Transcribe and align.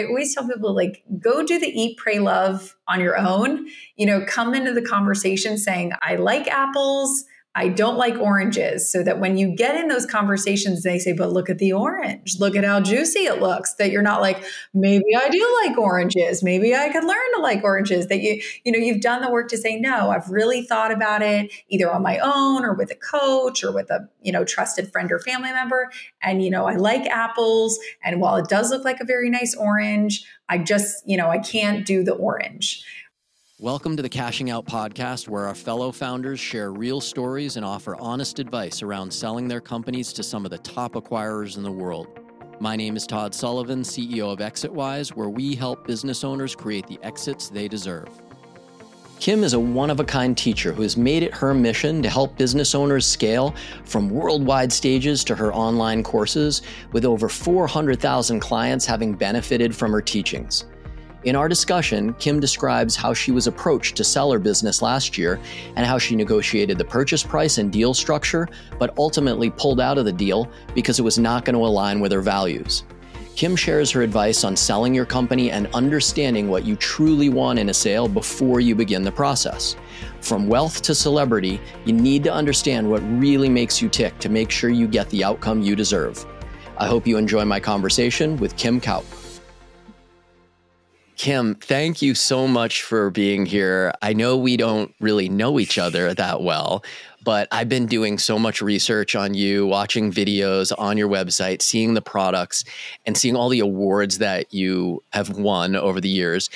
I 0.00 0.06
always 0.06 0.34
tell 0.34 0.48
people 0.48 0.74
like 0.74 1.02
go 1.20 1.44
do 1.44 1.58
the 1.58 1.66
eat 1.66 1.98
pray 1.98 2.18
love 2.18 2.76
on 2.88 3.00
your 3.00 3.18
own. 3.18 3.66
You 3.96 4.06
know, 4.06 4.24
come 4.26 4.54
into 4.54 4.72
the 4.72 4.82
conversation 4.82 5.58
saying 5.58 5.92
I 6.00 6.16
like 6.16 6.48
apples, 6.48 7.24
I 7.56 7.68
don't 7.68 7.96
like 7.96 8.16
oranges. 8.16 8.90
So 8.92 9.02
that 9.02 9.18
when 9.18 9.36
you 9.36 9.56
get 9.56 9.76
in 9.76 9.88
those 9.88 10.06
conversations, 10.06 10.84
they 10.84 11.00
say, 11.00 11.12
but 11.12 11.32
look 11.32 11.50
at 11.50 11.58
the 11.58 11.72
orange. 11.72 12.38
Look 12.38 12.54
at 12.54 12.62
how 12.62 12.80
juicy 12.80 13.20
it 13.20 13.40
looks. 13.40 13.74
That 13.74 13.90
you're 13.90 14.02
not 14.02 14.20
like, 14.20 14.44
maybe 14.72 15.16
I 15.16 15.28
do 15.28 15.60
like 15.64 15.76
oranges. 15.76 16.44
Maybe 16.44 16.76
I 16.76 16.90
could 16.90 17.02
learn 17.02 17.34
to 17.34 17.40
like 17.40 17.64
oranges. 17.64 18.06
That 18.06 18.20
you, 18.20 18.40
you 18.64 18.70
know, 18.70 18.78
you've 18.78 19.00
done 19.00 19.20
the 19.20 19.30
work 19.30 19.48
to 19.48 19.56
say, 19.56 19.76
no, 19.80 20.10
I've 20.10 20.30
really 20.30 20.62
thought 20.62 20.92
about 20.92 21.22
it 21.22 21.52
either 21.68 21.90
on 21.90 22.02
my 22.02 22.18
own 22.18 22.64
or 22.64 22.74
with 22.74 22.92
a 22.92 22.94
coach 22.94 23.64
or 23.64 23.72
with 23.72 23.90
a, 23.90 24.08
you 24.22 24.30
know, 24.30 24.44
trusted 24.44 24.92
friend 24.92 25.10
or 25.10 25.18
family 25.18 25.50
member. 25.50 25.90
And, 26.22 26.44
you 26.44 26.50
know, 26.50 26.66
I 26.66 26.76
like 26.76 27.04
apples. 27.06 27.80
And 28.04 28.20
while 28.20 28.36
it 28.36 28.48
does 28.48 28.70
look 28.70 28.84
like 28.84 29.00
a 29.00 29.04
very 29.04 29.28
nice 29.28 29.56
orange, 29.56 30.24
I 30.48 30.58
just, 30.58 31.08
you 31.08 31.16
know, 31.16 31.30
I 31.30 31.38
can't 31.38 31.84
do 31.84 32.04
the 32.04 32.14
orange. 32.14 32.84
Welcome 33.60 33.94
to 33.98 34.02
the 34.02 34.08
Cashing 34.08 34.48
Out 34.48 34.64
podcast, 34.64 35.28
where 35.28 35.44
our 35.44 35.54
fellow 35.54 35.92
founders 35.92 36.40
share 36.40 36.72
real 36.72 36.98
stories 36.98 37.58
and 37.58 37.66
offer 37.66 37.94
honest 37.96 38.38
advice 38.38 38.80
around 38.80 39.12
selling 39.12 39.48
their 39.48 39.60
companies 39.60 40.14
to 40.14 40.22
some 40.22 40.46
of 40.46 40.50
the 40.50 40.56
top 40.56 40.94
acquirers 40.94 41.58
in 41.58 41.62
the 41.62 41.70
world. 41.70 42.06
My 42.58 42.74
name 42.74 42.96
is 42.96 43.06
Todd 43.06 43.34
Sullivan, 43.34 43.82
CEO 43.82 44.32
of 44.32 44.38
ExitWise, 44.38 45.10
where 45.10 45.28
we 45.28 45.54
help 45.54 45.86
business 45.86 46.24
owners 46.24 46.54
create 46.54 46.86
the 46.86 46.98
exits 47.02 47.50
they 47.50 47.68
deserve. 47.68 48.08
Kim 49.18 49.44
is 49.44 49.52
a 49.52 49.60
one 49.60 49.90
of 49.90 50.00
a 50.00 50.04
kind 50.04 50.38
teacher 50.38 50.72
who 50.72 50.80
has 50.80 50.96
made 50.96 51.22
it 51.22 51.34
her 51.34 51.52
mission 51.52 52.02
to 52.02 52.08
help 52.08 52.38
business 52.38 52.74
owners 52.74 53.04
scale 53.04 53.54
from 53.84 54.08
worldwide 54.08 54.72
stages 54.72 55.22
to 55.24 55.34
her 55.34 55.52
online 55.52 56.02
courses, 56.02 56.62
with 56.92 57.04
over 57.04 57.28
400,000 57.28 58.40
clients 58.40 58.86
having 58.86 59.12
benefited 59.12 59.76
from 59.76 59.92
her 59.92 60.00
teachings. 60.00 60.64
In 61.22 61.36
our 61.36 61.48
discussion, 61.48 62.14
Kim 62.14 62.40
describes 62.40 62.96
how 62.96 63.12
she 63.12 63.30
was 63.30 63.46
approached 63.46 63.94
to 63.96 64.04
sell 64.04 64.32
her 64.32 64.38
business 64.38 64.80
last 64.80 65.18
year 65.18 65.38
and 65.76 65.84
how 65.84 65.98
she 65.98 66.16
negotiated 66.16 66.78
the 66.78 66.84
purchase 66.84 67.22
price 67.22 67.58
and 67.58 67.70
deal 67.70 67.92
structure, 67.92 68.48
but 68.78 68.96
ultimately 68.96 69.50
pulled 69.50 69.80
out 69.80 69.98
of 69.98 70.06
the 70.06 70.12
deal 70.12 70.50
because 70.74 70.98
it 70.98 71.02
was 71.02 71.18
not 71.18 71.44
going 71.44 71.54
to 71.54 71.66
align 71.66 72.00
with 72.00 72.10
her 72.10 72.22
values. 72.22 72.84
Kim 73.36 73.54
shares 73.54 73.90
her 73.90 74.00
advice 74.00 74.44
on 74.44 74.56
selling 74.56 74.94
your 74.94 75.04
company 75.04 75.50
and 75.50 75.66
understanding 75.74 76.48
what 76.48 76.64
you 76.64 76.74
truly 76.76 77.28
want 77.28 77.58
in 77.58 77.68
a 77.68 77.74
sale 77.74 78.08
before 78.08 78.60
you 78.60 78.74
begin 78.74 79.02
the 79.02 79.12
process. 79.12 79.76
From 80.22 80.48
wealth 80.48 80.80
to 80.82 80.94
celebrity, 80.94 81.60
you 81.84 81.92
need 81.92 82.24
to 82.24 82.32
understand 82.32 82.88
what 82.88 83.02
really 83.20 83.50
makes 83.50 83.82
you 83.82 83.90
tick 83.90 84.18
to 84.20 84.30
make 84.30 84.50
sure 84.50 84.70
you 84.70 84.88
get 84.88 85.10
the 85.10 85.22
outcome 85.22 85.60
you 85.60 85.76
deserve. 85.76 86.24
I 86.78 86.86
hope 86.86 87.06
you 87.06 87.18
enjoy 87.18 87.44
my 87.44 87.60
conversation 87.60 88.38
with 88.38 88.56
Kim 88.56 88.80
Kaupe. 88.80 89.04
Kim, 91.20 91.54
thank 91.54 92.00
you 92.00 92.14
so 92.14 92.48
much 92.48 92.82
for 92.82 93.10
being 93.10 93.44
here. 93.44 93.92
I 94.00 94.14
know 94.14 94.38
we 94.38 94.56
don't 94.56 94.94
really 95.00 95.28
know 95.28 95.60
each 95.60 95.76
other 95.76 96.14
that 96.14 96.40
well, 96.40 96.82
but 97.22 97.46
I've 97.52 97.68
been 97.68 97.84
doing 97.84 98.16
so 98.16 98.38
much 98.38 98.62
research 98.62 99.14
on 99.14 99.34
you, 99.34 99.66
watching 99.66 100.10
videos 100.10 100.72
on 100.78 100.96
your 100.96 101.10
website, 101.10 101.60
seeing 101.60 101.92
the 101.92 102.00
products, 102.00 102.64
and 103.04 103.18
seeing 103.18 103.36
all 103.36 103.50
the 103.50 103.60
awards 103.60 104.16
that 104.16 104.54
you 104.54 105.02
have 105.12 105.28
won 105.36 105.76
over 105.76 106.00
the 106.00 106.08
years. 106.08 106.48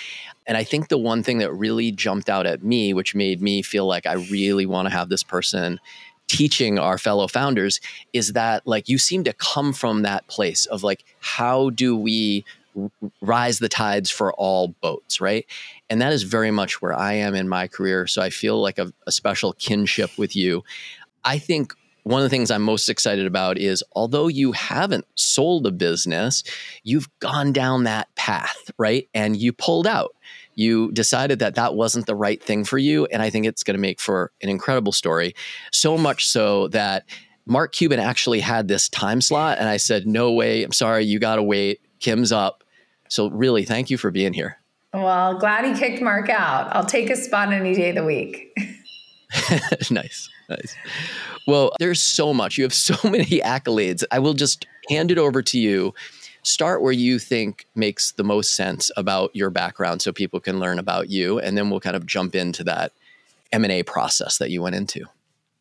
And 0.47 0.57
I 0.57 0.65
think 0.65 0.89
the 0.89 0.97
one 0.97 1.23
thing 1.23 1.37
that 1.41 1.53
really 1.53 1.93
jumped 1.93 2.31
out 2.31 2.47
at 2.47 2.65
me, 2.65 2.95
which 2.95 3.15
made 3.15 3.43
me 3.43 3.61
feel 3.61 3.85
like 3.85 4.07
I 4.07 4.15
really 4.15 4.65
want 4.65 4.89
to 4.89 4.95
have 4.95 5.11
this 5.11 5.23
person 5.23 5.79
teaching 6.27 6.79
our 6.79 6.97
fellow 6.97 7.29
founders, 7.29 7.83
is 8.15 8.33
that 8.33 8.67
like 8.67 8.89
you 8.89 8.97
seem 8.97 9.25
to 9.25 9.35
come 9.35 9.75
from 9.75 10.01
that 10.01 10.27
place 10.27 10.65
of 10.65 10.83
like, 10.83 11.05
how 11.21 11.69
do 11.69 11.95
we 11.95 12.47
rise 13.21 13.59
the 13.59 13.69
tides 13.69 14.11
for 14.11 14.33
all 14.35 14.69
boats, 14.81 15.21
right? 15.21 15.47
And 15.89 16.01
that 16.01 16.13
is 16.13 16.23
very 16.23 16.51
much 16.51 16.83
where 16.83 16.93
I 16.93 17.15
am 17.15 17.35
in 17.35 17.49
my 17.49 17.69
career. 17.69 18.07
So 18.07 18.23
I 18.23 18.31
feel 18.31 18.61
like 18.61 18.79
a, 18.79 18.93
a 19.07 19.13
special 19.13 19.53
kinship 19.55 20.11
with 20.19 20.35
you. 20.35 20.63
I 21.25 21.39
think 21.39 21.75
one 22.05 22.21
of 22.21 22.25
the 22.25 22.31
things 22.31 22.51
I'm 22.51 22.63
most 22.63 22.89
excited 22.89 23.27
about 23.27 23.59
is 23.59 23.83
although 23.93 24.29
you 24.29 24.53
haven't 24.53 25.07
sold 25.15 25.67
a 25.67 25.71
business, 25.71 26.45
you've 26.83 27.09
gone 27.19 27.53
down 27.53 27.85
that 27.85 28.15
path, 28.15 28.71
right? 28.79 29.09
And 29.15 29.37
you 29.37 29.53
pulled 29.53 29.87
out. 29.87 30.15
You 30.55 30.93
decided 30.93 31.39
that 31.41 31.57
that 31.57 31.75
wasn't 31.75 32.07
the 32.07 32.15
right 32.15 32.43
thing 32.43 32.65
for 32.65 32.79
you. 32.79 33.07
And 33.07 33.23
I 33.23 33.31
think 33.31 33.47
it's 33.47 33.65
going 33.65 33.75
to 33.75 33.81
make 33.81 34.01
for 34.01 34.33
an 34.43 34.49
incredible 34.49 34.93
story. 34.93 35.35
So 35.73 35.97
much 35.97 36.29
so 36.29 36.69
that 36.69 37.05
Mark 37.47 37.73
Cuban 37.73 38.01
actually 38.01 38.41
had 38.41 38.69
this 38.69 38.89
time 38.89 39.21
slot. 39.21 39.59
And 39.59 39.69
I 39.69 39.79
said, 39.79 40.07
no 40.07 40.33
way. 40.33 40.63
I'm 40.63 40.73
sorry. 40.73 41.05
You 41.05 41.19
got 41.19 41.37
to 41.37 41.43
wait. 41.43 41.81
Kim's 42.01 42.33
up. 42.33 42.64
So, 43.09 43.31
really, 43.31 43.65
thank 43.65 43.91
you 43.91 43.99
for 43.99 44.11
being 44.11 44.33
here. 44.33 44.59
Well, 44.93 45.39
glad 45.39 45.65
he 45.65 45.75
kicked 45.79 46.01
Mark 46.01 46.29
out. 46.29 46.75
I'll 46.75 46.87
take 46.87 47.11
a 47.11 47.17
spot 47.17 47.53
any 47.53 47.75
day 47.75 47.91
of 47.91 47.97
the 47.97 48.05
week. 48.05 48.57
nice. 49.91 50.31
Nice. 50.49 50.77
Well, 51.47 51.73
there's 51.79 52.01
so 52.01 52.33
much. 52.33 52.59
You 52.59 52.65
have 52.65 52.75
so 52.75 52.97
many 53.09 53.41
accolades. 53.41 54.05
I 54.11 54.19
will 54.19 54.35
just 54.35 54.67
hand 54.89 55.11
it 55.11 55.19
over 55.19 55.43
to 55.43 55.59
you. 55.59 55.95
Start 56.43 56.83
where 56.83 56.93
you 56.93 57.19
think 57.19 57.67
makes 57.75 58.13
the 58.13 58.25
most 58.25 58.55
sense 58.55 58.91
about 58.97 59.35
your 59.35 59.51
background 59.51 60.03
so 60.03 60.13
people 60.13 60.41
can 60.41 60.61
learn 60.61 60.79
about 60.79 61.09
you 61.09 61.39
and 61.39 61.57
then 61.57 61.71
we'll 61.71 61.81
kind 61.81 61.97
of 61.97 62.05
jump 62.05 62.35
into 62.35 62.63
that 62.65 62.93
M&A 63.51 63.83
process 63.83 64.37
that 64.39 64.51
you 64.51 64.61
went 64.61 64.77
into. 64.77 65.07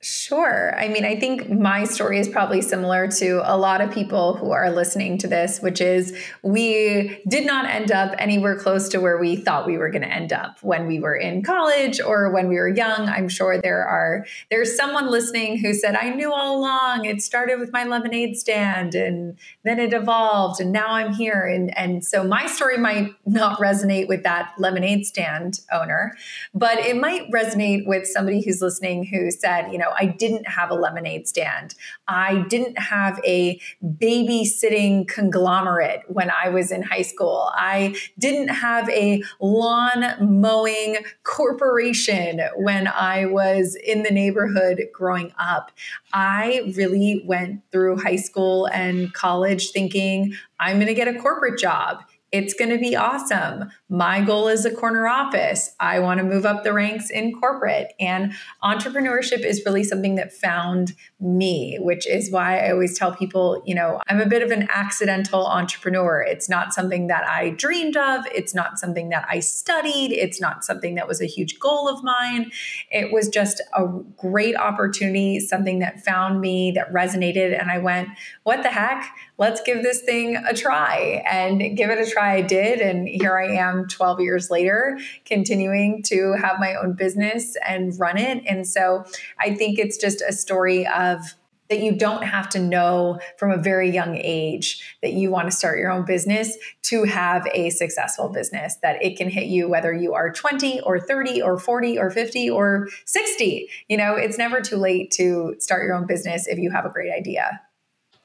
Sure. 0.03 0.77
I 0.77 0.89
mean, 0.89 1.05
I 1.05 1.17
think 1.17 1.49
my 1.49 1.85
story 1.85 2.19
is 2.19 2.27
probably 2.27 2.61
similar 2.61 3.07
to 3.07 3.41
a 3.45 3.55
lot 3.55 3.79
of 3.79 3.89
people 3.89 4.35
who 4.35 4.51
are 4.51 4.69
listening 4.69 5.17
to 5.19 5.29
this, 5.29 5.61
which 5.61 5.79
is 5.79 6.13
we 6.41 7.21
did 7.29 7.45
not 7.45 7.67
end 7.67 7.89
up 7.89 8.13
anywhere 8.17 8.57
close 8.57 8.89
to 8.89 8.99
where 8.99 9.17
we 9.17 9.37
thought 9.37 9.65
we 9.65 9.77
were 9.77 9.89
going 9.89 10.01
to 10.01 10.13
end 10.13 10.33
up 10.33 10.57
when 10.61 10.87
we 10.87 10.99
were 10.99 11.15
in 11.15 11.41
college 11.41 12.01
or 12.01 12.29
when 12.31 12.49
we 12.49 12.55
were 12.55 12.67
young. 12.67 13.07
I'm 13.07 13.29
sure 13.29 13.57
there 13.57 13.87
are 13.87 14.25
there's 14.51 14.75
someone 14.75 15.09
listening 15.09 15.59
who 15.59 15.73
said, 15.73 15.95
"I 15.95 16.09
knew 16.09 16.33
all 16.33 16.59
along. 16.59 17.05
It 17.05 17.21
started 17.21 17.61
with 17.61 17.71
my 17.71 17.85
lemonade 17.85 18.35
stand 18.35 18.95
and 18.95 19.37
then 19.63 19.79
it 19.79 19.93
evolved 19.93 20.59
and 20.59 20.73
now 20.73 20.87
I'm 20.89 21.13
here." 21.13 21.45
And 21.45 21.75
and 21.77 22.03
so 22.03 22.25
my 22.25 22.47
story 22.47 22.77
might 22.77 23.13
not 23.25 23.57
resonate 23.57 24.09
with 24.09 24.23
that 24.23 24.51
lemonade 24.57 25.05
stand 25.05 25.61
owner, 25.71 26.13
but 26.53 26.77
it 26.79 26.97
might 26.97 27.31
resonate 27.31 27.87
with 27.87 28.05
somebody 28.05 28.41
who's 28.41 28.61
listening 28.61 29.05
who 29.05 29.31
said, 29.31 29.71
you 29.71 29.77
know, 29.77 29.92
I 29.99 30.05
didn't 30.05 30.47
have 30.47 30.71
a 30.71 30.75
lemonade 30.75 31.27
stand. 31.27 31.75
I 32.07 32.45
didn't 32.49 32.77
have 32.79 33.19
a 33.25 33.59
babysitting 33.83 35.07
conglomerate 35.07 36.01
when 36.07 36.31
I 36.31 36.49
was 36.49 36.71
in 36.71 36.81
high 36.83 37.01
school. 37.01 37.49
I 37.53 37.95
didn't 38.19 38.49
have 38.49 38.89
a 38.89 39.23
lawn 39.39 40.03
mowing 40.19 40.97
corporation 41.23 42.41
when 42.57 42.87
I 42.87 43.25
was 43.25 43.75
in 43.75 44.03
the 44.03 44.11
neighborhood 44.11 44.81
growing 44.93 45.33
up. 45.37 45.71
I 46.13 46.71
really 46.75 47.23
went 47.25 47.61
through 47.71 48.01
high 48.01 48.17
school 48.17 48.67
and 48.67 49.13
college 49.13 49.71
thinking, 49.71 50.35
I'm 50.59 50.77
going 50.77 50.87
to 50.87 50.93
get 50.93 51.07
a 51.07 51.19
corporate 51.19 51.59
job. 51.59 52.03
It's 52.33 52.55
going 52.55 52.71
to 52.71 52.79
be 52.79 52.95
awesome. 52.95 53.69
My 53.89 54.19
goal 54.19 54.47
is 54.47 54.65
a 54.65 54.71
corner 54.71 55.07
office. 55.07 55.75
I 55.79 55.99
want 55.99 56.17
to 56.17 56.23
move 56.23 56.47
up 56.47 56.63
the 56.63 56.73
ranks 56.73 57.11
in 57.11 57.31
corporate. 57.39 57.93
And 57.99 58.33
entrepreneurship 58.63 59.45
is 59.45 59.61
really 59.67 59.83
something 59.83 60.15
that 60.15 60.33
found 60.33 60.93
me, 61.19 61.77
which 61.79 62.07
is 62.07 62.31
why 62.31 62.59
I 62.59 62.71
always 62.71 62.97
tell 62.97 63.15
people, 63.15 63.61
you 63.67 63.75
know, 63.75 64.01
I'm 64.07 64.19
a 64.19 64.25
bit 64.25 64.41
of 64.41 64.49
an 64.49 64.67
accidental 64.71 65.45
entrepreneur. 65.45 66.23
It's 66.23 66.49
not 66.49 66.73
something 66.73 67.05
that 67.05 67.23
I 67.23 67.51
dreamed 67.51 67.97
of. 67.97 68.25
It's 68.33 68.55
not 68.55 68.79
something 68.79 69.09
that 69.09 69.27
I 69.29 69.39
studied. 69.39 70.11
It's 70.11 70.41
not 70.41 70.65
something 70.65 70.95
that 70.95 71.07
was 71.07 71.21
a 71.21 71.27
huge 71.27 71.59
goal 71.59 71.87
of 71.87 72.03
mine. 72.03 72.51
It 72.89 73.13
was 73.13 73.29
just 73.29 73.61
a 73.77 73.85
great 74.17 74.55
opportunity, 74.55 75.39
something 75.39 75.77
that 75.79 76.03
found 76.03 76.41
me, 76.41 76.71
that 76.71 76.91
resonated. 76.91 77.55
And 77.59 77.69
I 77.69 77.77
went, 77.77 78.09
what 78.41 78.63
the 78.63 78.69
heck? 78.69 79.05
Let's 79.37 79.61
give 79.61 79.83
this 79.83 80.01
thing 80.01 80.35
a 80.35 80.53
try 80.53 81.23
and 81.29 81.75
give 81.75 81.89
it 81.89 81.99
a 81.99 82.09
try. 82.09 82.35
I 82.35 82.41
did. 82.41 82.79
And 82.79 83.07
here 83.07 83.37
I 83.37 83.55
am 83.55 83.87
12 83.87 84.21
years 84.21 84.49
later, 84.49 84.99
continuing 85.25 86.03
to 86.03 86.33
have 86.33 86.59
my 86.59 86.75
own 86.75 86.93
business 86.93 87.55
and 87.67 87.97
run 87.99 88.17
it. 88.17 88.43
And 88.47 88.67
so 88.67 89.05
I 89.39 89.55
think 89.55 89.79
it's 89.79 89.97
just 89.97 90.21
a 90.21 90.33
story 90.33 90.87
of, 90.87 91.21
that 91.69 91.79
you 91.79 91.95
don't 91.95 92.23
have 92.23 92.49
to 92.49 92.59
know 92.59 93.19
from 93.37 93.49
a 93.49 93.57
very 93.57 93.89
young 93.89 94.15
age 94.17 94.97
that 95.01 95.13
you 95.13 95.31
want 95.31 95.49
to 95.49 95.55
start 95.55 95.79
your 95.79 95.89
own 95.89 96.05
business 96.05 96.55
to 96.83 97.03
have 97.05 97.47
a 97.53 97.69
successful 97.71 98.29
business, 98.29 98.75
that 98.83 99.01
it 99.01 99.17
can 99.17 99.29
hit 99.29 99.45
you 99.45 99.67
whether 99.69 99.91
you 99.93 100.13
are 100.13 100.31
20 100.31 100.81
or 100.81 100.99
30 100.99 101.41
or 101.41 101.57
40 101.57 101.97
or 101.97 102.11
50 102.11 102.49
or 102.49 102.89
60. 103.05 103.69
You 103.87 103.97
know, 103.97 104.13
it's 104.15 104.37
never 104.37 104.61
too 104.61 104.77
late 104.77 105.09
to 105.11 105.55
start 105.57 105.83
your 105.83 105.95
own 105.95 106.05
business 106.05 106.47
if 106.47 106.59
you 106.59 106.69
have 106.69 106.85
a 106.85 106.89
great 106.89 107.11
idea. 107.11 107.61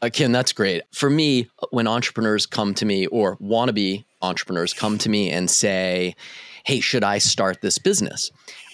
Uh, 0.00 0.10
that's 0.28 0.52
great. 0.52 0.82
For 0.92 1.10
me, 1.10 1.48
when 1.70 1.86
entrepreneurs 1.86 2.46
come 2.46 2.74
to 2.74 2.84
me 2.84 3.06
or 3.06 3.36
wannabe 3.38 4.04
entrepreneurs 4.22 4.72
come 4.72 4.98
to 4.98 5.08
me 5.08 5.30
and 5.30 5.50
say, 5.50 6.14
Hey, 6.64 6.80
should 6.80 7.04
I 7.04 7.18
start 7.18 7.60
this 7.60 7.78
business? 7.78 8.30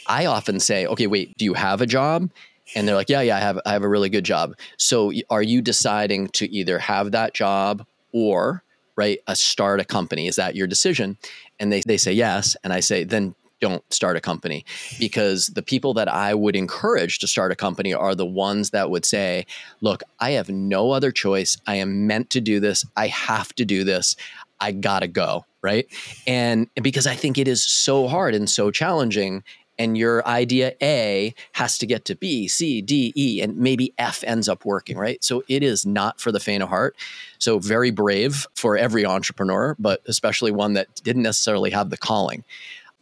I 0.07 0.27
often 0.27 0.61
say, 0.61 0.87
Okay, 0.87 1.07
wait, 1.07 1.37
do 1.39 1.45
you 1.45 1.55
have 1.55 1.81
a 1.81 1.87
job? 1.87 2.31
And 2.75 2.87
they're 2.87 2.95
like, 2.95 3.09
Yeah, 3.09 3.23
yeah, 3.23 3.37
I 3.37 3.41
have, 3.41 3.59
I 3.65 3.73
have 3.73 3.83
a 3.83 3.89
really 3.89 4.11
good 4.11 4.25
job. 4.25 4.55
So 4.77 5.13
are 5.31 5.43
you 5.43 5.63
deciding 5.63 6.29
to 6.29 6.51
either 6.53 6.79
have 6.79 7.13
that 7.13 7.35
job 7.35 7.87
or 8.13 8.63
right? 8.97 9.19
A 9.27 9.35
start 9.35 9.81
a 9.81 9.85
company. 9.85 10.29
Is 10.29 10.37
that 10.37 10.55
your 10.55 10.67
decision? 10.67 11.19
And 11.59 11.73
they, 11.73 11.81
they 11.81 11.97
say 11.97 12.13
yes. 12.13 12.57
And 12.63 12.73
I 12.73 12.81
say, 12.81 13.05
then 13.05 13.35
don't 13.65 13.83
start 13.91 14.15
a 14.15 14.21
company 14.21 14.63
because 14.99 15.47
the 15.47 15.63
people 15.63 15.95
that 15.95 16.07
I 16.07 16.35
would 16.35 16.55
encourage 16.55 17.19
to 17.21 17.27
start 17.27 17.51
a 17.51 17.57
company 17.57 17.95
are 17.95 18.15
the 18.15 18.27
ones 18.27 18.71
that 18.71 18.91
would 18.91 19.07
say, 19.07 19.47
look, 19.81 20.03
I 20.21 20.33
have 20.33 20.51
no 20.51 20.91
other 20.91 21.11
choice. 21.11 21.57
I 21.67 21.77
am 21.77 22.07
meant 22.07 22.29
to 22.31 22.43
do 22.43 22.61
this. 22.61 22.85
I 22.95 23.07
have 23.07 23.55
to 23.55 23.65
do 23.65 23.83
this. 23.83 24.17
I 24.61 24.73
gotta 24.73 25.09
go. 25.09 25.47
Right. 25.63 25.87
And 26.27 26.69
because 26.83 27.07
I 27.07 27.15
think 27.15 27.39
it 27.39 27.49
is 27.49 27.65
so 27.65 28.07
hard 28.07 28.35
and 28.35 28.51
so 28.51 28.71
challenging 28.71 29.43
and 29.79 29.97
your 29.97 30.27
idea 30.29 30.75
A 30.83 31.35
has 31.53 31.79
to 31.79 31.87
get 31.87 32.05
to 32.05 32.15
B, 32.15 32.47
C, 32.47 32.83
D, 32.83 33.15
E, 33.17 33.41
and 33.41 33.57
maybe 33.57 33.95
F 33.97 34.23
ends 34.25 34.47
up 34.47 34.67
working, 34.67 34.99
right? 34.99 35.25
So 35.25 35.43
it 35.49 35.63
is 35.63 35.87
not 35.87 36.21
for 36.21 36.31
the 36.31 36.39
faint 36.39 36.63
of 36.63 36.69
heart. 36.69 36.97
So 37.39 37.59
very 37.59 37.91
brave 37.91 38.47
for 38.55 38.77
every 38.77 39.07
entrepreneur, 39.07 39.75
but 39.79 40.03
especially 40.07 40.53
one 40.53 40.75
that 40.75 41.03
didn't 41.03 41.23
necessarily 41.23 41.71
have 41.71 41.89
the 41.89 41.97
calling. 41.97 42.45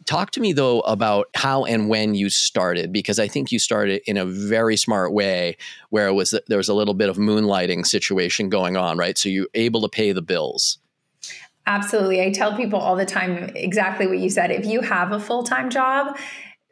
Talk 0.05 0.31
to 0.31 0.41
me 0.41 0.53
though 0.53 0.81
about 0.81 1.27
how 1.35 1.65
and 1.65 1.89
when 1.89 2.15
you 2.15 2.29
started, 2.29 2.91
because 2.91 3.19
I 3.19 3.27
think 3.27 3.51
you 3.51 3.59
started 3.59 4.01
in 4.05 4.17
a 4.17 4.25
very 4.25 4.77
smart 4.77 5.13
way, 5.13 5.57
where 5.89 6.07
it 6.07 6.13
was 6.13 6.33
there 6.47 6.57
was 6.57 6.69
a 6.69 6.73
little 6.73 6.93
bit 6.93 7.09
of 7.09 7.17
moonlighting 7.17 7.85
situation 7.85 8.49
going 8.49 8.77
on, 8.77 8.97
right? 8.97 9.17
So 9.17 9.29
you're 9.29 9.47
able 9.53 9.81
to 9.81 9.89
pay 9.89 10.11
the 10.11 10.21
bills. 10.21 10.79
Absolutely. 11.65 12.21
I 12.21 12.31
tell 12.31 12.57
people 12.57 12.79
all 12.79 12.95
the 12.95 13.05
time 13.05 13.51
exactly 13.55 14.05
what 14.05 14.19
you 14.19 14.29
said. 14.29 14.51
If 14.51 14.65
you 14.65 14.81
have 14.81 15.11
a 15.11 15.19
full 15.19 15.43
time 15.43 15.69
job, 15.69 16.17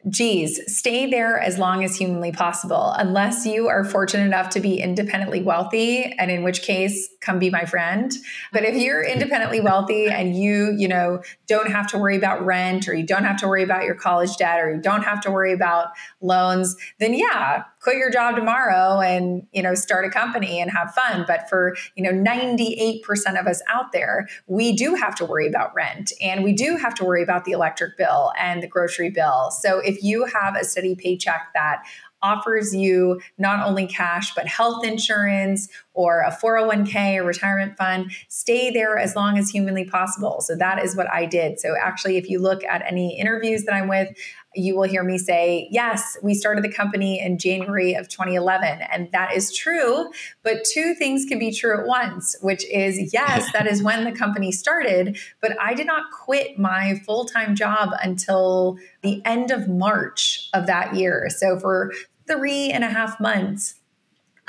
geez, 0.10 0.60
stay 0.68 1.10
there 1.10 1.40
as 1.40 1.58
long 1.58 1.84
as 1.84 1.96
humanly 1.96 2.32
possible, 2.32 2.92
unless 2.98 3.46
you 3.46 3.68
are 3.68 3.84
fortunate 3.84 4.26
enough 4.26 4.50
to 4.50 4.60
be 4.60 4.82
independently 4.82 5.42
wealthy, 5.42 6.04
and 6.04 6.32
in 6.32 6.44
which 6.44 6.62
case, 6.62 7.10
come 7.22 7.38
be 7.38 7.50
my 7.50 7.66
friend. 7.66 8.12
But 8.52 8.64
if 8.64 8.76
you're 8.76 9.04
independently 9.04 9.62
wealthy 9.62 10.08
and 10.08 10.36
you, 10.36 10.74
you 10.76 10.88
know, 10.88 11.22
don't 11.48 11.70
have 11.72 11.88
to 11.88 11.98
worry 11.98 12.18
about 12.18 12.44
rent 12.44 12.88
or 12.88 12.94
you 12.94 13.06
don't 13.06 13.26
have 13.26 13.38
to 13.38 13.48
worry 13.48 13.64
about 13.64 13.84
your 13.84 13.96
college 13.96 14.36
debt 14.38 14.60
or 14.60 14.74
you 14.74 14.82
don't 14.82 15.04
have 15.04 15.22
to 15.22 15.32
worry 15.32 15.54
about 15.54 15.90
loans, 16.20 16.76
then 17.00 17.14
yeah, 17.14 17.64
quit 17.82 17.98
your 17.98 18.12
job 18.12 18.36
tomorrow 18.36 19.02
and, 19.02 19.46
you 19.52 19.62
know, 19.62 19.76
start 19.76 20.06
a 20.06 20.10
company 20.10 20.60
and 20.60 20.72
have 20.72 20.94
fun. 20.94 21.26
But 21.28 21.50
for, 21.50 21.76
you 21.96 22.04
know, 22.04 22.12
98% 22.12 23.02
of 23.40 23.48
us 23.48 23.62
out 23.68 23.92
there, 23.92 24.28
we 24.48 24.76
do 24.76 24.96
have 24.96 25.16
to 25.16 25.26
worry 25.26 25.48
about 25.48 25.74
rent 25.76 26.12
and 26.22 26.44
we 26.44 26.54
do 26.54 26.78
have 26.78 26.96
to 26.96 27.06
worry 27.06 27.22
about 27.22 27.46
the 27.46 27.52
electric 27.52 27.98
bill 27.98 28.32
and 28.40 28.64
the 28.64 28.68
grocery 28.68 29.10
bill. 29.10 29.52
So 29.52 29.80
if 29.92 30.04
you 30.04 30.26
have 30.26 30.56
a 30.56 30.64
steady 30.64 30.96
paycheck 30.96 31.50
that 31.54 31.84
offers 32.24 32.76
you 32.76 33.20
not 33.38 33.66
only 33.66 33.88
cash, 33.88 34.34
but 34.36 34.48
health 34.48 34.86
insurance 34.86 35.68
or 35.94 36.22
a 36.22 36.32
401k 36.32 37.18
or 37.18 37.24
retirement 37.24 37.76
fund. 37.78 38.12
Stay 38.28 38.72
there 38.72 38.98
as 38.98 39.16
long 39.16 39.38
as 39.38 39.50
humanly 39.50 39.86
possible. 39.86 40.42
So 40.42 40.56
that 40.56 40.84
is 40.84 40.96
what 40.96 41.12
I 41.12 41.26
did. 41.26 41.60
So 41.60 41.76
actually, 41.82 42.18
if 42.18 42.30
you 42.30 42.40
look 42.40 42.64
at 42.64 42.84
any 42.86 43.20
interviews 43.20 43.64
that 43.64 43.74
I'm 43.74 43.88
with, 43.88 44.10
you 44.54 44.76
will 44.76 44.84
hear 44.84 45.04
me 45.04 45.18
say, 45.18 45.68
Yes, 45.72 46.18
we 46.22 46.34
started 46.34 46.64
the 46.64 46.72
company 46.72 47.20
in 47.20 47.38
January 47.38 47.94
of 47.94 48.10
2011. 48.10 48.82
And 48.92 49.12
that 49.12 49.34
is 49.36 49.56
true. 49.56 50.12
But 50.44 50.64
two 50.66 50.94
things 50.94 51.26
can 51.26 51.40
be 51.40 51.52
true 51.52 51.80
at 51.80 51.86
once, 51.86 52.36
which 52.42 52.66
is, 52.70 53.14
yes, 53.14 53.52
that 53.54 53.68
is 53.68 53.82
when 53.82 54.04
the 54.04 54.12
company 54.12 54.52
started. 54.52 55.18
But 55.42 55.60
I 55.60 55.74
did 55.74 55.88
not 55.88 56.12
quit 56.12 56.60
my 56.60 57.02
full 57.06 57.26
time 57.26 57.56
job 57.56 57.90
until 58.04 58.78
the 59.02 59.22
end 59.26 59.52
of 59.52 59.68
March 59.68 60.50
of 60.54 60.68
that 60.68 60.96
year. 60.96 61.30
So 61.30 61.60
for 61.60 61.94
three 62.28 62.72
and 62.72 62.84
a 62.84 62.90
half 62.90 63.20
months, 63.20 63.76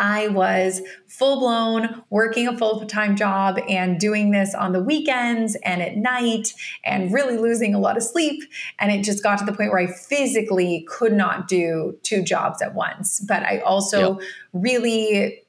I 0.02 0.26
was 0.26 0.82
full 1.06 1.38
blown 1.38 2.02
working 2.10 2.48
a 2.48 2.58
full 2.58 2.84
time 2.86 3.14
job 3.14 3.60
and 3.68 4.00
doing 4.00 4.32
this 4.32 4.52
on 4.52 4.72
the 4.72 4.82
weekends 4.82 5.54
and 5.64 5.80
at 5.80 5.96
night 5.96 6.54
and 6.84 7.12
really 7.12 7.38
losing 7.38 7.72
a 7.72 7.78
lot 7.78 7.96
of 7.96 8.02
sleep. 8.02 8.42
And 8.80 8.90
it 8.90 9.04
just 9.04 9.22
got 9.22 9.38
to 9.38 9.44
the 9.44 9.52
point 9.52 9.70
where 9.70 9.78
I 9.78 9.86
physically 9.86 10.84
could 10.88 11.12
not 11.12 11.46
do 11.46 11.96
two 12.02 12.22
jobs 12.22 12.60
at 12.60 12.74
once. 12.74 13.20
But 13.20 13.44
I 13.44 13.60
also 13.60 14.18
yep. 14.18 14.28
really 14.52 15.42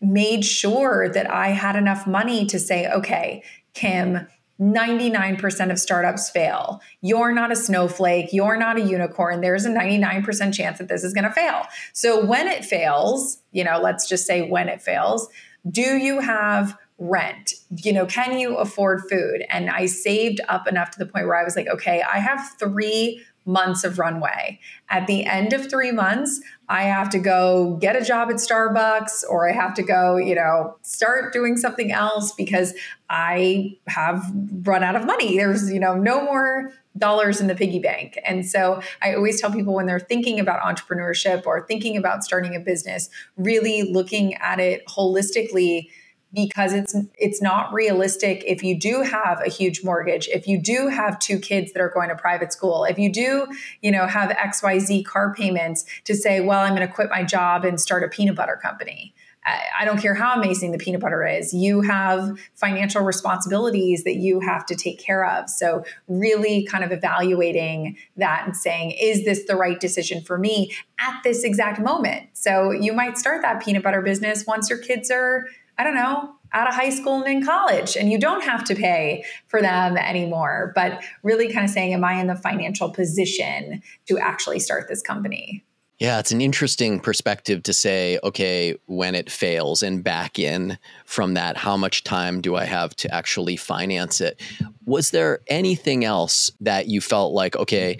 made 0.00 0.44
sure 0.44 1.08
that 1.08 1.30
I 1.30 1.48
had 1.48 1.76
enough 1.76 2.04
money 2.04 2.46
to 2.46 2.58
say, 2.58 2.90
okay, 2.90 3.44
Kim, 3.74 4.26
99% 4.60 5.70
of 5.70 5.78
startups 5.78 6.28
fail. 6.28 6.80
You're 7.00 7.32
not 7.32 7.50
a 7.50 7.56
snowflake. 7.56 8.32
You're 8.32 8.58
not 8.58 8.78
a 8.78 8.82
unicorn. 8.82 9.40
There's 9.40 9.64
a 9.64 9.70
99% 9.70 10.52
chance 10.52 10.78
that 10.78 10.88
this 10.88 11.02
is 11.02 11.14
going 11.14 11.24
to 11.24 11.32
fail. 11.32 11.62
So 11.94 12.24
when 12.24 12.46
it 12.46 12.64
fails, 12.64 13.38
you 13.52 13.64
know, 13.64 13.80
let's 13.80 14.06
just 14.06 14.26
say 14.26 14.42
when 14.42 14.68
it 14.68 14.82
fails, 14.82 15.28
do 15.68 15.96
you 15.96 16.20
have 16.20 16.76
rent? 16.98 17.54
You 17.74 17.94
know, 17.94 18.04
can 18.04 18.38
you 18.38 18.56
afford 18.56 19.00
food? 19.08 19.44
And 19.48 19.70
I 19.70 19.86
saved 19.86 20.40
up 20.48 20.68
enough 20.68 20.90
to 20.90 20.98
the 20.98 21.06
point 21.06 21.26
where 21.26 21.36
I 21.36 21.44
was 21.44 21.56
like, 21.56 21.66
okay, 21.68 22.02
I 22.02 22.18
have 22.18 22.54
three 22.58 23.24
months 23.46 23.84
of 23.84 23.98
runway. 23.98 24.60
At 24.88 25.06
the 25.06 25.24
end 25.24 25.52
of 25.52 25.70
three 25.70 25.92
months, 25.92 26.40
I 26.68 26.82
have 26.82 27.10
to 27.10 27.18
go 27.18 27.76
get 27.80 27.96
a 27.96 28.04
job 28.04 28.30
at 28.30 28.36
Starbucks 28.36 29.24
or 29.28 29.48
I 29.48 29.52
have 29.52 29.74
to 29.74 29.82
go, 29.82 30.16
you 30.16 30.34
know, 30.34 30.76
start 30.82 31.32
doing 31.32 31.56
something 31.56 31.90
else 31.90 32.32
because 32.32 32.74
I 33.08 33.76
have 33.88 34.24
run 34.64 34.84
out 34.84 34.94
of 34.94 35.04
money. 35.04 35.36
There's, 35.36 35.72
you 35.72 35.80
know, 35.80 35.94
no 35.96 36.22
more 36.22 36.72
dollars 36.96 37.40
in 37.40 37.46
the 37.46 37.54
piggy 37.54 37.78
bank. 37.78 38.18
And 38.24 38.46
so 38.46 38.82
I 39.02 39.14
always 39.14 39.40
tell 39.40 39.50
people 39.50 39.74
when 39.74 39.86
they're 39.86 40.00
thinking 40.00 40.38
about 40.38 40.60
entrepreneurship 40.60 41.46
or 41.46 41.66
thinking 41.66 41.96
about 41.96 42.24
starting 42.24 42.54
a 42.54 42.60
business, 42.60 43.08
really 43.36 43.82
looking 43.82 44.34
at 44.34 44.60
it 44.60 44.86
holistically 44.86 45.88
because 46.32 46.72
it's 46.72 46.94
it's 47.18 47.42
not 47.42 47.72
realistic 47.72 48.44
if 48.46 48.62
you 48.62 48.78
do 48.78 49.02
have 49.02 49.40
a 49.44 49.48
huge 49.48 49.82
mortgage 49.82 50.28
if 50.28 50.46
you 50.46 50.60
do 50.60 50.88
have 50.88 51.18
two 51.18 51.38
kids 51.38 51.72
that 51.72 51.80
are 51.80 51.90
going 51.90 52.08
to 52.08 52.14
private 52.14 52.52
school 52.52 52.84
if 52.84 52.98
you 52.98 53.12
do 53.12 53.46
you 53.82 53.90
know 53.90 54.06
have 54.06 54.30
xyz 54.30 55.04
car 55.04 55.34
payments 55.34 55.84
to 56.04 56.14
say 56.14 56.40
well 56.40 56.60
i'm 56.60 56.74
going 56.74 56.86
to 56.86 56.92
quit 56.92 57.10
my 57.10 57.24
job 57.24 57.64
and 57.64 57.80
start 57.80 58.04
a 58.04 58.08
peanut 58.08 58.36
butter 58.36 58.58
company 58.62 59.14
I 59.46 59.86
don't 59.86 59.98
care 59.98 60.14
how 60.14 60.34
amazing 60.34 60.72
the 60.72 60.78
peanut 60.78 61.00
butter 61.00 61.26
is. 61.26 61.54
You 61.54 61.80
have 61.80 62.38
financial 62.54 63.02
responsibilities 63.02 64.04
that 64.04 64.16
you 64.16 64.40
have 64.40 64.66
to 64.66 64.74
take 64.74 64.98
care 64.98 65.24
of. 65.24 65.48
So, 65.48 65.84
really 66.08 66.66
kind 66.66 66.84
of 66.84 66.92
evaluating 66.92 67.96
that 68.18 68.42
and 68.44 68.54
saying, 68.54 68.92
is 69.00 69.24
this 69.24 69.44
the 69.46 69.56
right 69.56 69.80
decision 69.80 70.22
for 70.22 70.36
me 70.36 70.74
at 70.98 71.22
this 71.24 71.42
exact 71.42 71.80
moment? 71.80 72.28
So, 72.34 72.70
you 72.70 72.92
might 72.92 73.16
start 73.16 73.40
that 73.40 73.62
peanut 73.62 73.82
butter 73.82 74.02
business 74.02 74.46
once 74.46 74.68
your 74.68 74.78
kids 74.78 75.10
are 75.10 75.46
I 75.80 75.82
don't 75.82 75.94
know, 75.94 76.34
out 76.52 76.68
of 76.68 76.74
high 76.74 76.90
school 76.90 77.22
and 77.22 77.26
in 77.26 77.42
college, 77.42 77.96
and 77.96 78.12
you 78.12 78.18
don't 78.18 78.44
have 78.44 78.64
to 78.64 78.74
pay 78.74 79.24
for 79.48 79.62
them 79.62 79.96
anymore. 79.96 80.72
But 80.74 81.02
really 81.22 81.50
kind 81.50 81.64
of 81.64 81.70
saying, 81.70 81.94
Am 81.94 82.04
I 82.04 82.20
in 82.20 82.26
the 82.26 82.36
financial 82.36 82.90
position 82.90 83.82
to 84.06 84.18
actually 84.18 84.58
start 84.58 84.88
this 84.88 85.00
company? 85.00 85.64
Yeah, 85.98 86.18
it's 86.18 86.32
an 86.32 86.42
interesting 86.42 87.00
perspective 87.00 87.62
to 87.62 87.72
say, 87.72 88.18
okay, 88.22 88.74
when 88.86 89.14
it 89.14 89.30
fails 89.30 89.82
and 89.82 90.04
back 90.04 90.38
in 90.38 90.78
from 91.06 91.32
that, 91.34 91.56
how 91.56 91.78
much 91.78 92.04
time 92.04 92.42
do 92.42 92.56
I 92.56 92.64
have 92.64 92.94
to 92.96 93.14
actually 93.14 93.56
finance 93.56 94.20
it? 94.20 94.38
Was 94.84 95.12
there 95.12 95.40
anything 95.46 96.04
else 96.04 96.52
that 96.60 96.88
you 96.88 97.00
felt 97.00 97.32
like, 97.32 97.56
okay, 97.56 97.96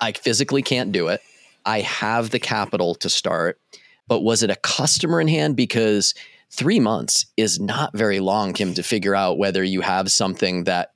I 0.00 0.12
physically 0.12 0.62
can't 0.62 0.92
do 0.92 1.08
it? 1.08 1.20
I 1.66 1.80
have 1.80 2.30
the 2.30 2.38
capital 2.38 2.94
to 2.96 3.10
start, 3.10 3.60
but 4.08 4.20
was 4.20 4.42
it 4.42 4.50
a 4.50 4.56
customer 4.56 5.20
in 5.20 5.28
hand? 5.28 5.56
Because 5.56 6.14
three 6.50 6.80
months 6.80 7.26
is 7.36 7.60
not 7.60 7.96
very 7.96 8.20
long, 8.20 8.52
Kim, 8.52 8.74
to 8.74 8.82
figure 8.82 9.14
out 9.14 9.38
whether 9.38 9.62
you 9.62 9.80
have 9.80 10.10
something 10.10 10.64
that 10.64 10.92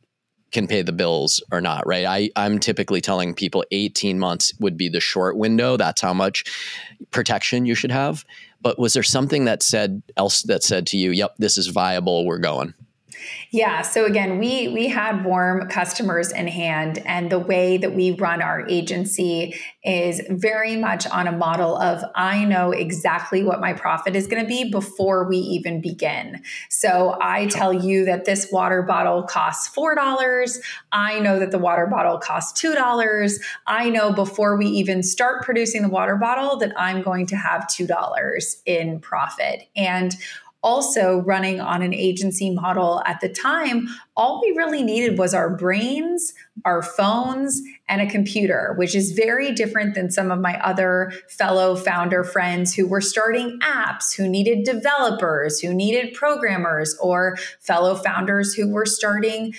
can 0.53 0.67
pay 0.67 0.83
the 0.83 0.93
bills 0.93 1.43
or 1.51 1.61
not, 1.61 1.87
right? 1.87 2.05
I, 2.05 2.31
I'm 2.37 2.59
typically 2.59 3.01
telling 3.01 3.35
people 3.35 3.65
18 3.71 4.19
months 4.19 4.53
would 4.61 4.77
be 4.77 4.89
the 4.89 5.01
short 5.01 5.37
window. 5.37 5.77
That's 5.77 6.03
how 6.03 6.13
much 6.13 6.45
protection 7.11 7.65
you 7.65 7.75
should 7.75 7.91
have. 7.91 8.25
But 8.61 8.79
was 8.79 8.93
there 8.93 9.03
something 9.03 9.47
that 9.47 9.63
said 9.63 10.03
else 10.17 10.43
that 10.43 10.63
said 10.63 10.87
to 10.89 10.99
you, 10.99 11.11
yep, 11.11 11.35
this 11.39 11.57
is 11.57 11.69
viable, 11.69 12.27
we're 12.27 12.39
going? 12.39 12.75
Yeah. 13.51 13.83
So 13.83 14.05
again, 14.05 14.39
we 14.39 14.69
we 14.69 14.89
had 14.89 15.25
warm 15.25 15.69
customers 15.69 16.33
in 16.33 16.49
hand, 16.49 16.99
and 17.05 17.31
the 17.31 17.39
way 17.39 17.77
that 17.77 17.95
we 17.95 18.13
run 18.13 18.43
our 18.43 18.67
agency 18.69 19.55
is 19.85 20.21
very 20.31 20.77
much 20.77 21.07
on 21.07 21.27
a 21.27 21.33
model 21.33 21.77
of 21.77 22.03
I 22.15 22.45
know 22.45 22.71
exactly 22.71 23.43
what 23.43 23.61
my 23.61 23.73
profit 23.73 24.17
is 24.17 24.27
going 24.27 24.43
to 24.43 24.49
be 24.49 24.71
before 24.71 25.29
we 25.29 25.37
even 25.37 25.81
begin. 25.81 26.43
So 26.71 27.19
I 27.21 27.47
tell 27.47 27.73
you 27.73 28.05
that 28.07 28.25
this 28.25 28.49
water 28.51 28.83
bottle 28.83 29.25
costs 29.25 29.69
four 29.69 29.95
dollars. 29.95 30.61
I 30.93 31.19
know 31.21 31.39
that 31.39 31.51
the 31.51 31.59
water 31.59 31.87
bottle 31.87 32.19
costs 32.19 32.59
two 32.59 32.75
dollars. 32.75 33.39
I 33.67 33.91
know 33.91 34.13
before 34.13 34.57
we 34.57 34.67
even 34.67 35.03
start 35.03 35.43
producing 35.43 35.83
the 35.83 35.89
water 35.89 36.17
bottle 36.17 36.57
that 36.59 36.73
I'm 36.79 37.03
going 37.03 37.27
to 37.27 37.37
have 37.37 37.69
two 37.69 37.87
dollars 37.87 38.63
in 38.67 39.01
profit 39.01 39.69
and 39.77 40.15
also 40.63 41.19
running 41.19 41.61
on 41.61 41.83
an 41.83 41.93
agency 41.93 42.51
model 42.51 43.03
at 43.05 43.21
the 43.21 43.29
time, 43.29 43.89
all 44.17 44.41
we 44.41 44.53
really 44.57 44.83
needed 44.83 45.19
was 45.19 45.35
our 45.35 45.55
brains, 45.55 46.35
our 46.65 46.83
phones, 46.83 47.63
and 47.89 48.01
a 48.01 48.11
computer, 48.11 48.75
which 48.77 48.95
is 48.95 49.13
very 49.13 49.53
different 49.53 49.95
than 49.95 50.11
some 50.11 50.31
of 50.31 50.39
my 50.39 50.59
other 50.61 51.13
fellow 51.29 51.75
founder 51.75 52.23
friends 52.23 52.75
who 52.75 52.87
were 52.87 53.01
starting 53.01 53.59
apps, 53.61 54.15
who 54.17 54.29
needed 54.29 54.65
developers, 54.65 55.61
who 55.61 55.75
needed 55.75 56.15
programmers, 56.15 56.97
or 57.01 57.37
fellow 57.61 57.95
founders 57.95 58.55
who 58.55 58.69
were 58.69 58.87
starting 58.87 59.55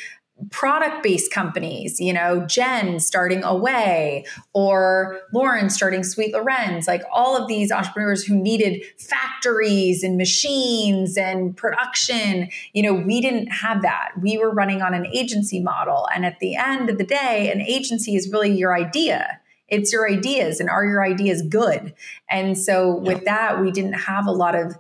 product 0.52 1.04
based 1.04 1.32
companies, 1.32 2.00
you 2.00 2.14
know, 2.14 2.46
Jen 2.46 3.00
starting 3.00 3.44
Away 3.44 4.26
or 4.54 5.20
Loren 5.34 5.70
starting 5.70 6.04
Sweet 6.04 6.34
Loren's, 6.34 6.88
like 6.88 7.04
all 7.12 7.36
of 7.36 7.48
these 7.48 7.72
entrepreneurs 7.72 8.24
who 8.24 8.36
needed 8.36 8.84
factories 8.98 10.04
and 10.04 10.18
machines 10.18 11.18
and 11.18 11.56
production. 11.56 12.50
You 12.74 12.84
know, 12.84 12.94
we 12.94 13.22
didn't 13.22 13.48
have 13.48 13.82
that. 13.82 14.12
We 14.20 14.38
were 14.38 14.52
running 14.52 14.82
on 14.82 14.94
an 14.94 15.06
agency 15.08 15.60
model. 15.60 16.08
And 16.14 16.26
at 16.26 16.40
the 16.40 16.56
end 16.56 16.90
of 16.90 16.98
the 16.98 17.04
day, 17.04 17.52
an 17.52 17.62
agency 17.62 18.16
is 18.16 18.32
really 18.32 18.52
your 18.52 18.76
idea. 18.76 19.40
It's 19.70 19.92
your 19.92 20.08
ideas, 20.08 20.60
and 20.60 20.70
are 20.70 20.86
your 20.86 21.04
ideas 21.04 21.42
good? 21.42 21.96
And 22.30 22.58
so, 22.58 22.96
with 22.96 23.26
that, 23.26 23.60
we 23.60 23.72
didn't 23.72 23.94
have 23.94 24.28
a 24.28 24.32
lot 24.32 24.54
of 24.54 24.76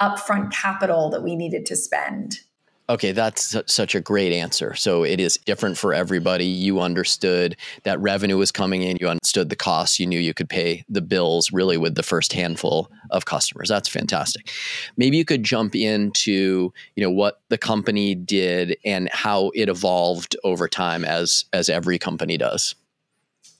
upfront 0.00 0.52
capital 0.52 1.10
that 1.10 1.22
we 1.22 1.34
needed 1.34 1.66
to 1.66 1.74
spend. 1.76 2.40
Okay, 2.88 3.10
that's 3.10 3.56
such 3.66 3.96
a 3.96 4.00
great 4.00 4.32
answer. 4.32 4.74
So 4.76 5.02
it 5.02 5.18
is 5.18 5.38
different 5.38 5.76
for 5.76 5.92
everybody. 5.92 6.44
You 6.44 6.80
understood 6.80 7.56
that 7.82 8.00
revenue 8.00 8.36
was 8.36 8.52
coming 8.52 8.82
in, 8.82 8.96
you 9.00 9.08
understood 9.08 9.48
the 9.48 9.56
costs, 9.56 9.98
you 9.98 10.06
knew 10.06 10.20
you 10.20 10.32
could 10.32 10.48
pay 10.48 10.84
the 10.88 11.00
bills 11.00 11.50
really 11.50 11.76
with 11.76 11.96
the 11.96 12.04
first 12.04 12.32
handful 12.32 12.88
of 13.10 13.24
customers. 13.24 13.68
That's 13.68 13.88
fantastic. 13.88 14.52
Maybe 14.96 15.16
you 15.16 15.24
could 15.24 15.42
jump 15.42 15.74
into, 15.74 16.72
you 16.94 17.02
know, 17.02 17.10
what 17.10 17.40
the 17.48 17.58
company 17.58 18.14
did 18.14 18.76
and 18.84 19.08
how 19.10 19.50
it 19.56 19.68
evolved 19.68 20.36
over 20.44 20.68
time 20.68 21.04
as 21.04 21.44
as 21.52 21.68
every 21.68 21.98
company 21.98 22.38
does. 22.38 22.76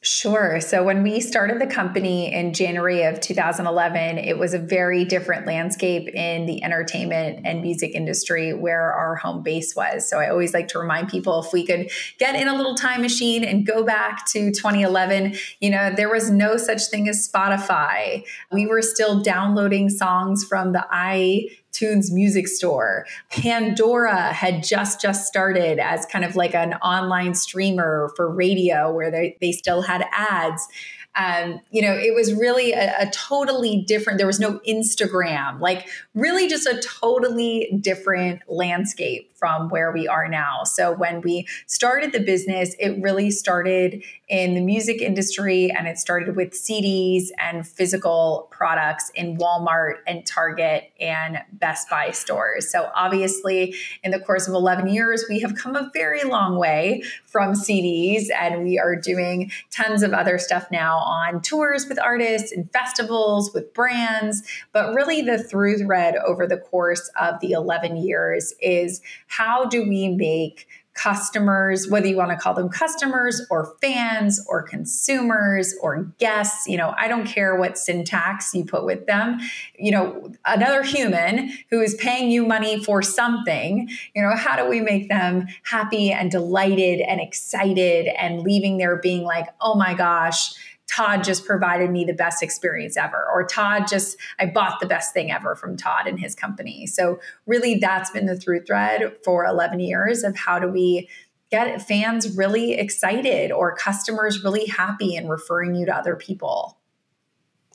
Sure. 0.03 0.61
So 0.61 0.85
when 0.85 1.03
we 1.03 1.21
started 1.21 1.61
the 1.61 1.67
company 1.67 2.33
in 2.33 2.53
January 2.53 3.03
of 3.03 3.21
2011, 3.21 4.19
it 4.19 4.39
was 4.39 4.55
a 4.55 4.59
very 4.59 5.05
different 5.05 5.47
landscape 5.47 6.09
in 6.15 6.47
the 6.47 6.63
entertainment 6.63 7.41
and 7.45 7.61
music 7.61 7.93
industry 7.93 8.53
where 8.53 8.93
our 8.93 9.17
home 9.17 9.43
base 9.43 9.75
was. 9.75 10.09
So 10.09 10.21
I 10.21 10.29
always 10.29 10.55
like 10.55 10.69
to 10.69 10.79
remind 10.79 11.09
people 11.09 11.43
if 11.43 11.53
we 11.53 11.67
could 11.67 11.91
get 12.19 12.37
in 12.37 12.47
a 12.47 12.55
little 12.55 12.77
time 12.77 13.01
machine 13.01 13.43
and 13.43 13.67
go 13.67 13.83
back 13.83 14.27
to 14.27 14.53
2011, 14.53 15.35
you 15.61 15.71
know, 15.71 15.91
there 15.91 16.11
was 16.11 16.31
no 16.31 16.57
such 16.57 16.87
thing 16.89 17.09
as 17.09 17.29
Spotify. 17.29 18.25
We 18.53 18.67
were 18.67 18.83
still 18.83 19.23
downloading 19.23 19.89
songs 19.91 20.45
from 20.45 20.73
the 20.73 20.87
i 20.91 21.49
Tunes 21.77 22.11
Music 22.11 22.49
Store. 22.49 23.07
Pandora 23.31 24.33
had 24.33 24.63
just 24.63 25.01
just 25.01 25.27
started 25.27 25.79
as 25.79 26.07
kind 26.07 26.25
of 26.25 26.37
like 26.37 26.55
an 26.55 26.75
online 26.75 27.35
streamer 27.35 28.11
for 28.17 28.31
radio 28.31 28.91
where 28.93 29.11
they, 29.11 29.37
they 29.41 29.53
still 29.53 29.83
had 29.83 30.05
ads. 30.13 30.67
Um, 31.15 31.61
you 31.71 31.81
know, 31.81 31.93
it 31.93 32.15
was 32.15 32.35
really 32.35 32.73
a, 32.73 32.95
a, 33.01 33.11
totally 33.11 33.83
different, 33.87 34.19
there 34.19 34.27
was 34.27 34.39
no 34.39 34.61
Instagram, 34.69 35.59
like 35.61 35.89
really 36.15 36.47
just 36.47 36.67
a 36.67 36.79
totally 36.79 37.75
different 37.81 38.43
landscape 38.49 39.31
from 39.37 39.69
where 39.69 39.93
we 39.93 40.09
are 40.09 40.29
now. 40.29 40.65
So 40.65 40.93
when 40.93 41.21
we 41.21 41.47
started 41.67 42.13
the 42.13 42.21
business, 42.21 42.75
it 42.79 43.01
really 43.03 43.31
started 43.31 44.03
in 44.29 44.55
the 44.55 44.61
music 44.61 45.01
industry 45.01 45.71
and 45.71 45.87
it 45.87 45.99
started 45.99 46.35
with 46.35 46.53
CDs 46.53 47.27
and 47.39 47.67
physical 47.67 48.49
products 48.51 49.11
in 49.15 49.37
Walmart 49.37 49.97
and 50.07 50.27
Target 50.27 50.91
and 50.99 51.39
Best 51.53 51.89
Buy 51.89 52.11
stores. 52.11 52.71
So 52.71 52.91
obviously, 52.95 53.75
in 54.03 54.11
the 54.11 54.19
course 54.19 54.49
of 54.49 54.55
11 54.55 54.89
years, 54.89 55.25
we 55.29 55.41
have 55.41 55.55
come 55.55 55.77
a 55.77 55.91
very 55.93 56.25
long 56.25 56.59
way 56.59 57.03
from 57.27 57.53
CDs 57.53 58.27
and 58.37 58.65
we 58.65 58.79
are 58.79 58.97
doing 58.97 59.53
tons 59.71 60.03
of 60.03 60.13
other 60.13 60.39
stuff 60.39 60.67
now 60.73 60.97
on 60.99 61.41
tours 61.43 61.87
with 61.87 62.01
artists 62.01 62.51
and 62.51 62.71
festivals 62.73 63.53
with 63.53 63.73
brands. 63.75 64.43
But 64.73 64.95
really, 64.95 65.23
the 65.23 65.39
through 65.39 65.79
thread 65.79 66.17
over 66.27 66.47
the 66.47 66.57
course 66.57 67.11
of 67.21 67.41
the 67.41 67.53
11 67.53 67.97
years 67.97 68.55
is 68.61 69.01
how 69.27 69.65
do 69.65 69.89
we 69.89 70.09
make 70.09 70.67
customers, 70.97 71.89
whether 71.89 72.07
you 72.07 72.17
want 72.17 72.31
to 72.31 72.37
call 72.37 72.55
them 72.55 72.71
customers 72.71 73.47
or 73.51 73.77
fans 73.83 74.45
or 74.49 74.63
consumers 74.63 75.75
or 75.83 76.05
guests, 76.19 76.67
you 76.67 76.77
know, 76.77 76.95
I 76.97 77.07
don't 77.07 77.27
care 77.27 77.55
what 77.55 77.77
syntax 77.77 78.55
you 78.55 78.65
put 78.65 78.85
with 78.85 79.07
them. 79.07 79.39
You 79.79 79.93
know, 79.93 80.33
another 80.47 80.83
human 80.83 81.53
who 81.71 81.81
is 81.83 81.95
paying 81.97 82.31
you 82.31 82.47
money 82.47 82.83
for 82.83 83.03
something, 83.03 83.91
you 84.15 84.23
know, 84.23 84.35
how 84.35 84.57
do 84.57 84.69
we 84.69 84.81
make 84.81 85.09
them 85.09 85.47
happy 85.65 86.11
and 86.13 86.31
delighted 86.31 87.01
and 87.01 87.21
excited 87.21 88.07
and 88.07 88.41
leaving 88.41 88.79
there 88.79 88.97
being 88.97 89.23
like, 89.23 89.47
oh 89.61 89.75
my 89.75 89.93
gosh, 89.93 90.55
Todd 90.97 91.23
just 91.23 91.45
provided 91.45 91.91
me 91.91 92.05
the 92.05 92.15
best 92.15 92.43
experience 92.43 92.97
ever, 92.97 93.29
or 93.31 93.45
Todd 93.45 93.87
just, 93.87 94.17
I 94.39 94.47
bought 94.47 94.81
the 94.81 94.87
best 94.87 95.13
thing 95.13 95.31
ever 95.31 95.55
from 95.55 95.77
Todd 95.77 96.07
and 96.07 96.19
his 96.19 96.35
company. 96.35 96.87
So, 96.87 97.21
really, 97.47 97.75
that's 97.75 98.11
been 98.11 98.25
the 98.25 98.37
through 98.37 98.63
thread 98.63 99.15
for 99.23 99.45
11 99.45 99.81
years 99.81 100.23
of 100.23 100.37
how 100.37 100.59
do 100.59 100.69
we 100.69 101.09
get 101.51 101.83
fans 101.83 102.35
really 102.37 102.73
excited 102.73 103.53
or 103.53 103.77
customers 103.77 104.43
really 104.43 104.67
happy 104.67 105.15
and 105.17 105.29
referring 105.29 105.75
you 105.75 105.85
to 105.85 105.95
other 105.95 106.17
people. 106.17 106.79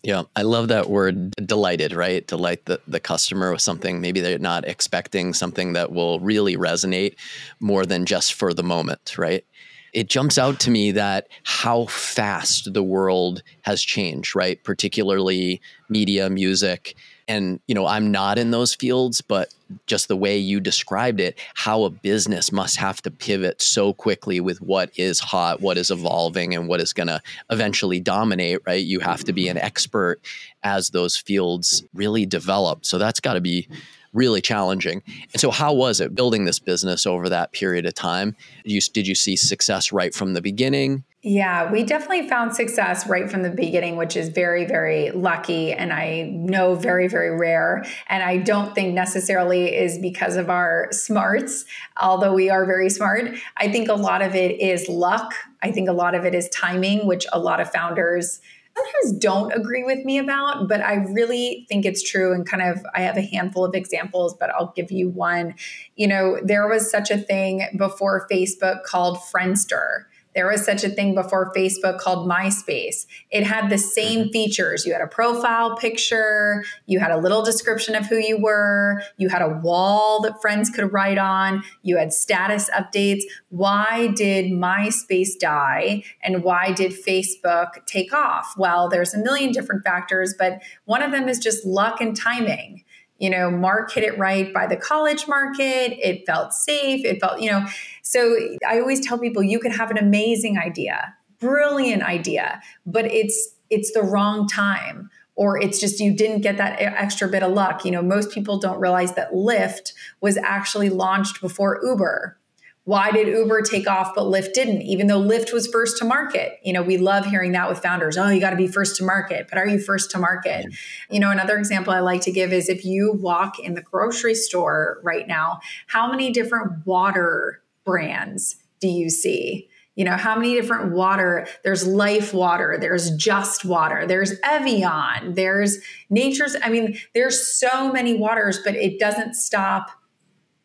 Yeah, 0.03 0.23
I 0.35 0.41
love 0.41 0.69
that 0.69 0.89
word 0.89 1.31
delighted, 1.45 1.93
right? 1.93 2.25
Delight 2.25 2.65
the, 2.65 2.81
the 2.87 2.99
customer 2.99 3.51
with 3.51 3.61
something 3.61 4.01
maybe 4.01 4.19
they're 4.19 4.39
not 4.39 4.67
expecting, 4.67 5.35
something 5.35 5.73
that 5.73 5.91
will 5.91 6.19
really 6.19 6.57
resonate 6.57 7.15
more 7.59 7.85
than 7.85 8.07
just 8.07 8.33
for 8.33 8.51
the 8.51 8.63
moment, 8.63 9.15
right? 9.19 9.45
It 9.93 10.09
jumps 10.09 10.37
out 10.37 10.59
to 10.61 10.71
me 10.71 10.91
that 10.91 11.27
how 11.43 11.85
fast 11.87 12.73
the 12.73 12.83
world 12.83 13.43
has 13.61 13.81
changed, 13.81 14.35
right? 14.35 14.63
Particularly 14.63 15.61
media, 15.89 16.29
music. 16.29 16.95
And, 17.27 17.59
you 17.67 17.75
know, 17.75 17.85
I'm 17.85 18.11
not 18.11 18.37
in 18.37 18.51
those 18.51 18.75
fields, 18.75 19.21
but 19.21 19.53
just 19.87 20.07
the 20.07 20.17
way 20.17 20.37
you 20.37 20.59
described 20.59 21.19
it, 21.19 21.39
how 21.53 21.83
a 21.83 21.89
business 21.89 22.51
must 22.51 22.77
have 22.77 23.01
to 23.03 23.11
pivot 23.11 23.61
so 23.61 23.93
quickly 23.93 24.41
with 24.41 24.61
what 24.61 24.91
is 24.97 25.19
hot, 25.19 25.61
what 25.61 25.77
is 25.77 25.91
evolving, 25.91 26.53
and 26.53 26.67
what 26.67 26.81
is 26.81 26.91
going 26.91 27.07
to 27.07 27.21
eventually 27.49 27.99
dominate, 27.99 28.59
right? 28.65 28.83
You 28.83 28.99
have 28.99 29.23
to 29.25 29.33
be 29.33 29.47
an 29.47 29.57
expert 29.57 30.19
as 30.63 30.89
those 30.89 31.15
fields 31.15 31.83
really 31.93 32.25
develop. 32.25 32.85
So 32.85 32.97
that's 32.97 33.19
got 33.21 33.33
to 33.35 33.41
be 33.41 33.67
really 34.13 34.41
challenging. 34.41 35.01
And 35.33 35.39
so, 35.39 35.51
how 35.51 35.73
was 35.73 35.99
it 36.01 36.15
building 36.15 36.45
this 36.45 36.59
business 36.59 37.05
over 37.05 37.29
that 37.29 37.51
period 37.51 37.85
of 37.85 37.93
time? 37.93 38.35
Did 38.63 38.73
you, 38.73 38.81
did 38.81 39.07
you 39.07 39.15
see 39.15 39.35
success 39.35 39.91
right 39.91 40.13
from 40.13 40.33
the 40.33 40.41
beginning? 40.41 41.03
Yeah, 41.23 41.71
we 41.71 41.83
definitely 41.83 42.27
found 42.27 42.55
success 42.55 43.05
right 43.05 43.29
from 43.29 43.43
the 43.43 43.51
beginning, 43.51 43.95
which 43.95 44.17
is 44.17 44.29
very, 44.29 44.65
very 44.65 45.11
lucky 45.11 45.71
and 45.71 45.93
I 45.93 46.31
know 46.33 46.73
very, 46.73 47.07
very 47.07 47.37
rare. 47.37 47.85
And 48.09 48.23
I 48.23 48.37
don't 48.37 48.73
think 48.73 48.95
necessarily 48.95 49.75
is 49.75 49.99
because 49.99 50.35
of 50.35 50.49
our 50.49 50.87
smarts, 50.89 51.65
although 52.01 52.33
we 52.33 52.49
are 52.49 52.65
very 52.65 52.89
smart. 52.89 53.35
I 53.57 53.71
think 53.71 53.87
a 53.87 53.93
lot 53.93 54.23
of 54.23 54.33
it 54.33 54.59
is 54.59 54.89
luck. 54.89 55.35
I 55.61 55.71
think 55.71 55.87
a 55.87 55.93
lot 55.93 56.15
of 56.15 56.25
it 56.25 56.33
is 56.33 56.49
timing, 56.49 57.05
which 57.05 57.27
a 57.31 57.37
lot 57.37 57.61
of 57.61 57.71
founders 57.71 58.41
sometimes 58.75 59.19
don't 59.19 59.51
agree 59.53 59.83
with 59.83 60.05
me 60.05 60.17
about, 60.17 60.67
but 60.67 60.81
I 60.81 60.95
really 60.95 61.65
think 61.69 61.85
it's 61.85 62.03
true. 62.03 62.33
And 62.33 62.47
kind 62.47 62.63
of, 62.63 62.85
I 62.95 63.01
have 63.01 63.17
a 63.17 63.21
handful 63.21 63.65
of 63.65 63.75
examples, 63.75 64.35
but 64.39 64.49
I'll 64.51 64.73
give 64.75 64.91
you 64.91 65.09
one. 65.09 65.55
You 65.95 66.07
know, 66.07 66.39
there 66.43 66.67
was 66.67 66.89
such 66.89 67.11
a 67.11 67.17
thing 67.17 67.63
before 67.77 68.27
Facebook 68.31 68.83
called 68.83 69.17
Friendster. 69.17 70.05
There 70.35 70.47
was 70.47 70.63
such 70.63 70.83
a 70.83 70.89
thing 70.89 71.13
before 71.13 71.51
Facebook 71.53 71.99
called 71.99 72.29
MySpace. 72.29 73.05
It 73.29 73.43
had 73.43 73.69
the 73.69 73.77
same 73.77 74.21
mm-hmm. 74.21 74.31
features. 74.31 74.85
You 74.85 74.93
had 74.93 75.01
a 75.01 75.07
profile 75.07 75.75
picture, 75.75 76.63
you 76.85 76.99
had 76.99 77.11
a 77.11 77.17
little 77.17 77.43
description 77.43 77.95
of 77.95 78.05
who 78.05 78.17
you 78.17 78.41
were, 78.41 79.01
you 79.17 79.29
had 79.29 79.41
a 79.41 79.49
wall 79.49 80.21
that 80.21 80.41
friends 80.41 80.69
could 80.69 80.91
write 80.93 81.17
on, 81.17 81.63
you 81.81 81.97
had 81.97 82.13
status 82.13 82.69
updates. 82.69 83.23
Why 83.49 84.07
did 84.15 84.51
MySpace 84.51 85.37
die 85.39 86.03
and 86.23 86.43
why 86.43 86.71
did 86.71 86.91
Facebook 86.91 87.85
take 87.85 88.13
off? 88.13 88.53
Well, 88.57 88.89
there's 88.89 89.13
a 89.13 89.19
million 89.19 89.51
different 89.51 89.83
factors, 89.83 90.33
but 90.37 90.61
one 90.85 91.01
of 91.01 91.11
them 91.11 91.27
is 91.27 91.39
just 91.39 91.65
luck 91.65 92.01
and 92.01 92.15
timing 92.15 92.83
you 93.21 93.29
know, 93.29 93.51
Mark 93.51 93.93
hit 93.93 94.03
it 94.03 94.17
right 94.17 94.51
by 94.51 94.65
the 94.65 94.75
college 94.75 95.27
market. 95.27 95.95
It 96.03 96.25
felt 96.25 96.53
safe. 96.53 97.05
It 97.05 97.21
felt, 97.21 97.39
you 97.39 97.51
know, 97.51 97.67
so 98.01 98.35
I 98.67 98.79
always 98.79 99.05
tell 99.05 99.17
people 99.17 99.43
you 99.43 99.59
could 99.59 99.71
have 99.71 99.91
an 99.91 99.97
amazing 99.97 100.57
idea, 100.57 101.15
brilliant 101.39 102.03
idea, 102.03 102.61
but 102.85 103.05
it's 103.05 103.55
it's 103.69 103.91
the 103.93 104.01
wrong 104.01 104.47
time 104.47 105.09
or 105.35 105.59
it's 105.59 105.79
just 105.79 105.99
you 105.99 106.13
didn't 106.13 106.41
get 106.41 106.57
that 106.57 106.81
extra 106.81 107.27
bit 107.27 107.41
of 107.41 107.51
luck. 107.53 107.85
You 107.85 107.91
know, 107.91 108.01
most 108.01 108.31
people 108.31 108.59
don't 108.59 108.79
realize 108.79 109.13
that 109.13 109.31
Lyft 109.31 109.93
was 110.19 110.37
actually 110.37 110.89
launched 110.89 111.39
before 111.39 111.79
Uber 111.83 112.37
why 112.83 113.11
did 113.11 113.27
Uber 113.27 113.61
take 113.61 113.87
off 113.87 114.15
but 114.15 114.23
Lyft 114.23 114.53
didn't, 114.53 114.81
even 114.81 115.05
though 115.05 115.21
Lyft 115.21 115.53
was 115.53 115.67
first 115.67 115.97
to 115.99 116.05
market? 116.05 116.59
You 116.63 116.73
know, 116.73 116.81
we 116.81 116.97
love 116.97 117.25
hearing 117.25 117.51
that 117.51 117.69
with 117.69 117.79
founders. 117.79 118.17
Oh, 118.17 118.27
you 118.29 118.39
got 118.39 118.49
to 118.49 118.55
be 118.55 118.67
first 118.67 118.95
to 118.97 119.03
market, 119.03 119.47
but 119.47 119.59
are 119.59 119.67
you 119.67 119.79
first 119.79 120.09
to 120.11 120.17
market? 120.17 120.65
You 121.09 121.19
know, 121.19 121.29
another 121.29 121.57
example 121.57 121.93
I 121.93 121.99
like 121.99 122.21
to 122.21 122.31
give 122.31 122.51
is 122.51 122.69
if 122.69 122.83
you 122.83 123.13
walk 123.13 123.59
in 123.59 123.75
the 123.75 123.81
grocery 123.81 124.33
store 124.33 124.99
right 125.03 125.27
now, 125.27 125.59
how 125.87 126.09
many 126.09 126.31
different 126.31 126.85
water 126.85 127.60
brands 127.85 128.57
do 128.79 128.87
you 128.87 129.09
see? 129.09 129.69
You 129.95 130.05
know, 130.05 130.15
how 130.15 130.35
many 130.35 130.53
different 130.53 130.93
water? 130.93 131.47
There's 131.63 131.85
Life 131.85 132.33
Water, 132.33 132.77
there's 132.79 133.11
Just 133.11 133.65
Water, 133.65 134.07
there's 134.07 134.33
Evian, 134.43 135.33
there's 135.35 135.77
Nature's. 136.09 136.55
I 136.63 136.69
mean, 136.69 136.97
there's 137.13 137.45
so 137.45 137.91
many 137.91 138.17
waters, 138.17 138.59
but 138.63 138.75
it 138.75 138.99
doesn't 138.99 139.35
stop 139.35 139.91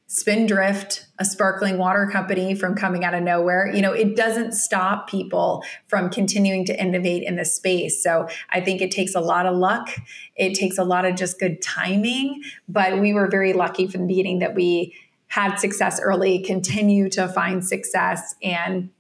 Spindrift, 0.09 1.05
a 1.19 1.25
sparkling 1.25 1.79
water 1.79 2.09
company 2.11 2.55
from 2.55 2.77
coming 2.77 3.05
out 3.05 3.13
of 3.13 3.25
nowhere. 3.25 3.69
You 3.75 3.83
know, 3.83 3.93
it 3.93 4.15
doesn't 4.15 4.53
stop 4.53 5.11
people 5.11 5.65
from 5.89 6.11
continuing 6.11 6.65
to 6.67 6.81
innovate 6.81 7.25
in 7.25 7.35
the 7.35 7.45
space. 7.45 8.01
So 8.05 8.29
I 8.51 8.61
think 8.61 8.81
it 8.81 8.93
takes 8.93 9.17
a 9.17 9.21
lot 9.21 9.47
of 9.47 9.57
luck. 9.57 9.91
It 10.37 10.55
takes 10.55 10.79
a 10.79 10.85
lot 10.85 11.05
of 11.05 11.17
just 11.17 11.41
good 11.41 11.61
timing. 11.61 12.41
But 12.69 13.01
we 13.01 13.13
were 13.13 13.27
very 13.29 13.53
lucky 13.53 13.89
from 13.89 14.03
the 14.03 14.07
beginning 14.07 14.39
that 14.39 14.55
we 14.55 14.95
had 15.29 15.57
success 15.57 16.01
early, 16.01 16.39
continue 16.41 17.09
to 17.11 17.29
find 17.29 17.67
success, 17.67 18.35
and 18.43 18.91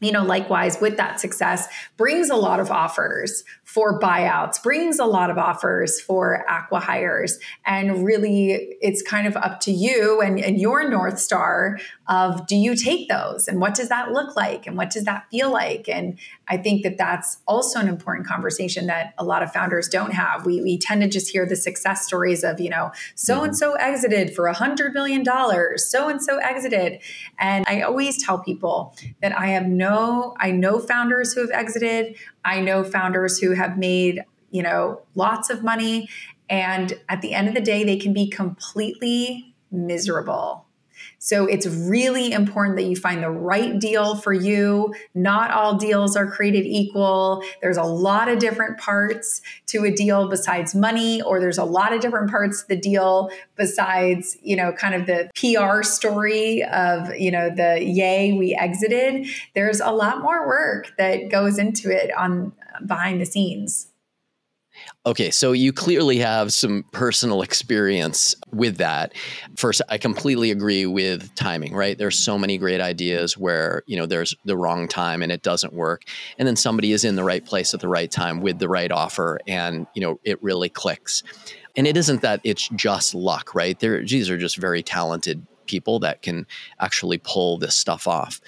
you 0.00 0.12
know, 0.12 0.24
likewise 0.24 0.80
with 0.80 0.96
that 0.96 1.20
success, 1.20 1.68
brings 1.98 2.30
a 2.30 2.36
lot 2.36 2.58
of 2.58 2.70
offers 2.70 3.44
for 3.72 4.00
buyouts, 4.00 4.60
brings 4.60 4.98
a 4.98 5.04
lot 5.04 5.30
of 5.30 5.38
offers 5.38 6.00
for 6.00 6.44
acqui-hires. 6.50 7.38
And 7.64 8.04
really, 8.04 8.76
it's 8.80 9.00
kind 9.00 9.28
of 9.28 9.36
up 9.36 9.60
to 9.60 9.70
you 9.70 10.20
and, 10.20 10.40
and 10.40 10.60
your 10.60 10.90
North 10.90 11.20
Star 11.20 11.78
of 12.08 12.48
do 12.48 12.56
you 12.56 12.74
take 12.74 13.08
those? 13.08 13.46
And 13.46 13.60
what 13.60 13.74
does 13.74 13.88
that 13.88 14.10
look 14.10 14.34
like? 14.34 14.66
And 14.66 14.76
what 14.76 14.90
does 14.90 15.04
that 15.04 15.26
feel 15.30 15.52
like? 15.52 15.88
And 15.88 16.18
I 16.48 16.56
think 16.56 16.82
that 16.82 16.98
that's 16.98 17.38
also 17.46 17.78
an 17.78 17.86
important 17.86 18.26
conversation 18.26 18.86
that 18.86 19.14
a 19.18 19.24
lot 19.24 19.44
of 19.44 19.52
founders 19.52 19.88
don't 19.88 20.14
have. 20.14 20.44
We, 20.44 20.60
we 20.60 20.76
tend 20.76 21.02
to 21.02 21.08
just 21.08 21.30
hear 21.30 21.46
the 21.46 21.54
success 21.54 22.04
stories 22.04 22.42
of, 22.42 22.60
you 22.60 22.70
know, 22.70 22.90
so 23.14 23.44
and 23.44 23.56
so 23.56 23.74
exited 23.74 24.34
for 24.34 24.48
a 24.48 24.54
$100 24.54 24.94
million, 24.94 25.24
so 25.76 26.08
and 26.08 26.20
so 26.20 26.38
exited. 26.38 27.00
And 27.38 27.64
I 27.68 27.82
always 27.82 28.20
tell 28.20 28.40
people 28.40 28.96
that 29.22 29.38
I 29.38 29.46
have 29.48 29.66
no, 29.66 30.34
I 30.40 30.50
know 30.50 30.80
founders 30.80 31.34
who 31.34 31.42
have 31.42 31.52
exited. 31.52 32.16
I 32.44 32.60
know 32.60 32.84
founders 32.84 33.38
who 33.38 33.52
have 33.52 33.78
made, 33.78 34.22
you 34.50 34.62
know, 34.62 35.02
lots 35.14 35.50
of 35.50 35.62
money. 35.62 36.08
And 36.48 36.98
at 37.08 37.22
the 37.22 37.34
end 37.34 37.48
of 37.48 37.54
the 37.54 37.60
day, 37.60 37.84
they 37.84 37.96
can 37.96 38.12
be 38.12 38.28
completely 38.28 39.54
miserable. 39.70 40.66
So 41.22 41.44
it's 41.44 41.66
really 41.66 42.32
important 42.32 42.76
that 42.76 42.84
you 42.84 42.96
find 42.96 43.22
the 43.22 43.30
right 43.30 43.78
deal 43.78 44.16
for 44.16 44.32
you. 44.32 44.94
Not 45.14 45.50
all 45.50 45.76
deals 45.76 46.16
are 46.16 46.26
created 46.26 46.64
equal. 46.64 47.44
There's 47.60 47.76
a 47.76 47.82
lot 47.82 48.28
of 48.28 48.38
different 48.38 48.78
parts 48.78 49.42
to 49.66 49.84
a 49.84 49.90
deal 49.90 50.30
besides 50.30 50.74
money, 50.74 51.20
or 51.20 51.38
there's 51.38 51.58
a 51.58 51.64
lot 51.64 51.92
of 51.92 52.00
different 52.00 52.30
parts 52.30 52.62
to 52.62 52.68
the 52.68 52.76
deal 52.76 53.28
besides, 53.54 54.38
you 54.42 54.56
know, 54.56 54.72
kind 54.72 54.94
of 54.94 55.06
the 55.06 55.30
PR 55.36 55.82
story 55.82 56.64
of, 56.64 57.14
you 57.14 57.30
know, 57.30 57.50
the 57.54 57.84
yay, 57.84 58.32
we 58.32 58.54
exited. 58.54 59.26
There's 59.54 59.80
a 59.80 59.90
lot 59.90 60.22
more 60.22 60.46
work 60.46 60.94
that 60.96 61.28
goes 61.28 61.58
into 61.58 61.90
it 61.90 62.10
on 62.16 62.52
behind 62.86 63.20
the 63.20 63.26
scenes. 63.26 63.89
Okay, 65.06 65.30
so 65.30 65.52
you 65.52 65.72
clearly 65.72 66.18
have 66.18 66.52
some 66.52 66.84
personal 66.92 67.40
experience 67.40 68.34
with 68.52 68.76
that. 68.76 69.14
First, 69.56 69.80
I 69.88 69.96
completely 69.96 70.50
agree 70.50 70.84
with 70.84 71.34
timing, 71.34 71.74
right? 71.74 71.96
There's 71.96 72.18
so 72.18 72.36
many 72.36 72.58
great 72.58 72.82
ideas 72.82 73.38
where, 73.38 73.82
you 73.86 73.96
know, 73.96 74.04
there's 74.04 74.34
the 74.44 74.58
wrong 74.58 74.88
time 74.88 75.22
and 75.22 75.32
it 75.32 75.42
doesn't 75.42 75.72
work. 75.72 76.02
And 76.36 76.46
then 76.46 76.54
somebody 76.54 76.92
is 76.92 77.02
in 77.02 77.16
the 77.16 77.24
right 77.24 77.42
place 77.42 77.72
at 77.72 77.80
the 77.80 77.88
right 77.88 78.10
time 78.10 78.42
with 78.42 78.58
the 78.58 78.68
right 78.68 78.92
offer 78.92 79.40
and, 79.46 79.86
you 79.94 80.02
know, 80.02 80.20
it 80.22 80.42
really 80.42 80.68
clicks. 80.68 81.22
And 81.76 81.86
it 81.86 81.96
isn't 81.96 82.20
that 82.20 82.42
it's 82.44 82.68
just 82.68 83.14
luck, 83.14 83.54
right? 83.54 83.78
There 83.78 84.04
these 84.04 84.28
are 84.28 84.36
just 84.36 84.58
very 84.58 84.82
talented 84.82 85.46
people 85.64 86.00
that 86.00 86.20
can 86.20 86.46
actually 86.78 87.16
pull 87.16 87.56
this 87.56 87.74
stuff 87.74 88.06
off. 88.06 88.42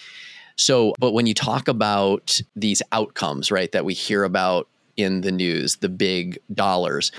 So, 0.57 0.93
but 0.99 1.13
when 1.13 1.25
you 1.25 1.33
talk 1.33 1.67
about 1.67 2.43
these 2.55 2.83
outcomes, 2.93 3.51
right, 3.51 3.73
that 3.73 3.87
we 3.87 3.95
hear 3.95 4.25
about 4.25 4.69
in 4.97 5.23
the 5.23 5.33
news, 5.33 5.77
the 5.77 5.89
big 5.89 6.39
dollars. 6.53 7.13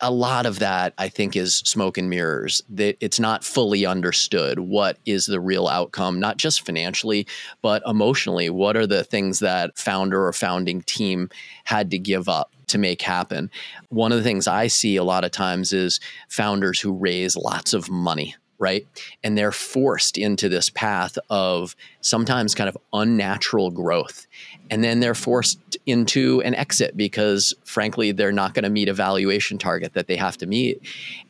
A 0.00 0.10
lot 0.10 0.46
of 0.46 0.58
that, 0.58 0.92
I 0.98 1.08
think, 1.08 1.36
is 1.36 1.56
smoke 1.56 1.96
and 1.96 2.10
mirrors. 2.10 2.62
That 2.68 2.96
it's 3.00 3.20
not 3.20 3.44
fully 3.44 3.86
understood 3.86 4.58
what 4.58 4.98
is 5.06 5.26
the 5.26 5.40
real 5.40 5.66
outcome, 5.68 6.20
not 6.20 6.36
just 6.36 6.66
financially, 6.66 7.26
but 7.62 7.82
emotionally. 7.86 8.50
What 8.50 8.76
are 8.76 8.86
the 8.86 9.04
things 9.04 9.38
that 9.38 9.78
founder 9.78 10.26
or 10.26 10.32
founding 10.32 10.82
team 10.82 11.30
had 11.64 11.90
to 11.92 11.98
give 11.98 12.28
up 12.28 12.52
to 12.68 12.78
make 12.78 13.02
happen? 13.02 13.50
One 13.88 14.12
of 14.12 14.18
the 14.18 14.24
things 14.24 14.46
I 14.46 14.66
see 14.66 14.96
a 14.96 15.04
lot 15.04 15.24
of 15.24 15.30
times 15.30 15.72
is 15.72 16.00
founders 16.28 16.80
who 16.80 16.92
raise 16.92 17.36
lots 17.36 17.72
of 17.72 17.90
money 17.90 18.34
right? 18.58 18.86
And 19.22 19.36
they're 19.36 19.52
forced 19.52 20.16
into 20.16 20.48
this 20.48 20.70
path 20.70 21.18
of 21.28 21.74
sometimes 22.00 22.54
kind 22.54 22.68
of 22.68 22.78
unnatural 22.92 23.70
growth. 23.70 24.26
And 24.70 24.82
then 24.82 25.00
they're 25.00 25.14
forced 25.14 25.76
into 25.86 26.40
an 26.42 26.54
exit 26.54 26.96
because, 26.96 27.54
frankly, 27.64 28.12
they're 28.12 28.32
not 28.32 28.54
going 28.54 28.62
to 28.62 28.70
meet 28.70 28.88
a 28.88 28.94
valuation 28.94 29.58
target 29.58 29.92
that 29.94 30.06
they 30.06 30.16
have 30.16 30.38
to 30.38 30.46
meet. 30.46 30.80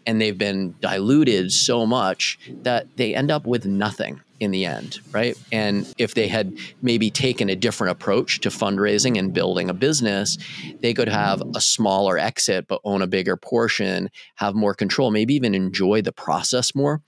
And 0.07 0.21
they've 0.21 0.39
been 0.39 0.75
diluted 0.81 1.51
so 1.51 1.85
much 1.85 2.39
that 2.63 2.97
they 2.97 3.15
end 3.15 3.31
up 3.31 3.47
with 3.47 3.67
nothing 3.67 4.21
in 4.41 4.51
the 4.51 4.65
end, 4.65 5.01
right? 5.13 5.37
And 5.53 5.93
if 5.97 6.15
they 6.15 6.29
had 6.29 6.57
maybe 6.83 7.11
taken 7.11 7.49
a 7.49 7.57
different 7.57 7.93
approach 7.93 8.41
to 8.41 8.51
fundraising 8.51 9.19
and 9.19 9.33
building 9.33 9.71
a 9.71 9.75
business, 9.75 10.39
they 10.81 10.93
could 10.93 11.09
have 11.09 11.43
a 11.55 11.61
smaller 11.61 12.19
exit, 12.19 12.67
but 12.69 12.81
own 12.85 13.03
a 13.03 13.07
bigger 13.07 13.37
portion, 13.37 14.11
have 14.37 14.55
more 14.55 14.75
control, 14.75 15.11
maybe 15.11 15.35
even 15.35 15.55
enjoy 15.55 16.03
the 16.03 16.13
process 16.13 16.75
more. 16.75 17.01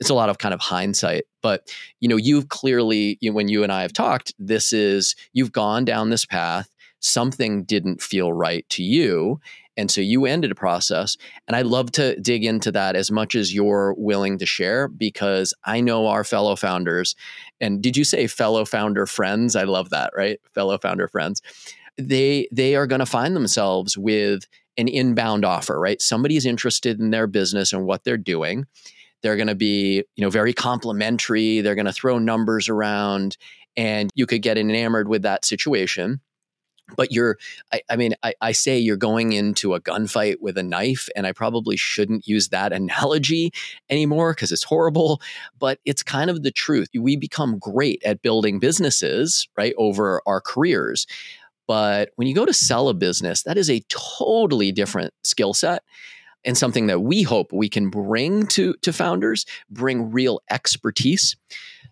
It's 0.00 0.10
a 0.10 0.14
lot 0.14 0.30
of 0.30 0.38
kind 0.38 0.54
of 0.54 0.60
hindsight, 0.60 1.24
but 1.42 1.72
you 2.00 2.08
know, 2.08 2.16
you've 2.16 2.48
clearly, 2.48 3.18
you 3.20 3.30
know, 3.30 3.34
when 3.34 3.48
you 3.48 3.62
and 3.62 3.70
I 3.72 3.82
have 3.82 3.92
talked, 3.92 4.32
this 4.38 4.72
is 4.72 5.14
you've 5.32 5.52
gone 5.52 5.84
down 5.84 6.10
this 6.10 6.24
path. 6.24 6.74
Something 7.00 7.64
didn't 7.64 8.02
feel 8.02 8.32
right 8.32 8.68
to 8.70 8.82
you, 8.82 9.40
and 9.80 9.90
so 9.90 10.02
you 10.02 10.26
ended 10.26 10.50
a 10.50 10.54
process. 10.54 11.16
And 11.48 11.56
I'd 11.56 11.64
love 11.64 11.90
to 11.92 12.18
dig 12.20 12.44
into 12.44 12.70
that 12.72 12.96
as 12.96 13.10
much 13.10 13.34
as 13.34 13.54
you're 13.54 13.94
willing 13.96 14.36
to 14.36 14.44
share 14.44 14.88
because 14.88 15.54
I 15.64 15.80
know 15.80 16.06
our 16.06 16.22
fellow 16.22 16.54
founders. 16.54 17.16
And 17.62 17.82
did 17.82 17.96
you 17.96 18.04
say 18.04 18.26
fellow 18.26 18.66
founder 18.66 19.06
friends? 19.06 19.56
I 19.56 19.64
love 19.64 19.88
that, 19.90 20.12
right? 20.14 20.38
Fellow 20.54 20.76
founder 20.76 21.08
friends. 21.08 21.40
They 21.96 22.46
they 22.52 22.76
are 22.76 22.86
going 22.86 23.00
to 23.00 23.06
find 23.06 23.34
themselves 23.34 23.96
with 23.96 24.46
an 24.76 24.88
inbound 24.88 25.46
offer, 25.46 25.80
right? 25.80 26.00
Somebody's 26.00 26.46
interested 26.46 27.00
in 27.00 27.10
their 27.10 27.26
business 27.26 27.72
and 27.72 27.86
what 27.86 28.04
they're 28.04 28.16
doing. 28.18 28.66
They're 29.22 29.36
going 29.36 29.48
to 29.48 29.54
be, 29.54 30.04
you 30.16 30.24
know, 30.24 30.30
very 30.30 30.52
complimentary. 30.52 31.60
They're 31.60 31.74
going 31.74 31.86
to 31.86 31.92
throw 31.92 32.18
numbers 32.18 32.68
around 32.68 33.36
and 33.76 34.10
you 34.14 34.26
could 34.26 34.42
get 34.42 34.58
enamored 34.58 35.08
with 35.08 35.22
that 35.22 35.44
situation 35.44 36.20
but 36.96 37.12
you're 37.12 37.38
i, 37.72 37.80
I 37.88 37.96
mean 37.96 38.14
I, 38.22 38.34
I, 38.40 38.52
say 38.52 38.78
you're 38.78 38.96
going 38.96 39.32
into 39.32 39.74
a 39.74 39.80
gunfight 39.80 40.36
with 40.40 40.58
a 40.58 40.62
knife 40.62 41.08
and 41.16 41.26
i 41.26 41.32
probably 41.32 41.76
shouldn't 41.76 42.26
use 42.26 42.48
that 42.48 42.72
analogy 42.80 43.52
anymore 43.88 44.34
because 44.34 44.52
it's 44.52 44.64
horrible 44.64 45.20
but 45.58 45.78
it's 45.84 46.02
kind 46.02 46.30
of 46.30 46.42
the 46.42 46.50
truth 46.50 46.88
we 46.94 47.16
become 47.16 47.58
great 47.58 48.02
at 48.04 48.22
building 48.22 48.58
businesses 48.58 49.48
right 49.56 49.74
over 49.78 50.22
our 50.26 50.40
careers 50.40 51.06
but 51.66 52.10
when 52.16 52.26
you 52.26 52.34
go 52.34 52.44
to 52.44 52.52
sell 52.52 52.88
a 52.88 52.94
business 52.94 53.42
that 53.44 53.56
is 53.56 53.70
a 53.70 53.82
totally 53.88 54.72
different 54.72 55.14
skill 55.22 55.54
set 55.54 55.82
and 56.44 56.56
something 56.56 56.86
that 56.86 57.00
we 57.00 57.22
hope 57.22 57.52
we 57.52 57.68
can 57.68 57.90
bring 57.90 58.46
to 58.46 58.74
to 58.82 58.92
founders 58.92 59.46
bring 59.70 60.10
real 60.10 60.40
expertise 60.50 61.36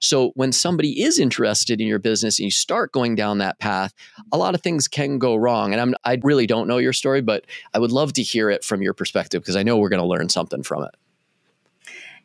so 0.01 0.31
when 0.35 0.53
somebody 0.53 1.03
is 1.03 1.19
interested 1.19 1.81
in 1.81 1.87
your 1.87 1.99
business 1.99 2.39
and 2.39 2.45
you 2.45 2.51
start 2.51 2.93
going 2.93 3.15
down 3.15 3.39
that 3.39 3.59
path, 3.59 3.93
a 4.33 4.39
lot 4.39 4.55
of 4.55 4.63
things 4.63 4.89
can 4.89 5.19
go 5.19 5.37
wrong. 5.37 5.73
And 5.73 5.81
I'm, 5.81 5.95
I 6.05 6.21
really 6.23 6.47
don't 6.47 6.69
know 6.69 6.79
your 6.79 6.93
story, 6.93 7.21
but 7.21 7.47
I 7.75 7.79
would 7.79 7.93
love 7.93 8.13
to 8.15 8.23
hear 8.23 8.51
it 8.51 8.65
from 8.65 8.83
your 8.83 8.95
perspective 8.95 9.43
because 9.43 9.57
I 9.57 9.63
know 9.63 9.77
we're 9.77 9.89
going 9.89 10.03
to 10.03 10.07
learn 10.07 10.29
something 10.29 10.63
from 10.63 10.85
it. 10.85 10.95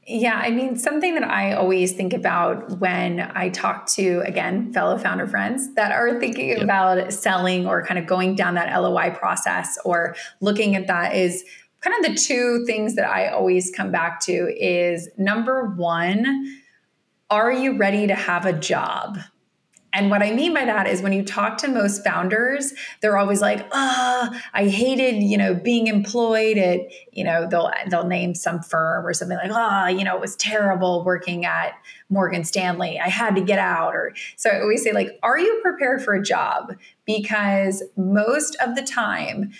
Yeah, 0.06 0.36
I 0.36 0.50
mean, 0.50 0.76
something 0.76 1.14
that 1.14 1.24
I 1.24 1.54
always 1.54 1.94
think 1.94 2.12
about 2.12 2.80
when 2.80 3.22
I 3.22 3.48
talk 3.48 3.88
to, 3.94 4.22
again, 4.26 4.74
fellow 4.74 4.98
founder 4.98 5.26
friends 5.26 5.74
that 5.76 5.94
are 5.94 6.20
thinking 6.20 6.50
yep. 6.50 6.62
about 6.62 7.14
selling 7.14 7.66
or 7.66 7.86
kind 7.86 7.98
of 7.98 8.06
going 8.06 8.36
down 8.36 8.56
that 8.56 8.78
LOI 8.78 9.12
process 9.12 9.78
or 9.86 10.14
looking 10.42 10.76
at 10.76 10.88
that 10.88 11.16
is 11.16 11.46
kind 11.84 12.06
of 12.06 12.12
the 12.12 12.18
two 12.18 12.66
things 12.66 12.96
that 12.96 13.10
I 13.10 13.28
always 13.28 13.72
come 13.76 13.92
back 13.92 14.20
to 14.22 14.32
is 14.32 15.10
number 15.18 15.66
one, 15.66 16.60
are 17.30 17.52
you 17.52 17.78
ready 17.78 18.08
to 18.08 18.16
have 18.16 18.46
a 18.46 18.54
job? 18.54 19.18
And 19.96 20.10
what 20.10 20.24
I 20.24 20.32
mean 20.32 20.56
by 20.56 20.66
that 20.66 20.88
is 20.88 21.04
when 21.04 21.14
you 21.14 21.24
talk 21.24 21.60
to 21.60 21.68
most 21.68 22.04
founders, 22.04 22.74
they're 23.02 23.18
always 23.18 23.42
like, 23.42 23.68
"Ah, 23.72 24.32
oh, 24.34 24.40
I 24.52 24.68
hated, 24.68 25.22
you 25.22 25.38
know, 25.38 25.54
being 25.54 25.86
employed 25.86 26.58
at, 26.58 26.80
you 27.12 27.24
know, 27.24 27.48
they'll 27.48 27.72
they'll 27.90 28.08
name 28.08 28.34
some 28.34 28.64
firm 28.64 29.06
or 29.06 29.14
something 29.14 29.38
like, 29.38 29.52
"Ah, 29.54 29.86
oh, 29.86 29.88
you 29.90 30.04
know, 30.04 30.16
it 30.16 30.22
was 30.22 30.36
terrible 30.36 31.04
working 31.06 31.46
at 31.46 31.74
Morgan 32.10 32.44
Stanley. 32.44 33.00
I 33.00 33.10
had 33.10 33.36
to 33.36 33.42
get 33.42 33.60
out." 33.60 33.94
Or 33.94 34.14
so 34.36 34.50
I 34.50 34.62
always 34.62 34.84
say 34.84 34.94
like, 34.94 35.20
"Are 35.22 35.38
you 35.38 35.60
prepared 35.62 36.04
for 36.04 36.16
a 36.16 36.24
job?" 36.24 36.74
Because 37.06 37.84
most 37.96 38.56
of 38.56 38.76
the 38.76 38.82
time 38.82 39.52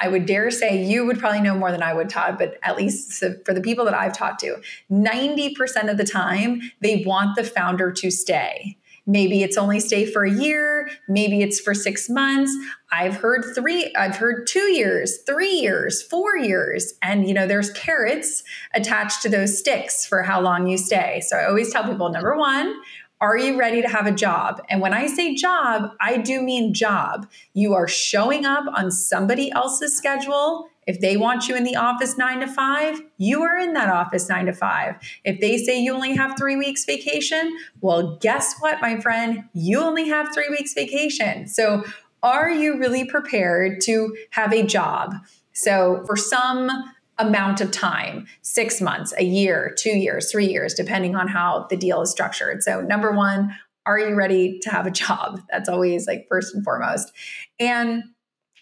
I 0.00 0.08
would 0.08 0.26
dare 0.26 0.50
say 0.50 0.84
you 0.84 1.06
would 1.06 1.18
probably 1.18 1.40
know 1.40 1.54
more 1.54 1.70
than 1.70 1.82
I 1.82 1.94
would, 1.94 2.08
Todd, 2.08 2.36
but 2.38 2.58
at 2.62 2.76
least 2.76 3.22
for 3.44 3.54
the 3.54 3.60
people 3.60 3.84
that 3.84 3.94
I've 3.94 4.12
talked 4.12 4.40
to, 4.40 4.60
90% 4.90 5.90
of 5.90 5.96
the 5.96 6.04
time, 6.04 6.60
they 6.80 7.04
want 7.06 7.36
the 7.36 7.44
founder 7.44 7.92
to 7.92 8.10
stay. 8.10 8.76
Maybe 9.08 9.44
it's 9.44 9.56
only 9.56 9.78
stay 9.78 10.04
for 10.04 10.24
a 10.24 10.30
year, 10.30 10.90
maybe 11.08 11.40
it's 11.40 11.60
for 11.60 11.74
six 11.74 12.10
months. 12.10 12.52
I've 12.90 13.14
heard 13.14 13.44
three, 13.54 13.94
I've 13.94 14.16
heard 14.16 14.48
two 14.48 14.72
years, 14.72 15.18
three 15.18 15.52
years, 15.52 16.02
four 16.02 16.36
years. 16.36 16.94
And, 17.02 17.28
you 17.28 17.32
know, 17.32 17.46
there's 17.46 17.70
carrots 17.70 18.42
attached 18.74 19.22
to 19.22 19.28
those 19.28 19.56
sticks 19.56 20.04
for 20.04 20.22
how 20.22 20.40
long 20.40 20.66
you 20.66 20.76
stay. 20.76 21.20
So 21.20 21.36
I 21.36 21.46
always 21.46 21.72
tell 21.72 21.84
people 21.84 22.08
number 22.10 22.36
one, 22.36 22.74
are 23.20 23.38
you 23.38 23.58
ready 23.58 23.80
to 23.80 23.88
have 23.88 24.06
a 24.06 24.12
job? 24.12 24.62
And 24.68 24.80
when 24.80 24.92
I 24.92 25.06
say 25.06 25.34
job, 25.34 25.90
I 26.00 26.18
do 26.18 26.42
mean 26.42 26.74
job. 26.74 27.26
You 27.54 27.74
are 27.74 27.88
showing 27.88 28.44
up 28.44 28.64
on 28.76 28.90
somebody 28.90 29.50
else's 29.52 29.96
schedule. 29.96 30.68
If 30.86 31.00
they 31.00 31.16
want 31.16 31.48
you 31.48 31.56
in 31.56 31.64
the 31.64 31.76
office 31.76 32.18
nine 32.18 32.40
to 32.40 32.46
five, 32.46 33.00
you 33.16 33.42
are 33.42 33.56
in 33.56 33.72
that 33.72 33.88
office 33.88 34.28
nine 34.28 34.46
to 34.46 34.52
five. 34.52 34.96
If 35.24 35.40
they 35.40 35.56
say 35.56 35.80
you 35.80 35.94
only 35.94 36.14
have 36.14 36.36
three 36.36 36.56
weeks 36.56 36.84
vacation, 36.84 37.56
well, 37.80 38.18
guess 38.20 38.54
what, 38.60 38.80
my 38.82 39.00
friend? 39.00 39.44
You 39.54 39.80
only 39.80 40.08
have 40.08 40.32
three 40.34 40.50
weeks 40.50 40.74
vacation. 40.74 41.48
So, 41.48 41.84
are 42.22 42.50
you 42.50 42.78
really 42.78 43.04
prepared 43.04 43.80
to 43.82 44.16
have 44.30 44.52
a 44.52 44.62
job? 44.62 45.14
So, 45.52 46.02
for 46.06 46.16
some, 46.16 46.70
amount 47.18 47.60
of 47.60 47.70
time 47.70 48.26
six 48.42 48.80
months, 48.80 49.14
a 49.18 49.24
year, 49.24 49.74
two 49.76 49.96
years, 49.96 50.30
three 50.30 50.46
years, 50.46 50.74
depending 50.74 51.16
on 51.16 51.28
how 51.28 51.66
the 51.70 51.76
deal 51.76 52.02
is 52.02 52.10
structured. 52.10 52.62
So, 52.62 52.80
number 52.80 53.12
one, 53.12 53.56
are 53.86 53.98
you 53.98 54.14
ready 54.14 54.58
to 54.60 54.70
have 54.70 54.86
a 54.86 54.90
job? 54.90 55.40
That's 55.50 55.68
always 55.68 56.06
like 56.06 56.26
first 56.28 56.54
and 56.54 56.64
foremost. 56.64 57.12
And 57.58 58.04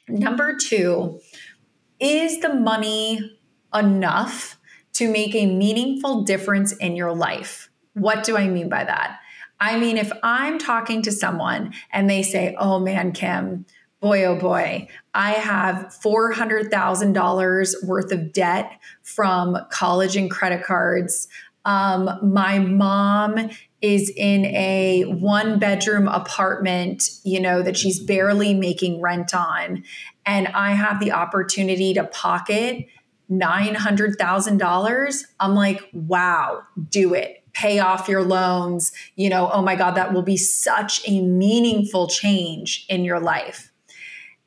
number 0.08 0.56
two, 0.56 1.20
is 1.98 2.40
the 2.40 2.52
money 2.52 3.38
enough 3.74 4.58
to 4.94 5.10
make 5.10 5.34
a 5.34 5.46
meaningful 5.46 6.22
difference 6.22 6.72
in 6.72 6.94
your 6.94 7.14
life? 7.14 7.70
What 7.94 8.24
do 8.24 8.36
I 8.36 8.48
mean 8.48 8.68
by 8.68 8.84
that? 8.84 9.18
I 9.60 9.78
mean, 9.78 9.96
if 9.96 10.12
I'm 10.22 10.58
talking 10.58 11.02
to 11.02 11.12
someone 11.12 11.72
and 11.92 12.10
they 12.10 12.22
say, 12.22 12.54
oh 12.58 12.78
man, 12.78 13.12
Kim, 13.12 13.66
boy, 14.04 14.22
oh 14.26 14.36
boy, 14.36 14.86
I 15.14 15.30
have 15.30 15.96
$400,000 16.04 17.84
worth 17.86 18.12
of 18.12 18.34
debt 18.34 18.70
from 19.02 19.56
college 19.70 20.14
and 20.14 20.30
credit 20.30 20.62
cards. 20.62 21.26
Um, 21.64 22.10
my 22.22 22.58
mom 22.58 23.48
is 23.80 24.12
in 24.14 24.44
a 24.44 25.04
one 25.04 25.58
bedroom 25.58 26.06
apartment, 26.06 27.08
you 27.22 27.40
know, 27.40 27.62
that 27.62 27.78
she's 27.78 27.98
barely 27.98 28.52
making 28.52 29.00
rent 29.00 29.34
on. 29.34 29.84
And 30.26 30.48
I 30.48 30.72
have 30.72 31.00
the 31.00 31.12
opportunity 31.12 31.94
to 31.94 32.04
pocket 32.04 32.86
$900,000. 33.30 35.24
I'm 35.40 35.54
like, 35.54 35.80
wow, 35.94 36.60
do 36.90 37.14
it 37.14 37.40
pay 37.54 37.78
off 37.78 38.08
your 38.08 38.24
loans, 38.24 38.90
you 39.14 39.30
know, 39.30 39.48
oh 39.52 39.62
my 39.62 39.76
God, 39.76 39.92
that 39.92 40.12
will 40.12 40.22
be 40.22 40.36
such 40.36 41.08
a 41.08 41.22
meaningful 41.22 42.08
change 42.08 42.84
in 42.88 43.04
your 43.04 43.20
life 43.20 43.70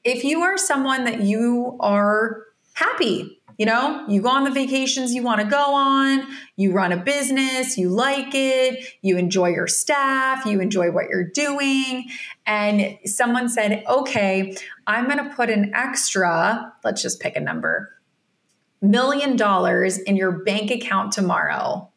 if 0.07 0.23
you 0.23 0.41
are 0.41 0.57
someone 0.57 1.03
that 1.03 1.21
you 1.21 1.75
are 1.81 2.43
happy, 2.73 3.41
you 3.57 3.65
know, 3.65 4.05
you 4.07 4.21
go 4.21 4.29
on 4.29 4.45
the 4.45 4.51
vacations 4.51 5.13
you 5.13 5.21
want 5.21 5.41
to 5.41 5.47
go 5.47 5.73
on, 5.73 6.25
you 6.55 6.71
run 6.71 6.93
a 6.93 6.97
business, 6.97 7.77
you 7.77 7.89
like 7.89 8.33
it, 8.33 8.85
you 9.01 9.17
enjoy 9.17 9.49
your 9.49 9.67
staff, 9.67 10.45
you 10.45 10.61
enjoy 10.61 10.91
what 10.91 11.09
you're 11.09 11.27
doing, 11.27 12.07
and 12.45 12.97
someone 13.03 13.49
said, 13.49 13.83
okay, 13.89 14.55
I'm 14.85 15.09
going 15.09 15.17
to 15.17 15.35
put 15.35 15.49
an 15.49 15.73
extra, 15.73 16.73
let's 16.85 17.01
just 17.01 17.19
pick 17.19 17.35
a 17.35 17.41
number, 17.41 17.91
million 18.81 19.35
dollars 19.35 19.97
in 19.97 20.15
your 20.15 20.43
bank 20.43 20.71
account 20.71 21.11
tomorrow. 21.11 21.91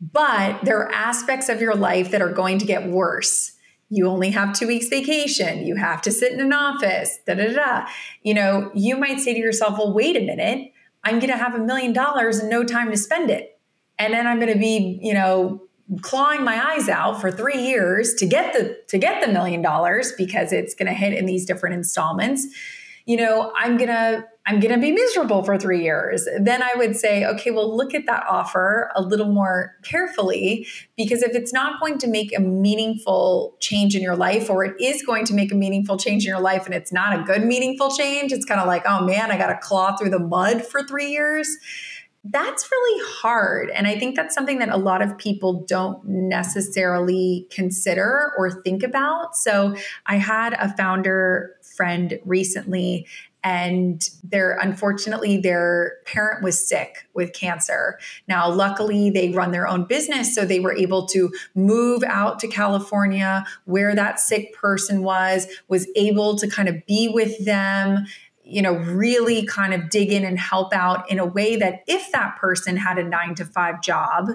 But 0.00 0.64
there 0.64 0.78
are 0.78 0.92
aspects 0.92 1.48
of 1.48 1.60
your 1.60 1.74
life 1.74 2.12
that 2.12 2.22
are 2.22 2.32
going 2.32 2.58
to 2.58 2.64
get 2.64 2.88
worse 2.88 3.56
you 3.90 4.06
only 4.06 4.30
have 4.30 4.54
two 4.54 4.66
weeks 4.66 4.88
vacation 4.88 5.66
you 5.66 5.76
have 5.76 6.00
to 6.02 6.10
sit 6.10 6.32
in 6.32 6.40
an 6.40 6.52
office 6.52 7.18
da 7.26 7.34
da 7.34 7.52
da. 7.52 7.86
You 8.22 8.34
know 8.34 8.70
you 8.74 8.96
might 8.96 9.20
say 9.20 9.34
to 9.34 9.40
yourself 9.40 9.78
well 9.78 9.92
wait 9.92 10.16
a 10.16 10.20
minute. 10.20 10.72
I'm 11.02 11.18
going 11.18 11.30
to 11.30 11.36
have 11.36 11.54
a 11.54 11.58
million 11.58 11.94
dollars 11.94 12.40
and 12.40 12.50
no 12.50 12.62
time 12.62 12.90
to 12.90 12.96
spend 12.96 13.30
it. 13.30 13.58
And 13.98 14.14
then 14.14 14.26
i'm 14.26 14.40
going 14.40 14.52
to 14.52 14.58
be 14.58 14.98
you 15.02 15.12
know 15.12 15.62
clawing 16.02 16.44
my 16.44 16.72
eyes 16.72 16.88
out 16.88 17.20
for 17.20 17.32
three 17.32 17.60
years 17.66 18.14
to 18.14 18.26
get 18.26 18.52
the 18.52 18.78
to 18.88 18.96
get 18.96 19.24
the 19.24 19.32
million 19.32 19.60
dollars 19.60 20.12
because 20.16 20.52
it's 20.52 20.74
going 20.74 20.86
to 20.86 20.94
hit 20.94 21.12
in 21.12 21.26
these 21.26 21.44
different 21.44 21.74
installments 21.74 22.46
you 23.10 23.16
know 23.16 23.52
i'm 23.56 23.76
going 23.76 23.88
to 23.88 24.24
I'm 24.46 24.58
going 24.58 24.74
to 24.74 24.80
be 24.80 24.90
miserable 24.90 25.44
for 25.44 25.58
three 25.58 25.82
years. 25.82 26.26
Then 26.40 26.62
I 26.62 26.72
would 26.74 26.96
say, 26.96 27.24
okay, 27.24 27.52
well, 27.52 27.76
look 27.76 27.94
at 27.94 28.06
that 28.06 28.24
offer 28.28 28.90
a 28.96 29.02
little 29.02 29.30
more 29.30 29.76
carefully 29.84 30.66
because 30.96 31.22
if 31.22 31.36
it's 31.36 31.52
not 31.52 31.78
going 31.78 31.98
to 31.98 32.08
make 32.08 32.36
a 32.36 32.40
meaningful 32.40 33.56
change 33.60 33.94
in 33.94 34.02
your 34.02 34.16
life, 34.16 34.48
or 34.48 34.64
it 34.64 34.74
is 34.80 35.02
going 35.02 35.26
to 35.26 35.34
make 35.34 35.52
a 35.52 35.54
meaningful 35.54 35.98
change 35.98 36.24
in 36.24 36.30
your 36.30 36.40
life 36.40 36.64
and 36.64 36.74
it's 36.74 36.92
not 36.92 37.20
a 37.20 37.22
good, 37.22 37.44
meaningful 37.44 37.94
change, 37.96 38.32
it's 38.32 38.44
kind 38.44 38.60
of 38.60 38.66
like, 38.66 38.82
oh 38.86 39.04
man, 39.04 39.30
I 39.30 39.36
got 39.36 39.48
to 39.48 39.58
claw 39.58 39.96
through 39.96 40.10
the 40.10 40.18
mud 40.18 40.64
for 40.64 40.82
three 40.82 41.10
years. 41.10 41.56
That's 42.24 42.68
really 42.70 43.04
hard. 43.20 43.70
And 43.70 43.86
I 43.86 43.98
think 43.98 44.16
that's 44.16 44.34
something 44.34 44.58
that 44.58 44.68
a 44.68 44.76
lot 44.76 45.00
of 45.00 45.16
people 45.16 45.64
don't 45.66 46.06
necessarily 46.06 47.46
consider 47.50 48.32
or 48.36 48.50
think 48.62 48.82
about. 48.82 49.36
So 49.36 49.74
I 50.06 50.16
had 50.16 50.54
a 50.54 50.74
founder 50.76 51.56
friend 51.80 52.20
recently 52.26 53.06
and 53.42 54.10
their 54.22 54.58
unfortunately 54.58 55.38
their 55.38 55.94
parent 56.04 56.44
was 56.44 56.68
sick 56.68 57.08
with 57.14 57.32
cancer. 57.32 57.98
Now 58.28 58.50
luckily 58.50 59.08
they 59.08 59.30
run 59.30 59.50
their 59.50 59.66
own 59.66 59.86
business 59.86 60.34
so 60.34 60.44
they 60.44 60.60
were 60.60 60.74
able 60.74 61.06
to 61.06 61.30
move 61.54 62.02
out 62.02 62.38
to 62.40 62.48
california 62.48 63.46
where 63.64 63.94
that 63.94 64.20
sick 64.20 64.52
person 64.52 65.02
was 65.02 65.46
was 65.68 65.88
able 65.96 66.36
to 66.36 66.46
kind 66.50 66.68
of 66.68 66.84
be 66.84 67.08
with 67.08 67.42
them 67.46 68.04
you 68.44 68.60
know 68.60 68.74
really 68.74 69.46
kind 69.46 69.72
of 69.72 69.88
dig 69.88 70.12
in 70.12 70.24
and 70.24 70.38
help 70.38 70.74
out 70.74 71.10
in 71.10 71.18
a 71.18 71.24
way 71.24 71.56
that 71.56 71.82
if 71.86 72.12
that 72.12 72.36
person 72.36 72.76
had 72.76 72.98
a 72.98 73.02
9 73.02 73.34
to 73.36 73.44
5 73.46 73.80
job 73.80 74.28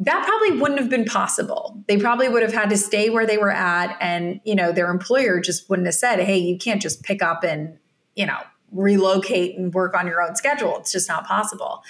that 0.00 0.26
probably 0.26 0.58
wouldn't 0.58 0.80
have 0.80 0.90
been 0.90 1.04
possible. 1.04 1.82
They 1.86 1.98
probably 1.98 2.28
would 2.28 2.42
have 2.42 2.54
had 2.54 2.70
to 2.70 2.76
stay 2.76 3.10
where 3.10 3.26
they 3.26 3.38
were 3.38 3.52
at 3.52 3.96
and, 4.00 4.40
you 4.44 4.54
know, 4.54 4.72
their 4.72 4.90
employer 4.90 5.40
just 5.40 5.68
wouldn't 5.68 5.86
have 5.86 5.94
said, 5.94 6.20
"Hey, 6.20 6.38
you 6.38 6.56
can't 6.58 6.80
just 6.80 7.02
pick 7.02 7.22
up 7.22 7.44
and 7.44 7.78
you 8.20 8.26
know, 8.26 8.38
relocate 8.72 9.56
and 9.56 9.72
work 9.72 9.94
on 9.94 10.06
your 10.06 10.22
own 10.22 10.36
schedule. 10.36 10.76
It's 10.78 10.92
just 10.92 11.08
not 11.08 11.26
possible. 11.26 11.82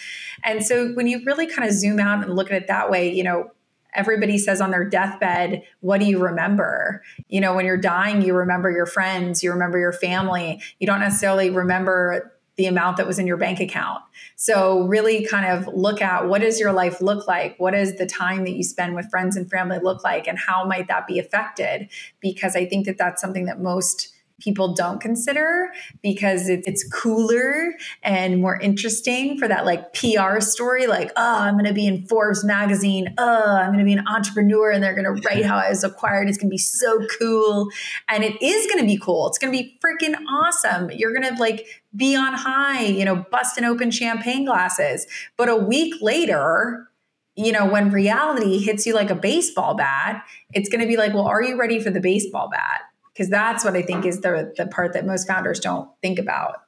And 0.44 0.64
so 0.64 0.92
when 0.92 1.07
you 1.07 1.22
really 1.24 1.46
kind 1.46 1.68
of 1.68 1.74
zoom 1.74 1.98
out 1.98 2.24
and 2.24 2.35
look 2.35 2.50
at 2.50 2.62
it 2.62 2.68
that 2.68 2.90
way, 2.90 3.12
you 3.12 3.24
know, 3.24 3.50
everybody 3.94 4.38
says 4.38 4.61
on 4.61 4.70
their 4.70 4.88
deathbed, 4.88 5.64
what 5.81 5.98
do 5.98 6.07
you 6.07 6.18
remember? 6.18 7.03
You 7.29 7.40
know, 7.40 7.55
when 7.55 7.66
you're 7.66 7.76
dying, 7.76 8.22
you 8.22 8.35
remember 8.35 8.70
your 8.70 8.87
friends, 8.87 9.42
you 9.42 9.50
remember 9.50 9.79
your 9.79 9.92
family. 9.92 10.62
You 10.79 10.87
don't 10.87 11.00
necessarily 11.00 11.50
remember 11.50 12.33
the 12.61 12.66
amount 12.66 12.99
that 12.99 13.07
was 13.07 13.18
in 13.18 13.27
your 13.27 13.38
bank 13.38 13.59
account. 13.59 14.03
So 14.37 14.83
really 14.83 15.25
kind 15.25 15.46
of 15.46 15.66
look 15.75 16.03
at 16.03 16.29
what 16.29 16.42
does 16.42 16.61
your 16.61 16.75
life 16.75 17.01
look 17.01 17.27
like? 17.27 17.59
What 17.59 17.70
does 17.70 17.96
the 17.96 18.05
time 18.05 18.44
that 18.44 18.51
you 18.51 18.62
spend 18.62 18.94
with 18.94 19.09
friends 19.09 19.35
and 19.35 19.49
family 19.51 19.79
look 19.83 20.05
like 20.05 20.29
and 20.29 20.38
how 20.38 20.66
might 20.66 20.87
that 20.88 21.07
be 21.07 21.18
affected? 21.18 21.88
Because 22.20 22.55
I 22.55 22.66
think 22.66 22.85
that 22.85 22.99
that's 22.99 23.23
something 23.23 23.46
that 23.46 23.62
most 23.62 24.12
people 24.40 24.74
don't 24.74 25.00
consider 25.00 25.70
because 26.03 26.48
it's 26.48 26.87
cooler 26.88 27.74
and 28.03 28.40
more 28.40 28.59
interesting 28.59 29.38
for 29.38 29.46
that 29.46 29.64
like 29.64 29.92
PR 29.94 30.40
story. 30.40 30.87
Like, 30.87 31.12
oh, 31.16 31.38
I'm 31.38 31.55
going 31.55 31.66
to 31.66 31.72
be 31.72 31.87
in 31.87 32.07
Forbes 32.07 32.44
magazine. 32.44 33.14
Oh, 33.18 33.57
I'm 33.57 33.68
going 33.68 33.79
to 33.79 33.85
be 33.85 33.92
an 33.92 34.07
entrepreneur 34.09 34.70
and 34.70 34.83
they're 34.83 34.94
going 34.94 35.05
to 35.05 35.22
write 35.22 35.44
how 35.44 35.57
I 35.57 35.68
was 35.68 35.85
acquired. 35.85 36.29
It's 36.29 36.38
going 36.38 36.48
to 36.48 36.55
be 36.55 36.59
so 36.59 37.07
cool. 37.18 37.68
And 38.09 38.24
it 38.24 38.40
is 38.42 38.66
going 38.66 38.81
to 38.81 38.87
be 38.87 38.98
cool. 38.98 39.29
It's 39.29 39.38
going 39.38 39.53
to 39.53 39.59
be 39.59 39.79
freaking 39.85 40.14
awesome. 40.29 40.90
You're 40.90 41.12
going 41.14 41.35
to 41.35 41.40
like 41.40 41.66
be 41.94 42.16
on 42.16 42.35
high, 42.35 42.85
you 42.85 43.05
know, 43.05 43.24
busting 43.31 43.64
open 43.64 43.90
champagne 43.90 44.44
glasses. 44.44 45.07
But 45.37 45.48
a 45.48 45.57
week 45.57 45.94
later, 46.00 46.88
you 47.37 47.53
know, 47.53 47.66
when 47.66 47.90
reality 47.90 48.59
hits 48.59 48.87
you 48.87 48.94
like 48.94 49.11
a 49.11 49.14
baseball 49.14 49.74
bat, 49.74 50.24
it's 50.53 50.68
going 50.68 50.81
to 50.81 50.87
be 50.87 50.96
like, 50.96 51.14
well, 51.14 51.26
are 51.26 51.42
you 51.42 51.59
ready 51.59 51.81
for 51.81 51.90
the 51.90 52.00
baseball 52.00 52.48
bat? 52.50 52.83
Because 53.12 53.29
that's 53.29 53.64
what 53.64 53.77
I 53.77 53.83
think 53.83 54.05
is 54.05 54.20
the 54.20 54.53
the 54.57 54.66
part 54.66 54.92
that 54.94 55.07
most 55.07 55.27
founders 55.27 55.61
don't 55.61 55.88
think 56.03 56.18
about. 56.18 56.62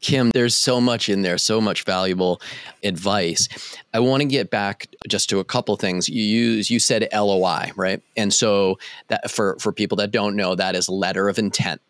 Kim, 0.00 0.30
there's 0.30 0.54
so 0.54 0.80
much 0.80 1.08
in 1.08 1.22
there, 1.22 1.38
so 1.38 1.60
much 1.60 1.84
valuable 1.84 2.40
advice. 2.84 3.48
I 3.92 4.00
want 4.00 4.20
to 4.20 4.28
get 4.28 4.50
back 4.50 4.86
just 5.08 5.28
to 5.30 5.40
a 5.40 5.44
couple 5.44 5.74
things. 5.76 6.08
You 6.08 6.22
use 6.22 6.70
you 6.70 6.78
said 6.78 7.08
LOI, 7.12 7.72
right? 7.76 8.00
And 8.16 8.32
so 8.32 8.78
that 9.08 9.30
for 9.30 9.56
for 9.58 9.72
people 9.72 9.96
that 9.96 10.10
don't 10.10 10.36
know, 10.36 10.54
that 10.54 10.76
is 10.76 10.88
letter 10.88 11.28
of 11.28 11.38
intent. 11.38 11.80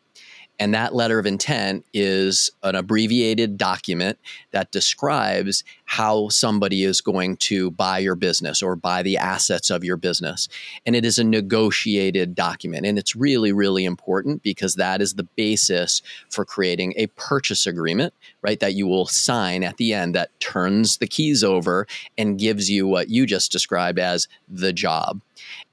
And 0.59 0.75
that 0.75 0.95
letter 0.95 1.19
of 1.19 1.27
intent 1.27 1.85
is 1.95 2.51
an 2.63 2.75
abbreviated 2.75 3.57
document 3.57 4.19
that 4.51 4.73
describes 4.73 5.63
how 5.85 6.29
somebody 6.29 6.83
is 6.83 7.01
going 7.01 7.37
to 7.37 7.71
buy 7.71 7.99
your 7.99 8.17
business 8.17 8.63
or 8.63 8.75
buy 8.75 9.03
the 9.03 9.17
assets 9.17 9.71
of 9.71 9.85
your 9.85 9.97
business. 9.97 10.49
And 10.85 10.97
it 10.97 11.05
is 11.05 11.19
a 11.19 11.25
negotiated 11.25 12.35
document. 12.35 12.87
And 12.87 12.99
it's 12.99 13.15
really, 13.15 13.53
really 13.53 13.85
important 13.85 14.43
because 14.43 14.75
that 14.75 15.01
is 15.01 15.15
the 15.15 15.23
basis 15.23 16.03
for 16.29 16.45
creating 16.45 16.95
a 16.97 17.07
purchase 17.09 17.67
agreement, 17.67 18.13
right? 18.43 18.59
That 18.59 18.75
you 18.75 18.87
will 18.87 19.07
sign 19.07 19.63
at 19.63 19.77
the 19.77 19.95
end 19.95 20.15
that 20.15 20.39
turns 20.41 20.97
the 20.97 21.07
keys 21.07 21.45
over 21.45 21.87
and 22.17 22.39
gives 22.39 22.69
you 22.69 22.87
what 22.87 23.09
you 23.11 23.27
just 23.27 23.53
described 23.53 23.99
as 23.99 24.27
the 24.49 24.73
job. 24.73 25.21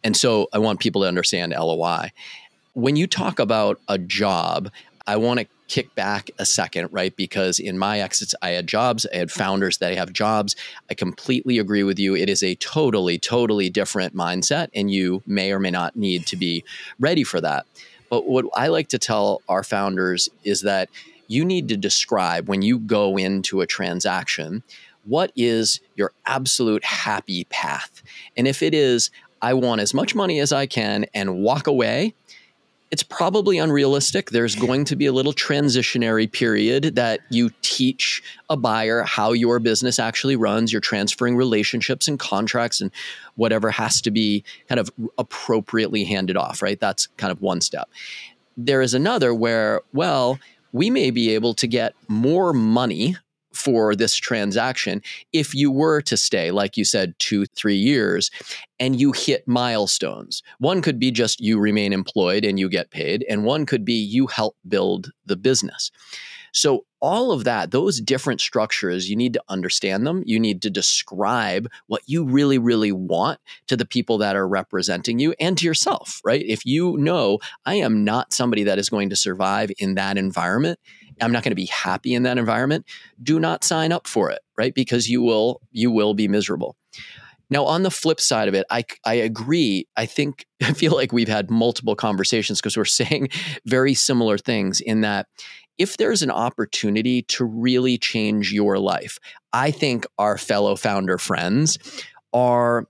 And 0.04 0.16
so 0.16 0.48
I 0.54 0.60
want 0.60 0.80
people 0.80 1.02
to 1.02 1.08
understand 1.08 1.54
LOI 1.58 2.12
when 2.76 2.98
you 2.98 3.08
talk 3.08 3.40
about 3.40 3.80
a 3.88 3.98
job, 3.98 4.70
I 5.08 5.16
want 5.16 5.40
to 5.40 5.48
kick 5.68 5.96
back 5.96 6.30
a 6.38 6.46
second, 6.46 6.90
right? 6.92 7.16
Because 7.16 7.58
in 7.58 7.78
my 7.78 8.02
exits, 8.02 8.36
I 8.42 8.50
had 8.50 8.68
jobs, 8.68 9.08
I 9.12 9.18
had 9.18 9.32
founders 9.32 9.78
that 9.78 9.98
have 9.98 10.12
jobs. 10.14 10.56
I 10.90 10.94
completely 10.94 11.58
agree 11.58 11.84
with 11.84 11.98
you. 11.98 12.16
It 12.16 12.30
is 12.30 12.44
a 12.44 12.56
totally, 12.56 13.18
totally 13.18 13.70
different 13.70 14.14
mindset, 14.14 14.68
and 14.76 14.92
you 14.92 15.24
may 15.26 15.52
or 15.52 15.60
may 15.60 15.72
not 15.72 15.96
need 15.96 16.28
to 16.28 16.36
be 16.36 16.64
ready 17.00 17.24
for 17.24 17.40
that. 17.42 17.66
But 18.10 18.28
what 18.28 18.46
I 18.54 18.68
like 18.68 18.90
to 18.90 19.00
tell 19.00 19.42
our 19.48 19.64
founders 19.64 20.30
is 20.44 20.62
that 20.62 20.90
you 21.28 21.46
need 21.46 21.70
to 21.70 21.78
describe 21.78 22.50
when 22.50 22.62
you 22.62 22.78
go 22.78 23.18
into 23.18 23.62
a 23.62 23.66
transaction 23.66 24.64
what 25.06 25.32
is 25.36 25.80
your 25.96 26.12
absolute 26.26 26.84
happy 26.84 27.46
path. 27.46 28.02
And 28.36 28.48
if 28.48 28.62
it 28.64 28.74
is, 28.74 29.12
I 29.42 29.54
want 29.54 29.82
as 29.82 29.94
much 29.94 30.16
money 30.16 30.40
as 30.40 30.52
I 30.52 30.66
can 30.66 31.06
and 31.14 31.38
walk 31.38 31.68
away 31.68 32.16
it's 32.92 33.04
probably 33.04 33.58
unrealistic. 33.58 34.30
There's 34.30 34.56
going 34.56 34.86
to 34.86 34.96
be 34.96 35.06
a 35.06 35.12
little 35.12 35.34
transitionary 35.34 36.32
period 36.32 36.96
that 36.96 37.22
you 37.30 37.50
teach 37.62 38.24
a 38.50 38.56
buyer 38.56 39.04
how 39.04 39.32
your 39.32 39.60
business 39.60 40.00
actually 40.00 40.36
runs. 40.36 40.72
You're 40.72 40.82
transferring 40.82 41.36
relationships 41.36 42.08
and 42.08 42.20
contracts 42.20 42.82
and 42.82 42.92
whatever 43.36 43.72
has 43.72 44.02
to 44.02 44.12
be 44.12 44.44
kind 44.70 44.80
of 44.80 44.90
appropriately 45.18 46.04
handed 46.04 46.38
off, 46.38 46.62
right? 46.62 46.80
That's 46.80 47.08
kind 47.18 47.32
of 47.32 47.42
one 47.42 47.60
step. 47.60 47.90
There 48.56 48.82
is 48.82 48.94
another 48.94 49.34
where, 49.34 49.82
well, 49.92 50.40
we 50.72 50.90
may 50.90 51.10
be 51.10 51.32
able 51.32 51.54
to 51.56 51.68
get 51.68 51.96
more 52.08 52.54
money 52.54 53.18
for 53.56 53.96
this 53.96 54.16
transaction 54.16 55.02
if 55.34 55.54
you 55.54 55.72
were 55.72 56.02
to 56.02 56.18
stay, 56.18 56.52
like 56.52 56.78
you 56.78 56.86
said, 56.86 57.18
two, 57.20 57.46
three 57.48 57.76
years, 57.76 58.30
and 58.80 59.00
you 59.00 59.12
hit 59.12 59.48
milestones. 59.48 60.44
One 60.60 60.82
could 60.82 61.00
be 61.00 61.12
just 61.12 61.40
you 61.40 61.60
remain 61.60 61.94
employed 61.94 62.46
and 62.46 62.60
you 62.60 62.70
get 62.70 62.92
paid, 62.92 63.26
and 63.30 63.46
one 63.46 63.66
could 63.66 63.86
be 63.86 63.94
you 63.94 64.28
help 64.28 64.56
build 64.68 65.12
the 65.26 65.38
business. 65.38 65.92
So, 66.56 66.86
all 67.02 67.34
of 67.34 67.44
that, 67.44 67.70
those 67.70 68.00
different 68.00 68.40
structures, 68.40 69.10
you 69.10 69.16
need 69.16 69.34
to 69.34 69.44
understand 69.50 70.08
them. 70.08 70.24
You 70.26 70.40
need 70.40 70.62
to 70.64 70.72
describe 70.72 71.70
what 71.86 72.02
you 72.08 72.24
really, 72.24 72.58
really 72.58 72.94
want 72.94 73.40
to 73.68 73.76
the 73.78 73.86
people 73.86 74.18
that 74.20 74.36
are 74.38 74.48
representing 74.48 75.20
you 75.20 75.36
and 75.40 75.56
to 75.58 75.66
yourself, 75.66 76.22
right? 76.24 76.44
If 76.48 76.66
you 76.66 76.98
know, 76.98 77.40
I 77.66 77.76
am 77.76 78.06
not 78.06 78.34
somebody 78.34 78.64
that 78.64 78.80
is 78.80 78.90
going 78.90 79.10
to 79.10 79.16
survive 79.18 79.70
in 79.78 79.96
that 79.96 80.18
environment, 80.18 80.80
I'm 81.22 81.34
not 81.34 81.44
going 81.44 81.52
to 81.52 81.56
be 81.56 81.68
happy 81.68 82.14
in 82.14 82.24
that 82.24 82.38
environment, 82.38 82.86
do 83.22 83.40
not 83.40 83.66
sign 83.66 83.92
up 83.92 84.08
for 84.08 84.32
it, 84.32 84.40
right? 84.58 84.74
Because 84.74 85.10
you 85.10 85.22
will 85.22 85.62
you 85.72 85.92
will 85.92 86.14
be 86.14 86.30
miserable. 86.30 86.78
Now, 87.50 87.66
on 87.66 87.84
the 87.84 87.92
flip 87.92 88.20
side 88.20 88.48
of 88.48 88.56
it, 88.56 88.66
I, 88.72 88.86
I 89.06 89.16
agree. 89.16 89.88
I 89.96 90.06
think 90.06 90.46
I 90.64 90.74
feel 90.74 90.94
like 90.94 91.12
we've 91.12 91.28
had 91.28 91.52
multiple 91.52 91.96
conversations 91.96 92.60
because 92.60 92.78
we're 92.78 92.86
saying 93.02 93.30
very 93.66 93.94
similar 93.94 94.38
things 94.38 94.82
in 94.82 95.02
that 95.02 95.28
if 95.78 95.98
there's 95.98 96.22
an 96.22 96.32
opportunity 96.32 97.22
to 97.24 97.46
really 97.46 97.98
change 97.98 98.52
your 98.52 98.80
life, 98.80 99.20
I 99.54 99.72
think 99.72 100.06
our 100.18 100.38
fellow 100.38 100.76
founder 100.76 101.18
friends 101.18 101.78
are 102.34 102.88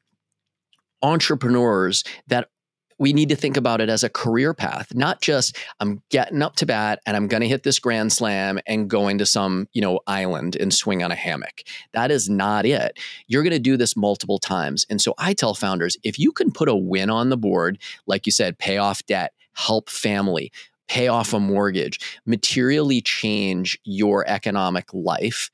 entrepreneurs 1.02 2.04
that 2.28 2.50
we 2.98 3.12
need 3.12 3.30
to 3.30 3.36
think 3.36 3.58
about 3.58 3.82
it 3.82 3.90
as 3.90 4.04
a 4.04 4.10
career 4.10 4.54
path, 4.54 4.96
not 4.96 5.22
just 5.22 5.58
I'm 5.80 6.02
getting 6.10 6.42
up 6.42 6.56
to 6.58 6.66
bat 6.66 7.00
and 7.06 7.18
I'm 7.18 7.28
going 7.28 7.42
to 7.42 7.48
hit 7.48 7.64
this 7.64 7.80
grand 7.80 8.14
slam 8.14 8.60
and 8.66 8.90
going 8.90 9.18
to 9.18 9.26
some, 9.26 9.68
you 9.74 9.82
know, 9.82 10.00
island 10.08 10.56
and 10.56 10.74
swing 10.74 11.04
on 11.04 11.12
a 11.12 11.16
hammock. 11.16 11.64
That 11.94 12.10
is 12.10 12.30
not 12.30 12.66
it. 12.66 12.98
You're 13.28 13.44
going 13.44 13.52
to 13.52 13.60
do 13.60 13.76
this 13.76 13.98
multiple 13.98 14.40
times. 14.40 14.86
And 14.90 15.02
so 15.02 15.14
I 15.18 15.34
tell 15.34 15.54
founders, 15.54 15.98
if 16.04 16.18
you 16.18 16.32
can 16.32 16.52
put 16.52 16.70
a 16.70 16.76
win 16.76 17.10
on 17.10 17.30
the 17.30 17.38
board, 17.38 17.80
like 18.08 18.26
you 18.26 18.32
said, 18.32 18.58
pay 18.58 18.78
off 18.78 19.06
debt, 19.06 19.34
help 19.54 19.90
family, 19.90 20.52
pay 20.88 21.08
off 21.08 21.34
a 21.34 21.40
mortgage, 21.40 22.20
materially 22.26 23.02
change 23.02 23.80
your 23.84 24.28
economic 24.28 24.94
life 24.94 25.50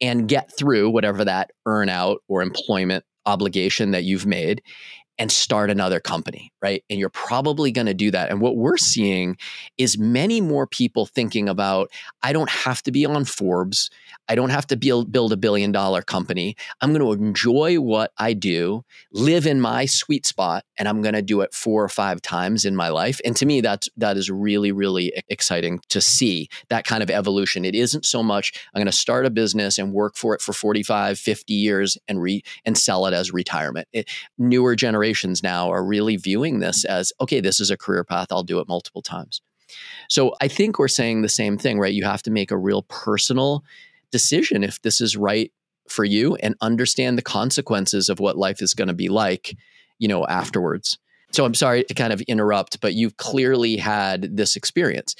and 0.00 0.28
get 0.28 0.56
through 0.56 0.90
whatever 0.90 1.24
that 1.24 1.50
earnout 1.66 2.18
or 2.28 2.42
employment 2.42 3.04
obligation 3.26 3.90
that 3.90 4.04
you've 4.04 4.26
made 4.26 4.62
and 5.18 5.32
start 5.32 5.68
another 5.68 5.98
company, 5.98 6.52
right? 6.62 6.84
And 6.88 6.98
you're 7.00 7.08
probably 7.08 7.72
going 7.72 7.88
to 7.88 7.94
do 7.94 8.10
that. 8.12 8.30
And 8.30 8.40
what 8.40 8.56
we're 8.56 8.76
seeing 8.76 9.36
is 9.76 9.98
many 9.98 10.40
more 10.40 10.66
people 10.66 11.06
thinking 11.06 11.48
about 11.48 11.90
I 12.22 12.32
don't 12.32 12.50
have 12.50 12.82
to 12.84 12.92
be 12.92 13.04
on 13.04 13.24
Forbes. 13.24 13.90
I 14.28 14.34
don't 14.34 14.50
have 14.50 14.66
to 14.68 14.76
build, 14.76 15.10
build 15.10 15.32
a 15.32 15.36
billion 15.36 15.72
dollar 15.72 16.02
company. 16.02 16.56
I'm 16.80 16.92
going 16.92 17.04
to 17.04 17.24
enjoy 17.24 17.80
what 17.80 18.12
I 18.18 18.32
do, 18.32 18.84
live 19.12 19.46
in 19.46 19.60
my 19.60 19.86
sweet 19.86 20.26
spot, 20.26 20.64
and 20.78 20.88
I'm 20.88 21.02
going 21.02 21.14
to 21.14 21.22
do 21.22 21.40
it 21.40 21.54
four 21.54 21.82
or 21.82 21.88
five 21.88 22.20
times 22.20 22.64
in 22.64 22.76
my 22.76 22.88
life. 22.88 23.20
And 23.24 23.34
to 23.36 23.46
me, 23.46 23.60
that's 23.60 23.88
that 23.96 24.16
is 24.16 24.30
really, 24.30 24.72
really 24.72 25.12
exciting 25.28 25.80
to 25.88 26.00
see 26.00 26.48
that 26.68 26.84
kind 26.84 27.02
of 27.02 27.10
evolution. 27.10 27.64
It 27.64 27.74
isn't 27.74 28.04
so 28.04 28.22
much 28.22 28.52
I'm 28.74 28.80
going 28.80 28.86
to 28.86 28.92
start 28.92 29.26
a 29.26 29.30
business 29.30 29.78
and 29.78 29.92
work 29.92 30.16
for 30.16 30.34
it 30.34 30.40
for 30.40 30.52
45, 30.52 31.18
50 31.18 31.54
years 31.54 31.98
and 32.06 32.20
re 32.20 32.42
and 32.64 32.76
sell 32.76 33.06
it 33.06 33.14
as 33.14 33.32
retirement. 33.32 33.88
It, 33.92 34.10
newer 34.36 34.76
generations 34.76 35.42
now 35.42 35.70
are 35.70 35.84
really 35.84 36.16
viewing 36.16 36.60
this 36.60 36.84
as 36.84 37.12
okay, 37.20 37.40
this 37.40 37.60
is 37.60 37.70
a 37.70 37.76
career 37.76 38.04
path. 38.04 38.28
I'll 38.30 38.42
do 38.42 38.60
it 38.60 38.68
multiple 38.68 39.02
times. 39.02 39.40
So 40.08 40.34
I 40.40 40.48
think 40.48 40.78
we're 40.78 40.88
saying 40.88 41.22
the 41.22 41.28
same 41.28 41.58
thing, 41.58 41.78
right? 41.78 41.92
You 41.92 42.04
have 42.04 42.22
to 42.22 42.30
make 42.30 42.50
a 42.50 42.56
real 42.56 42.82
personal 42.82 43.64
decision 44.10 44.64
if 44.64 44.80
this 44.82 45.00
is 45.00 45.16
right 45.16 45.52
for 45.88 46.04
you 46.04 46.36
and 46.36 46.54
understand 46.60 47.16
the 47.16 47.22
consequences 47.22 48.08
of 48.08 48.20
what 48.20 48.36
life 48.36 48.62
is 48.62 48.74
going 48.74 48.88
to 48.88 48.94
be 48.94 49.08
like, 49.08 49.56
you 49.98 50.08
know, 50.08 50.26
afterwards. 50.26 50.98
So 51.32 51.44
I'm 51.44 51.54
sorry 51.54 51.84
to 51.84 51.94
kind 51.94 52.12
of 52.12 52.20
interrupt, 52.22 52.80
but 52.80 52.94
you've 52.94 53.16
clearly 53.16 53.76
had 53.76 54.36
this 54.36 54.56
experience. 54.56 55.14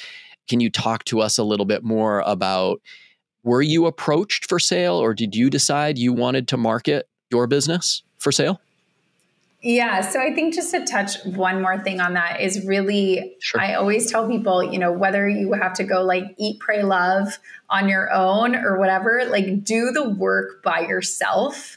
Can 0.48 0.61
you 0.61 0.70
talk 0.70 1.05
to 1.05 1.20
us 1.20 1.38
a 1.38 1.44
little 1.44 1.66
bit 1.66 1.85
more 1.85 2.20
about 2.20 2.81
were 3.44 3.62
you 3.62 3.87
approached 3.87 4.48
for 4.48 4.59
sale 4.59 4.96
or 4.96 5.14
did 5.14 5.35
you 5.35 5.51
decide 5.51 5.98
you 5.98 6.12
wanted 6.12 6.48
to 6.48 6.57
market 6.57 7.09
your 7.31 7.46
business 7.46 8.03
for 8.18 8.33
sale? 8.33 8.61
Yeah. 9.60 10.02
So 10.02 10.20
I 10.20 10.32
think 10.32 10.54
just 10.54 10.70
to 10.70 10.84
touch 10.84 11.24
one 11.24 11.60
more 11.60 11.78
thing 11.80 12.00
on 12.00 12.14
that 12.14 12.40
is 12.40 12.64
really, 12.64 13.36
sure. 13.40 13.60
I 13.60 13.74
always 13.74 14.08
tell 14.08 14.28
people, 14.28 14.62
you 14.62 14.78
know, 14.78 14.92
whether 14.92 15.28
you 15.28 15.52
have 15.52 15.74
to 15.74 15.84
go 15.84 16.04
like 16.04 16.22
eat, 16.38 16.60
pray, 16.60 16.84
love 16.84 17.38
on 17.68 17.88
your 17.88 18.12
own 18.12 18.54
or 18.54 18.78
whatever, 18.78 19.24
like 19.28 19.64
do 19.64 19.90
the 19.90 20.08
work 20.08 20.62
by 20.62 20.80
yourself 20.80 21.76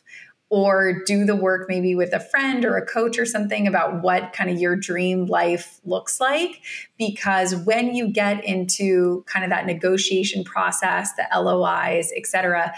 or 0.50 1.02
do 1.06 1.24
the 1.24 1.36
work 1.36 1.68
maybe 1.70 1.96
with 1.96 2.14
a 2.14 2.20
friend 2.20 2.66
or 2.66 2.76
a 2.76 2.86
coach 2.86 3.18
or 3.18 3.26
something 3.26 3.66
about 3.66 4.04
what 4.04 4.34
kind 4.34 4.50
of 4.50 4.60
your 4.60 4.76
dream 4.76 5.26
life 5.26 5.80
looks 5.86 6.20
like. 6.20 6.62
Because 6.98 7.56
when 7.56 7.96
you 7.96 8.10
get 8.10 8.44
into 8.44 9.24
kind 9.28 9.46
of 9.46 9.50
that 9.50 9.66
negotiation 9.66 10.44
process, 10.44 11.14
the 11.14 11.26
LOIs, 11.34 12.12
et 12.16 12.28
cetera, 12.28 12.74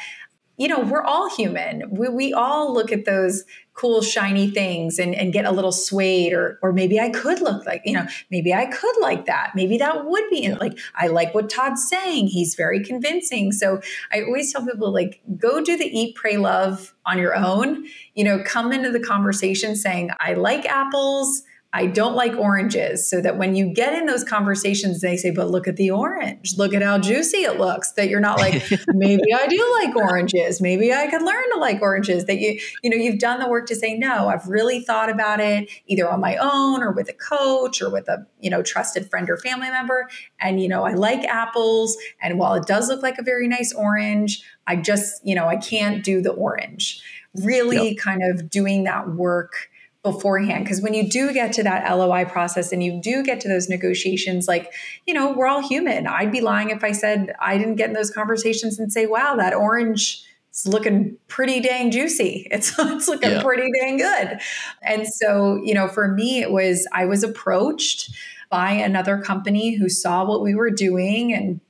you 0.57 0.67
know, 0.67 0.79
we're 0.79 1.01
all 1.01 1.29
human. 1.35 1.89
We, 1.89 2.09
we 2.09 2.33
all 2.33 2.73
look 2.73 2.91
at 2.91 3.05
those 3.05 3.43
cool, 3.73 4.03
shiny 4.03 4.51
things 4.51 4.99
and, 4.99 5.15
and 5.15 5.33
get 5.33 5.45
a 5.45 5.51
little 5.51 5.71
swayed, 5.71 6.31
or, 6.31 6.59
or 6.61 6.71
maybe 6.71 6.99
I 6.99 7.09
could 7.09 7.41
look 7.41 7.65
like, 7.65 7.81
you 7.85 7.93
know, 7.93 8.05
maybe 8.29 8.53
I 8.53 8.67
could 8.67 8.95
like 9.01 9.25
that. 9.25 9.53
Maybe 9.55 9.79
that 9.79 10.05
would 10.05 10.29
be 10.29 10.43
yeah. 10.43 10.55
like, 10.55 10.77
I 10.93 11.07
like 11.07 11.33
what 11.33 11.49
Todd's 11.49 11.87
saying. 11.89 12.27
He's 12.27 12.53
very 12.53 12.83
convincing. 12.83 13.51
So 13.51 13.81
I 14.11 14.21
always 14.21 14.53
tell 14.53 14.63
people, 14.63 14.93
like, 14.93 15.21
go 15.37 15.63
do 15.63 15.75
the 15.75 15.85
eat, 15.85 16.15
pray, 16.15 16.37
love 16.37 16.93
on 17.05 17.17
your 17.17 17.35
own. 17.35 17.85
You 18.13 18.23
know, 18.23 18.43
come 18.43 18.71
into 18.71 18.91
the 18.91 18.99
conversation 18.99 19.75
saying, 19.75 20.11
I 20.19 20.35
like 20.35 20.65
apples. 20.65 21.41
I 21.75 21.87
don't 21.87 22.13
like 22.13 22.35
oranges. 22.35 23.09
So 23.09 23.19
that 23.21 23.39
when 23.39 23.55
you 23.55 23.73
get 23.73 23.95
in 23.95 24.05
those 24.05 24.23
conversations, 24.23 25.01
they 25.01 25.17
say, 25.17 25.31
but 25.31 25.49
look 25.49 25.67
at 25.67 25.75
the 25.75 25.89
orange. 25.89 26.55
Look 26.55 26.71
at 26.75 26.83
how 26.83 26.99
juicy 26.99 27.39
it 27.39 27.59
looks. 27.59 27.93
That 27.93 28.09
you're 28.09 28.19
not 28.19 28.37
like, 28.37 28.63
maybe 28.89 29.33
I 29.33 29.47
do 29.47 29.79
like 29.81 29.95
oranges. 29.95 30.61
Maybe 30.61 30.93
I 30.93 31.07
could 31.07 31.23
learn 31.23 31.43
to 31.53 31.57
like 31.57 31.81
oranges. 31.81 32.25
That 32.25 32.37
you, 32.37 32.59
you 32.83 32.91
know, 32.91 32.95
you've 32.95 33.17
done 33.17 33.39
the 33.39 33.49
work 33.49 33.65
to 33.67 33.75
say, 33.75 33.97
no, 33.97 34.27
I've 34.27 34.47
really 34.47 34.81
thought 34.81 35.09
about 35.09 35.39
it 35.39 35.67
either 35.87 36.07
on 36.07 36.21
my 36.21 36.37
own 36.37 36.83
or 36.83 36.91
with 36.91 37.09
a 37.09 37.13
coach 37.13 37.81
or 37.81 37.89
with 37.89 38.07
a, 38.07 38.27
you 38.39 38.51
know, 38.51 38.61
trusted 38.61 39.09
friend 39.09 39.27
or 39.27 39.37
family 39.37 39.71
member. 39.71 40.07
And, 40.39 40.61
you 40.61 40.67
know, 40.67 40.83
I 40.83 40.93
like 40.93 41.23
apples. 41.23 41.97
And 42.21 42.37
while 42.37 42.53
it 42.53 42.67
does 42.67 42.87
look 42.87 43.01
like 43.01 43.17
a 43.17 43.23
very 43.23 43.47
nice 43.47 43.73
orange, 43.73 44.43
I 44.67 44.75
just, 44.75 45.25
you 45.25 45.33
know, 45.33 45.47
I 45.47 45.57
can't 45.57 46.03
do 46.03 46.21
the 46.21 46.33
orange. 46.33 47.01
Really 47.41 47.89
yep. 47.89 47.97
kind 47.97 48.21
of 48.23 48.51
doing 48.51 48.83
that 48.83 49.09
work 49.09 49.69
beforehand. 50.03 50.65
Because 50.65 50.81
when 50.81 50.93
you 50.93 51.09
do 51.09 51.33
get 51.33 51.53
to 51.53 51.63
that 51.63 51.89
LOI 51.89 52.25
process 52.25 52.71
and 52.71 52.83
you 52.83 52.99
do 53.01 53.23
get 53.23 53.39
to 53.41 53.47
those 53.47 53.69
negotiations 53.69 54.47
like 54.47 54.71
you 55.07 55.13
know 55.13 55.31
we're 55.31 55.47
all 55.47 55.65
human. 55.65 56.05
I'd 56.05 56.31
be 56.31 56.41
lying 56.41 56.69
if 56.69 56.83
I 56.83 56.91
said 56.91 57.33
I 57.39 57.57
didn't 57.57 57.75
get 57.75 57.87
in 57.87 57.93
those 57.93 58.11
conversations 58.11 58.77
and 58.77 58.91
say 58.91 59.05
wow 59.05 59.35
that 59.37 59.53
orange 59.53 60.23
is 60.53 60.67
looking 60.67 61.17
pretty 61.29 61.61
dang 61.61 61.89
juicy. 61.89 62.47
It's 62.51 62.73
it's 62.79 63.07
looking 63.07 63.31
yeah. 63.31 63.41
pretty 63.41 63.69
dang 63.79 63.97
good. 63.97 64.39
And 64.81 65.07
so 65.07 65.61
you 65.63 65.73
know 65.73 65.87
for 65.87 66.09
me 66.09 66.41
it 66.41 66.51
was 66.51 66.85
I 66.91 67.05
was 67.05 67.23
approached 67.23 68.13
by 68.49 68.71
another 68.71 69.17
company 69.17 69.75
who 69.75 69.89
saw 69.89 70.25
what 70.25 70.41
we 70.41 70.53
were 70.53 70.69
doing 70.69 71.33
and 71.33 71.61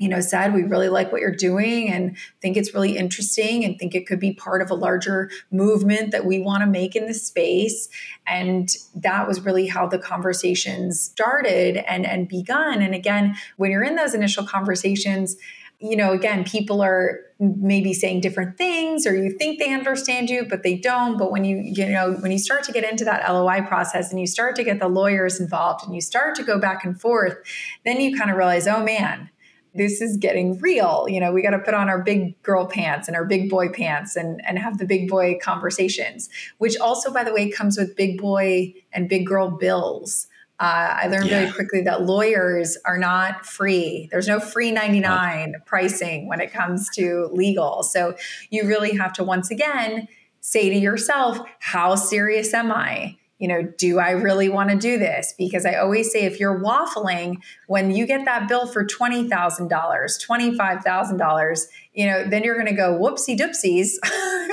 you 0.00 0.08
know 0.08 0.20
said 0.20 0.54
we 0.54 0.62
really 0.62 0.88
like 0.88 1.12
what 1.12 1.20
you're 1.20 1.30
doing 1.30 1.90
and 1.90 2.16
think 2.40 2.56
it's 2.56 2.74
really 2.74 2.96
interesting 2.96 3.64
and 3.64 3.78
think 3.78 3.94
it 3.94 4.06
could 4.06 4.18
be 4.18 4.32
part 4.32 4.62
of 4.62 4.70
a 4.70 4.74
larger 4.74 5.30
movement 5.52 6.10
that 6.10 6.24
we 6.24 6.40
want 6.40 6.62
to 6.62 6.66
make 6.66 6.96
in 6.96 7.06
the 7.06 7.14
space. 7.14 7.88
And 8.26 8.70
that 8.94 9.28
was 9.28 9.42
really 9.42 9.66
how 9.66 9.86
the 9.86 9.98
conversations 9.98 11.00
started 11.00 11.76
and 11.76 12.06
and 12.06 12.26
begun. 12.26 12.82
And 12.82 12.94
again 12.94 13.36
when 13.58 13.70
you're 13.70 13.84
in 13.84 13.94
those 13.94 14.14
initial 14.14 14.44
conversations 14.44 15.36
you 15.82 15.96
know 15.96 16.12
again 16.12 16.44
people 16.44 16.82
are 16.82 17.20
maybe 17.38 17.94
saying 17.94 18.20
different 18.20 18.58
things 18.58 19.06
or 19.06 19.16
you 19.16 19.30
think 19.30 19.58
they 19.58 19.72
understand 19.72 20.30
you 20.30 20.46
but 20.48 20.62
they 20.62 20.76
don't. 20.76 21.18
But 21.18 21.30
when 21.30 21.44
you 21.44 21.58
you 21.58 21.86
know 21.90 22.14
when 22.14 22.32
you 22.32 22.38
start 22.38 22.64
to 22.64 22.72
get 22.72 22.90
into 22.90 23.04
that 23.04 23.30
LOI 23.30 23.60
process 23.68 24.10
and 24.10 24.18
you 24.18 24.26
start 24.26 24.56
to 24.56 24.64
get 24.64 24.80
the 24.80 24.88
lawyers 24.88 25.38
involved 25.38 25.84
and 25.84 25.94
you 25.94 26.00
start 26.00 26.34
to 26.36 26.42
go 26.42 26.58
back 26.58 26.86
and 26.86 26.98
forth 26.98 27.36
then 27.84 28.00
you 28.00 28.16
kind 28.16 28.30
of 28.30 28.38
realize 28.38 28.66
oh 28.66 28.82
man 28.82 29.28
this 29.74 30.00
is 30.00 30.16
getting 30.16 30.58
real. 30.58 31.06
You 31.08 31.20
know, 31.20 31.32
we 31.32 31.42
got 31.42 31.50
to 31.50 31.58
put 31.58 31.74
on 31.74 31.88
our 31.88 32.02
big 32.02 32.40
girl 32.42 32.66
pants 32.66 33.08
and 33.08 33.16
our 33.16 33.24
big 33.24 33.48
boy 33.48 33.68
pants 33.68 34.16
and, 34.16 34.44
and 34.44 34.58
have 34.58 34.78
the 34.78 34.86
big 34.86 35.08
boy 35.08 35.38
conversations, 35.42 36.28
which 36.58 36.76
also, 36.78 37.12
by 37.12 37.24
the 37.24 37.32
way, 37.32 37.50
comes 37.50 37.78
with 37.78 37.96
big 37.96 38.20
boy 38.20 38.74
and 38.92 39.08
big 39.08 39.26
girl 39.26 39.50
bills. 39.50 40.26
Uh, 40.58 40.94
I 41.02 41.06
learned 41.06 41.30
yeah. 41.30 41.40
very 41.40 41.52
quickly 41.52 41.82
that 41.82 42.02
lawyers 42.02 42.76
are 42.84 42.98
not 42.98 43.46
free. 43.46 44.08
There's 44.10 44.28
no 44.28 44.38
free 44.40 44.70
99 44.70 45.54
pricing 45.64 46.28
when 46.28 46.40
it 46.40 46.52
comes 46.52 46.90
to 46.96 47.30
legal. 47.32 47.82
So 47.82 48.14
you 48.50 48.66
really 48.66 48.94
have 48.96 49.14
to, 49.14 49.24
once 49.24 49.50
again, 49.50 50.06
say 50.40 50.68
to 50.68 50.76
yourself, 50.76 51.38
how 51.60 51.94
serious 51.94 52.52
am 52.52 52.72
I? 52.72 53.16
You 53.40 53.48
know, 53.48 53.62
do 53.78 53.98
I 53.98 54.10
really 54.10 54.50
want 54.50 54.70
to 54.70 54.76
do 54.76 54.98
this? 54.98 55.34
Because 55.36 55.64
I 55.64 55.74
always 55.74 56.12
say 56.12 56.24
if 56.24 56.38
you're 56.38 56.60
waffling, 56.60 57.38
when 57.66 57.90
you 57.90 58.06
get 58.06 58.26
that 58.26 58.46
bill 58.48 58.66
for 58.66 58.84
$20,000, 58.84 59.68
$25,000, 59.68 61.60
you 61.94 62.06
know, 62.06 62.24
then 62.28 62.44
you're 62.44 62.54
going 62.54 62.66
to 62.66 62.74
go 62.74 62.98
whoopsie 63.00 63.38
doopsies 63.38 63.92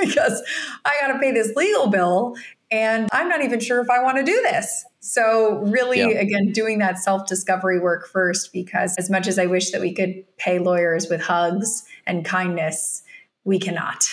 because 0.00 0.42
I 0.86 0.96
got 1.02 1.12
to 1.12 1.18
pay 1.18 1.32
this 1.32 1.54
legal 1.54 1.88
bill 1.88 2.34
and 2.70 3.08
I'm 3.12 3.28
not 3.28 3.42
even 3.42 3.60
sure 3.60 3.80
if 3.80 3.90
I 3.90 4.02
want 4.02 4.16
to 4.16 4.24
do 4.24 4.40
this. 4.42 4.84
So, 5.00 5.58
really, 5.58 6.00
yeah. 6.00 6.20
again, 6.20 6.52
doing 6.52 6.78
that 6.80 6.98
self 6.98 7.26
discovery 7.26 7.78
work 7.78 8.08
first, 8.08 8.52
because 8.52 8.94
as 8.98 9.08
much 9.08 9.26
as 9.26 9.38
I 9.38 9.46
wish 9.46 9.70
that 9.70 9.80
we 9.80 9.94
could 9.94 10.24
pay 10.36 10.58
lawyers 10.58 11.08
with 11.08 11.22
hugs 11.22 11.84
and 12.06 12.24
kindness, 12.24 13.02
we 13.44 13.58
cannot. 13.58 14.04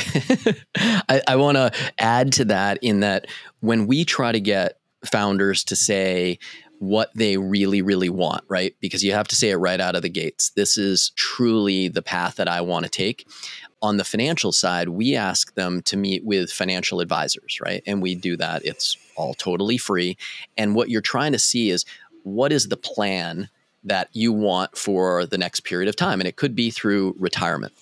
I, 0.76 1.22
I 1.28 1.36
want 1.36 1.56
to 1.56 1.72
add 1.98 2.32
to 2.34 2.44
that 2.46 2.78
in 2.82 3.00
that 3.00 3.26
when 3.60 3.86
we 3.86 4.04
try 4.04 4.32
to 4.32 4.40
get 4.40 4.78
founders 5.04 5.64
to 5.64 5.76
say 5.76 6.38
what 6.80 7.10
they 7.14 7.36
really, 7.36 7.82
really 7.82 8.08
want, 8.08 8.42
right? 8.48 8.74
Because 8.80 9.04
you 9.04 9.12
have 9.12 9.28
to 9.28 9.36
say 9.36 9.50
it 9.50 9.56
right 9.56 9.80
out 9.80 9.94
of 9.94 10.02
the 10.02 10.08
gates. 10.08 10.50
This 10.56 10.78
is 10.78 11.12
truly 11.14 11.88
the 11.88 12.00
path 12.00 12.36
that 12.36 12.48
I 12.48 12.62
want 12.62 12.86
to 12.86 12.90
take. 12.90 13.28
On 13.82 13.98
the 13.98 14.04
financial 14.04 14.50
side, 14.50 14.88
we 14.88 15.14
ask 15.14 15.54
them 15.54 15.82
to 15.82 15.96
meet 15.98 16.24
with 16.24 16.50
financial 16.50 17.00
advisors, 17.00 17.58
right? 17.60 17.82
And 17.86 18.00
we 18.00 18.14
do 18.14 18.36
that. 18.38 18.64
It's 18.64 18.96
all 19.14 19.34
totally 19.34 19.76
free. 19.76 20.16
And 20.56 20.74
what 20.74 20.88
you're 20.88 21.02
trying 21.02 21.32
to 21.32 21.38
see 21.38 21.68
is 21.68 21.84
what 22.22 22.50
is 22.50 22.68
the 22.68 22.76
plan 22.78 23.50
that 23.84 24.08
you 24.12 24.32
want 24.32 24.76
for 24.76 25.26
the 25.26 25.38
next 25.38 25.60
period 25.60 25.88
of 25.88 25.96
time? 25.96 26.18
And 26.18 26.28
it 26.28 26.36
could 26.36 26.54
be 26.54 26.70
through 26.70 27.14
retirement 27.18 27.74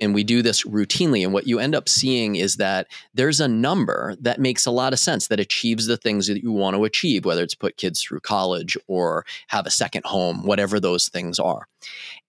and 0.00 0.14
we 0.14 0.24
do 0.24 0.42
this 0.42 0.64
routinely 0.64 1.22
and 1.22 1.32
what 1.32 1.46
you 1.46 1.58
end 1.58 1.74
up 1.74 1.88
seeing 1.88 2.36
is 2.36 2.56
that 2.56 2.86
there's 3.14 3.40
a 3.40 3.48
number 3.48 4.16
that 4.20 4.40
makes 4.40 4.66
a 4.66 4.70
lot 4.70 4.92
of 4.92 4.98
sense 4.98 5.28
that 5.28 5.40
achieves 5.40 5.86
the 5.86 5.96
things 5.96 6.26
that 6.26 6.42
you 6.42 6.52
want 6.52 6.76
to 6.76 6.84
achieve 6.84 7.24
whether 7.24 7.42
it's 7.42 7.54
put 7.54 7.76
kids 7.76 8.02
through 8.02 8.20
college 8.20 8.76
or 8.86 9.24
have 9.48 9.66
a 9.66 9.70
second 9.70 10.04
home 10.04 10.44
whatever 10.44 10.80
those 10.80 11.08
things 11.08 11.38
are. 11.38 11.66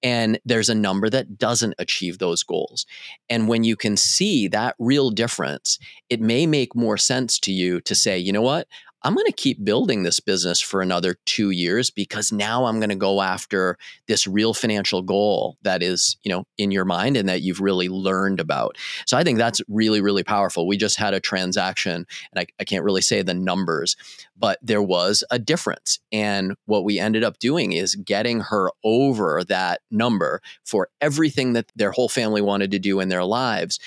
And 0.02 0.40
there's 0.46 0.70
a 0.70 0.76
number 0.76 1.10
that 1.10 1.38
doesn't 1.38 1.74
achieve 1.78 2.20
those 2.20 2.44
goals. 2.44 2.86
And 3.30 3.48
when 3.48 3.64
you 3.64 3.76
can 3.76 3.98
see 3.98 4.48
that 4.50 4.76
real 4.80 5.10
difference 5.10 5.80
it 6.10 6.22
may 6.22 6.46
make 6.46 6.76
more 6.76 6.98
sense 6.98 7.40
to 7.40 7.52
you 7.52 7.82
to 7.82 7.96
say 7.96 8.18
you 8.18 8.32
know 8.32 8.42
what 8.42 8.68
I'm 9.04 9.14
going 9.14 9.26
to 9.26 9.32
keep 9.32 9.64
building 9.64 10.04
this 10.04 10.20
business 10.20 10.60
for 10.60 10.82
another 10.82 11.16
two 11.26 11.52
years 11.52 11.90
because 11.90 12.32
now 12.32 12.66
I'm 12.66 12.80
going 12.80 12.90
to 12.90 12.96
go 12.96 13.22
after 13.22 13.78
this 14.08 14.28
real 14.28 14.54
financial 14.54 15.02
goal 15.02 15.58
that 15.62 15.82
is, 15.82 16.18
you 16.24 16.32
know, 16.32 16.44
in 16.58 16.72
your 16.72 16.86
mind 16.86 17.16
and 17.16 17.30
that 17.30 17.42
you've 17.42 17.62
really 17.62 17.88
learned 17.88 18.40
about. 18.40 18.78
So 19.06 19.18
I 19.18 19.24
think 19.24 19.38
that's 19.38 19.62
really, 19.70 20.02
really 20.02 20.24
powerful. 20.24 20.68
We 20.68 20.78
just 20.78 20.98
had 20.98 21.14
a 21.14 21.20
transaction, 21.20 22.06
and 22.34 22.40
I, 22.40 22.46
I 22.60 22.64
can't 22.64 22.84
really 22.84 23.02
say 23.02 23.22
the 23.22 23.34
numbers, 23.34 23.96
but 24.38 24.60
there 24.62 24.84
was 24.84 25.24
a 25.32 25.40
difference. 25.40 26.00
And 26.12 26.56
what 26.66 26.84
we 26.84 27.00
ended 27.00 27.24
up 27.24 27.40
doing 27.40 27.72
is 27.72 27.96
getting 27.96 28.42
her 28.42 28.72
over 28.84 29.44
that 29.46 29.82
number 29.92 30.42
for 30.66 30.90
everything 31.00 31.54
that 31.54 31.72
their 31.76 31.92
whole 31.92 32.10
family 32.10 32.42
wanted 32.42 32.72
to 32.72 32.80
do 32.80 33.00
in 33.00 33.10
their 33.10 33.24
lives 33.24 33.80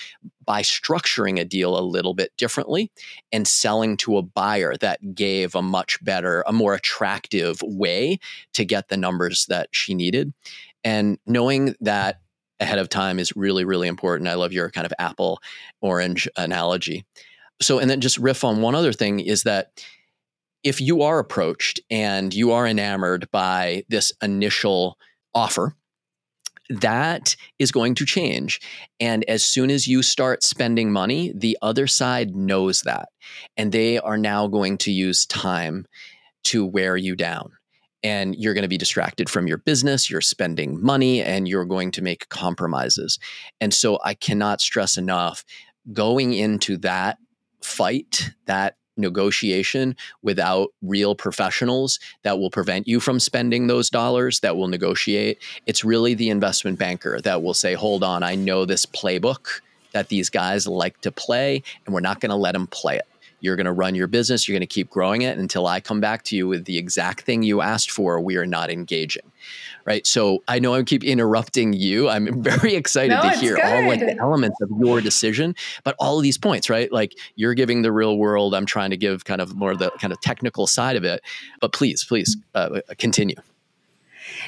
by 0.45 0.61
structuring 0.61 1.39
a 1.39 1.45
deal 1.45 1.77
a 1.77 1.81
little 1.81 2.13
bit 2.13 2.31
differently 2.37 2.91
and 3.31 3.47
selling 3.47 3.97
to 3.97 4.17
a 4.17 4.21
buyer 4.21 4.75
that 4.77 5.15
gave 5.15 5.55
a 5.55 5.61
much 5.61 6.03
better, 6.03 6.43
a 6.47 6.53
more 6.53 6.73
attractive 6.73 7.61
way 7.61 8.19
to 8.53 8.65
get 8.65 8.89
the 8.89 8.97
numbers 8.97 9.45
that 9.47 9.69
she 9.71 9.93
needed. 9.93 10.33
And 10.83 11.17
knowing 11.25 11.75
that 11.81 12.19
ahead 12.59 12.79
of 12.79 12.89
time 12.89 13.19
is 13.19 13.35
really, 13.35 13.65
really 13.65 13.87
important. 13.87 14.29
I 14.29 14.35
love 14.35 14.53
your 14.53 14.69
kind 14.69 14.85
of 14.85 14.93
apple 14.99 15.39
orange 15.81 16.27
analogy. 16.37 17.05
So, 17.61 17.79
and 17.79 17.89
then 17.89 18.01
just 18.01 18.17
riff 18.17 18.43
on 18.43 18.61
one 18.61 18.75
other 18.75 18.93
thing 18.93 19.19
is 19.19 19.43
that 19.43 19.83
if 20.63 20.79
you 20.79 21.01
are 21.01 21.19
approached 21.19 21.79
and 21.89 22.33
you 22.33 22.51
are 22.51 22.65
enamored 22.65 23.29
by 23.31 23.83
this 23.89 24.11
initial 24.21 24.97
offer, 25.35 25.75
that 26.69 27.35
is 27.59 27.71
going 27.71 27.95
to 27.95 28.05
change. 28.05 28.61
And 28.99 29.23
as 29.25 29.45
soon 29.45 29.69
as 29.69 29.87
you 29.87 30.01
start 30.01 30.43
spending 30.43 30.91
money, 30.91 31.33
the 31.35 31.57
other 31.61 31.87
side 31.87 32.35
knows 32.35 32.81
that. 32.81 33.09
And 33.57 33.71
they 33.71 33.99
are 33.99 34.17
now 34.17 34.47
going 34.47 34.77
to 34.79 34.91
use 34.91 35.25
time 35.25 35.85
to 36.45 36.65
wear 36.65 36.95
you 36.97 37.15
down. 37.15 37.51
And 38.01 38.35
you're 38.35 38.53
going 38.53 38.63
to 38.63 38.69
be 38.69 38.77
distracted 38.77 39.29
from 39.29 39.47
your 39.47 39.59
business, 39.59 40.09
you're 40.09 40.19
spending 40.19 40.83
money, 40.83 41.21
and 41.21 41.47
you're 41.47 41.63
going 41.65 41.91
to 41.91 42.01
make 42.01 42.27
compromises. 42.27 43.17
And 43.61 43.73
so 43.73 43.97
I 44.03 44.13
cannot 44.13 44.59
stress 44.59 44.97
enough 44.97 45.45
going 45.93 46.33
into 46.33 46.77
that 46.79 47.17
fight, 47.61 48.31
that 48.45 48.75
negotiation 48.97 49.95
without 50.21 50.69
real 50.81 51.15
professionals 51.15 51.99
that 52.23 52.37
will 52.39 52.51
prevent 52.51 52.87
you 52.87 52.99
from 52.99 53.19
spending 53.19 53.67
those 53.67 53.89
dollars 53.89 54.39
that 54.41 54.55
will 54.55 54.67
negotiate. 54.67 55.41
It's 55.65 55.83
really 55.83 56.13
the 56.13 56.29
investment 56.29 56.79
banker 56.79 57.19
that 57.21 57.41
will 57.41 57.53
say, 57.53 57.73
hold 57.73 58.03
on, 58.03 58.23
I 58.23 58.35
know 58.35 58.65
this 58.65 58.85
playbook 58.85 59.61
that 59.93 60.09
these 60.09 60.29
guys 60.29 60.67
like 60.67 60.99
to 61.01 61.11
play, 61.11 61.63
and 61.85 61.93
we're 61.93 62.01
not 62.01 62.19
going 62.19 62.31
to 62.31 62.35
let 62.35 62.53
them 62.53 62.67
play 62.67 62.97
it. 62.97 63.07
You're 63.43 63.57
going 63.57 63.65
to 63.65 63.73
run 63.73 63.93
your 63.93 64.07
business. 64.07 64.47
You're 64.47 64.53
going 64.53 64.61
to 64.61 64.73
keep 64.73 64.89
growing 64.89 65.23
it 65.23 65.37
until 65.37 65.67
I 65.67 65.81
come 65.81 65.99
back 65.99 66.23
to 66.23 66.35
you 66.35 66.47
with 66.47 66.63
the 66.63 66.77
exact 66.77 67.25
thing 67.25 67.43
you 67.43 67.59
asked 67.59 67.91
for. 67.91 68.21
We 68.21 68.37
are 68.37 68.45
not 68.45 68.71
engaging. 68.71 69.29
Right. 69.83 70.07
So 70.07 70.41
I 70.47 70.59
know 70.59 70.75
I'm 70.75 70.85
keep 70.85 71.03
interrupting 71.03 71.73
you. 71.73 72.07
I'm 72.07 72.41
very 72.41 72.73
excited 72.73 73.09
no, 73.09 73.21
to 73.21 73.31
hear 73.31 73.55
good. 73.55 73.65
all 73.65 73.85
like 73.85 73.99
the 73.99 74.17
elements 74.17 74.61
of 74.61 74.69
your 74.79 75.01
decision, 75.01 75.55
but 75.83 75.93
all 75.99 76.15
of 76.15 76.23
these 76.23 76.37
points, 76.37 76.69
right? 76.69 76.89
Like 76.89 77.17
you're 77.35 77.53
giving 77.53 77.81
the 77.81 77.91
real 77.91 78.17
world. 78.17 78.55
I'm 78.55 78.65
trying 78.65 78.91
to 78.91 78.97
give 78.97 79.25
kind 79.25 79.41
of 79.41 79.57
more 79.57 79.71
of 79.71 79.79
the 79.79 79.91
kind 79.99 80.13
of 80.13 80.21
technical 80.21 80.65
side 80.65 80.95
of 80.95 81.03
it. 81.03 81.21
But 81.59 81.73
please, 81.73 82.05
please 82.05 82.37
uh, 82.55 82.79
continue. 82.97 83.35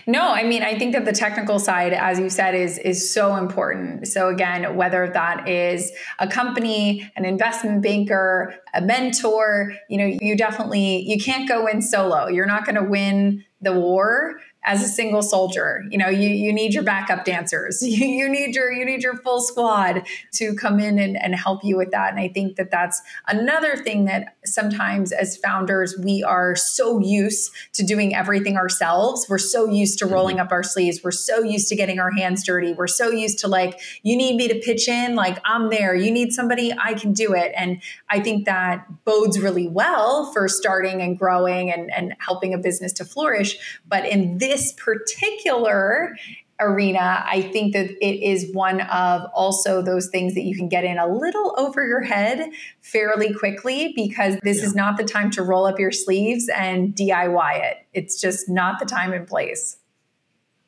No, 0.08 0.32
I 0.32 0.44
mean, 0.44 0.64
I 0.64 0.78
think 0.78 0.94
that 0.94 1.06
the 1.06 1.12
technical 1.12 1.60
side, 1.60 1.94
as 1.94 2.20
you 2.20 2.30
said, 2.30 2.56
is 2.56 2.78
is 2.78 3.12
so 3.12 3.36
important. 3.36 4.08
So 4.08 4.30
again, 4.30 4.76
whether 4.76 5.10
that 5.10 5.48
is 5.48 5.92
a 6.20 6.28
company, 6.28 7.10
an 7.16 7.26
investment 7.26 7.82
banker, 7.82 8.56
a 8.74 8.82
mentor, 8.82 9.74
you 9.90 9.98
know, 9.98 10.06
you 10.06 10.36
definitely 10.38 11.02
you 11.02 11.18
can't 11.18 11.48
go 11.48 11.68
in 11.68 11.82
solo. 11.82 12.28
You're 12.28 12.46
not 12.46 12.66
going 12.66 12.76
to 12.76 12.84
win 12.84 13.44
the 13.62 13.74
war 13.74 14.40
as 14.66 14.84
a 14.84 14.88
single 14.88 15.22
soldier. 15.22 15.84
You 15.90 15.98
know, 15.98 16.10
you, 16.10 16.28
you 16.28 16.52
need 16.52 16.74
your 16.74 16.84
backup 16.84 17.24
dancers. 17.24 17.84
You, 17.96 18.08
you 18.08 18.30
need 18.30 18.56
your 18.56 18.74
you 18.74 18.84
need 18.84 19.04
your 19.04 19.16
full 19.18 19.40
squad 19.40 20.06
to 20.34 20.56
come 20.56 20.80
in 20.80 20.98
and, 20.98 21.16
and 21.22 21.36
help 21.36 21.64
you 21.64 21.78
with 21.78 21.92
that. 21.92 22.10
And 22.10 22.20
I 22.20 22.28
think 22.28 22.56
that 22.56 22.72
that's 22.72 23.02
another 23.28 23.78
thing 23.78 24.06
that 24.06 24.36
sometimes 24.44 25.12
as 25.12 25.38
founders 25.38 25.96
we 25.98 26.24
are 26.24 26.56
so 26.56 27.00
used 27.00 27.52
to 27.74 27.84
doing 27.84 28.16
everything 28.16 28.58
ourselves. 28.58 29.28
We're 29.30 29.38
so 29.38 29.70
used 29.70 30.00
to 30.00 30.06
mm-hmm. 30.06 30.14
rolling 30.14 30.40
up 30.40 30.52
our 30.52 30.64
sleeves. 30.64 31.02
We're 31.04 31.12
so 31.12 31.42
used 31.44 31.70
to 31.70 31.76
getting 31.76 32.00
our 32.00 32.12
hands 32.12 32.44
dirty. 32.44 32.74
We're 32.74 32.88
so 32.88 33.12
used 33.12 33.40
to 33.40 33.48
like, 33.48 33.80
you 34.02 34.18
need 34.18 34.36
me 34.36 34.48
to 34.48 34.56
pitch 34.56 34.88
in, 34.88 35.16
like 35.16 35.40
I'm 35.46 35.70
there. 35.70 35.96
You 35.96 36.12
need 36.12 36.34
somebody, 36.34 36.74
I 36.74 36.96
can 36.96 37.14
do 37.14 37.34
it. 37.34 37.54
And 37.56 37.82
I 38.10 38.20
think 38.20 38.46
that 38.46 38.86
bodes 39.06 39.40
really 39.40 39.68
well 39.68 40.32
for 40.34 40.48
starting 40.48 41.02
and 41.02 41.18
growing 41.18 41.72
and, 41.72 41.94
and 41.94 42.16
helping 42.20 42.54
a 42.54 42.58
business 42.58 42.92
to 42.94 43.06
flourish. 43.06 43.80
But 43.88 44.06
in 44.06 44.40
this 44.40 44.55
this 44.56 44.72
particular 44.74 46.16
arena, 46.62 47.24
I 47.28 47.42
think 47.42 47.74
that 47.74 47.90
it 47.90 48.26
is 48.26 48.54
one 48.54 48.80
of 48.82 49.24
also 49.34 49.82
those 49.82 50.08
things 50.08 50.34
that 50.36 50.44
you 50.44 50.56
can 50.56 50.70
get 50.70 50.86
in 50.86 50.98
a 50.98 51.08
little 51.08 51.54
over 51.58 51.86
your 51.86 52.02
head 52.02 52.50
fairly 52.82 53.34
quickly 53.34 53.92
because 53.94 54.38
this 54.44 54.60
yeah. 54.60 54.66
is 54.66 54.76
not 54.76 54.96
the 54.96 55.04
time 55.04 55.30
to 55.32 55.44
roll 55.44 55.66
up 55.66 55.78
your 55.78 55.92
sleeves 55.92 56.48
and 56.48 56.96
DIY 56.96 57.64
it. 57.64 57.78
It's 57.94 58.22
just 58.22 58.48
not 58.48 58.80
the 58.80 58.86
time 58.86 59.12
and 59.12 59.28
place. 59.28 59.78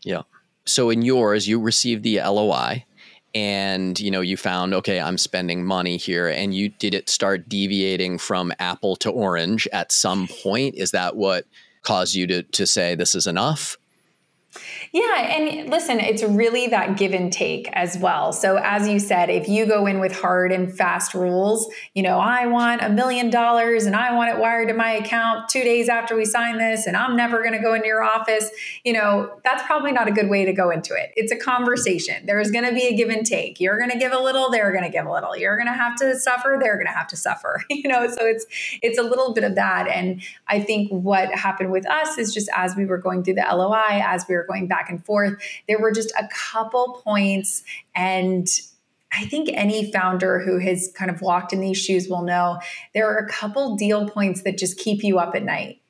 Yeah. 0.03 0.23
So 0.65 0.89
in 0.89 1.01
yours, 1.01 1.47
you 1.47 1.61
received 1.61 2.03
the 2.03 2.19
LOI 2.19 2.83
and 3.33 3.99
you 3.99 4.09
know 4.09 4.21
you 4.21 4.38
found 4.38 4.73
okay 4.73 5.01
i'm 5.01 5.17
spending 5.17 5.65
money 5.65 5.97
here 5.97 6.29
and 6.29 6.55
you 6.55 6.69
did 6.69 6.93
it 6.93 7.09
start 7.09 7.49
deviating 7.49 8.17
from 8.17 8.53
apple 8.57 8.95
to 8.95 9.11
orange 9.11 9.67
at 9.73 9.91
some 9.91 10.29
point 10.41 10.73
is 10.75 10.91
that 10.91 11.17
what 11.17 11.45
caused 11.88 12.15
you 12.15 12.27
to 12.27 12.43
to 12.43 12.67
say 12.67 12.95
this 12.95 13.15
is 13.15 13.27
enough 13.27 13.77
yeah. 14.91 15.35
And 15.38 15.69
listen, 15.69 15.99
it's 15.99 16.23
really 16.23 16.67
that 16.67 16.97
give 16.97 17.13
and 17.13 17.31
take 17.31 17.67
as 17.73 17.97
well. 17.97 18.31
So, 18.31 18.57
as 18.57 18.88
you 18.88 18.99
said, 18.99 19.29
if 19.29 19.47
you 19.47 19.65
go 19.65 19.85
in 19.85 19.99
with 19.99 20.19
hard 20.19 20.51
and 20.51 20.75
fast 20.75 21.13
rules, 21.13 21.69
you 21.93 22.03
know, 22.03 22.19
I 22.19 22.47
want 22.47 22.81
a 22.81 22.89
million 22.89 23.29
dollars 23.29 23.85
and 23.85 23.95
I 23.95 24.13
want 24.15 24.33
it 24.33 24.39
wired 24.39 24.69
to 24.69 24.73
my 24.73 24.91
account 24.91 25.49
two 25.49 25.63
days 25.63 25.89
after 25.89 26.15
we 26.15 26.25
sign 26.25 26.57
this, 26.57 26.88
and 26.88 26.95
I'm 26.95 27.15
never 27.15 27.41
going 27.41 27.53
to 27.53 27.59
go 27.59 27.73
into 27.73 27.88
your 27.88 28.03
office, 28.03 28.49
you 28.83 28.93
know, 28.93 29.31
that's 29.43 29.63
probably 29.63 29.91
not 29.91 30.07
a 30.07 30.11
good 30.11 30.29
way 30.29 30.45
to 30.45 30.53
go 30.53 30.69
into 30.69 30.93
it. 30.93 31.11
It's 31.15 31.31
a 31.31 31.38
conversation. 31.38 32.25
There's 32.25 32.51
going 32.51 32.65
to 32.65 32.73
be 32.73 32.88
a 32.88 32.95
give 32.95 33.09
and 33.09 33.25
take. 33.25 33.59
You're 33.59 33.77
going 33.77 33.91
to 33.91 33.97
give 33.97 34.13
a 34.13 34.19
little, 34.19 34.49
they're 34.49 34.71
going 34.71 34.83
to 34.83 34.89
give 34.89 35.05
a 35.05 35.11
little. 35.11 35.35
You're 35.35 35.57
going 35.57 35.67
to 35.67 35.73
have 35.73 35.95
to 35.97 36.17
suffer, 36.17 36.57
they're 36.59 36.75
going 36.75 36.88
to 36.88 36.93
have 36.93 37.07
to 37.07 37.17
suffer, 37.17 37.61
you 37.69 37.89
know, 37.89 38.07
so 38.07 38.25
it's, 38.25 38.45
it's 38.81 38.97
a 38.97 39.03
little 39.03 39.33
bit 39.33 39.43
of 39.43 39.55
that. 39.55 39.88
And 39.88 40.21
I 40.47 40.59
think 40.59 40.89
what 40.89 41.33
happened 41.33 41.71
with 41.71 41.85
us 41.89 42.17
is 42.17 42.33
just 42.33 42.49
as 42.55 42.75
we 42.75 42.85
were 42.85 42.97
going 42.97 43.23
through 43.23 43.35
the 43.35 43.45
LOI, 43.49 44.01
as 44.03 44.25
we 44.27 44.35
were 44.35 44.45
going 44.47 44.67
back 44.67 44.76
and 44.89 45.03
forth. 45.05 45.34
There 45.67 45.80
were 45.80 45.91
just 45.91 46.11
a 46.11 46.28
couple 46.28 47.01
points 47.03 47.63
and 47.95 48.47
I 49.11 49.25
think 49.25 49.49
any 49.53 49.91
founder 49.91 50.39
who 50.39 50.59
has 50.59 50.91
kind 50.95 51.09
of 51.09 51.21
walked 51.21 51.53
in 51.53 51.61
these 51.61 51.78
shoes 51.78 52.07
will 52.09 52.23
know 52.23 52.59
there 52.93 53.09
are 53.09 53.17
a 53.17 53.28
couple 53.28 53.75
deal 53.75 54.09
points 54.09 54.43
that 54.43 54.57
just 54.57 54.78
keep 54.78 55.03
you 55.03 55.17
up 55.17 55.36
at 55.36 55.43
night. 55.43 55.82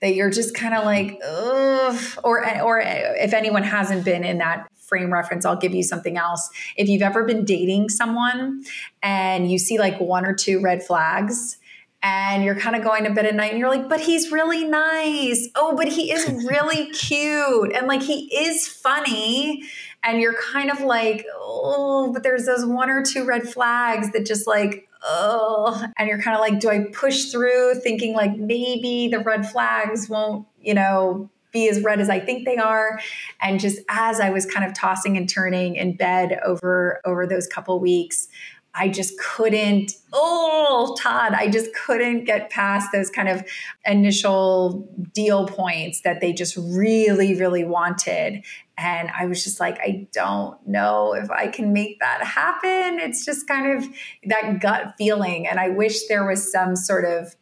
That 0.00 0.14
you're 0.14 0.30
just 0.30 0.54
kind 0.54 0.74
of 0.74 0.84
like, 0.84 1.18
ugh. 1.24 1.98
Or, 2.24 2.62
or 2.62 2.80
if 2.80 3.32
anyone 3.32 3.62
hasn't 3.62 4.04
been 4.04 4.24
in 4.24 4.38
that 4.38 4.68
frame 4.76 5.12
reference, 5.12 5.46
I'll 5.46 5.56
give 5.56 5.72
you 5.72 5.82
something 5.82 6.18
else. 6.18 6.50
If 6.76 6.88
you've 6.88 7.00
ever 7.00 7.24
been 7.24 7.44
dating 7.44 7.88
someone 7.88 8.64
and 9.02 9.50
you 9.50 9.58
see 9.58 9.78
like 9.78 9.98
one 10.00 10.26
or 10.26 10.34
two 10.34 10.60
red 10.60 10.82
flags, 10.82 11.58
and 12.04 12.44
you're 12.44 12.54
kind 12.54 12.76
of 12.76 12.84
going 12.84 13.04
to 13.04 13.10
bed 13.10 13.24
at 13.24 13.34
night 13.34 13.50
and 13.50 13.58
you're 13.58 13.70
like, 13.70 13.88
but 13.88 13.98
he's 13.98 14.30
really 14.30 14.62
nice. 14.64 15.48
Oh, 15.54 15.74
but 15.74 15.88
he 15.88 16.12
is 16.12 16.28
really 16.48 16.90
cute. 16.90 17.72
And 17.72 17.86
like 17.86 18.02
he 18.02 18.26
is 18.36 18.68
funny. 18.68 19.64
And 20.02 20.20
you're 20.20 20.34
kind 20.34 20.70
of 20.70 20.82
like, 20.82 21.24
oh, 21.34 22.12
but 22.12 22.22
there's 22.22 22.44
those 22.44 22.66
one 22.66 22.90
or 22.90 23.02
two 23.02 23.24
red 23.24 23.48
flags 23.48 24.12
that 24.12 24.26
just 24.26 24.46
like, 24.46 24.86
oh, 25.02 25.82
and 25.96 26.06
you're 26.06 26.20
kind 26.20 26.36
of 26.36 26.42
like, 26.42 26.60
do 26.60 26.68
I 26.68 26.84
push 26.92 27.30
through 27.30 27.76
thinking 27.76 28.14
like 28.14 28.36
maybe 28.36 29.08
the 29.08 29.20
red 29.20 29.48
flags 29.48 30.06
won't, 30.10 30.46
you 30.60 30.74
know, 30.74 31.30
be 31.54 31.70
as 31.70 31.80
red 31.82 32.00
as 32.00 32.10
I 32.10 32.20
think 32.20 32.44
they 32.44 32.58
are. 32.58 33.00
And 33.40 33.58
just 33.58 33.80
as 33.88 34.20
I 34.20 34.28
was 34.28 34.44
kind 34.44 34.66
of 34.66 34.74
tossing 34.74 35.16
and 35.16 35.26
turning 35.26 35.76
in 35.76 35.96
bed 35.96 36.38
over 36.44 37.00
over 37.06 37.26
those 37.26 37.46
couple 37.46 37.80
weeks, 37.80 38.28
I 38.74 38.88
just 38.88 39.18
couldn't, 39.20 39.92
oh, 40.12 40.96
Todd, 41.00 41.32
I 41.32 41.48
just 41.48 41.72
couldn't 41.74 42.24
get 42.24 42.50
past 42.50 42.90
those 42.92 43.08
kind 43.08 43.28
of 43.28 43.44
initial 43.86 44.88
deal 45.12 45.46
points 45.46 46.00
that 46.00 46.20
they 46.20 46.32
just 46.32 46.56
really, 46.56 47.38
really 47.38 47.64
wanted. 47.64 48.44
And 48.76 49.10
I 49.16 49.26
was 49.26 49.44
just 49.44 49.60
like, 49.60 49.78
I 49.78 50.08
don't 50.12 50.58
know 50.66 51.14
if 51.14 51.30
I 51.30 51.46
can 51.46 51.72
make 51.72 52.00
that 52.00 52.24
happen. 52.24 52.98
It's 52.98 53.24
just 53.24 53.46
kind 53.46 53.78
of 53.78 53.88
that 54.24 54.60
gut 54.60 54.94
feeling. 54.98 55.46
And 55.46 55.60
I 55.60 55.68
wish 55.68 56.08
there 56.08 56.26
was 56.26 56.50
some 56.50 56.74
sort 56.74 57.04
of 57.04 57.36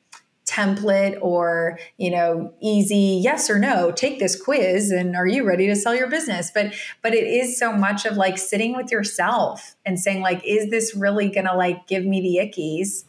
template 0.52 1.16
or 1.22 1.78
you 1.96 2.10
know 2.10 2.52
easy 2.60 3.20
yes 3.22 3.48
or 3.48 3.58
no 3.58 3.90
take 3.90 4.18
this 4.18 4.40
quiz 4.40 4.90
and 4.90 5.16
are 5.16 5.26
you 5.26 5.44
ready 5.44 5.66
to 5.66 5.76
sell 5.76 5.94
your 5.94 6.08
business? 6.08 6.50
But 6.52 6.74
but 7.00 7.14
it 7.14 7.24
is 7.24 7.58
so 7.58 7.72
much 7.72 8.04
of 8.04 8.16
like 8.16 8.36
sitting 8.36 8.76
with 8.76 8.90
yourself 8.90 9.76
and 9.86 9.98
saying 9.98 10.20
like 10.20 10.42
is 10.44 10.70
this 10.70 10.94
really 10.94 11.28
gonna 11.28 11.56
like 11.56 11.86
give 11.86 12.04
me 12.04 12.20
the 12.20 12.46
ickies? 12.46 13.04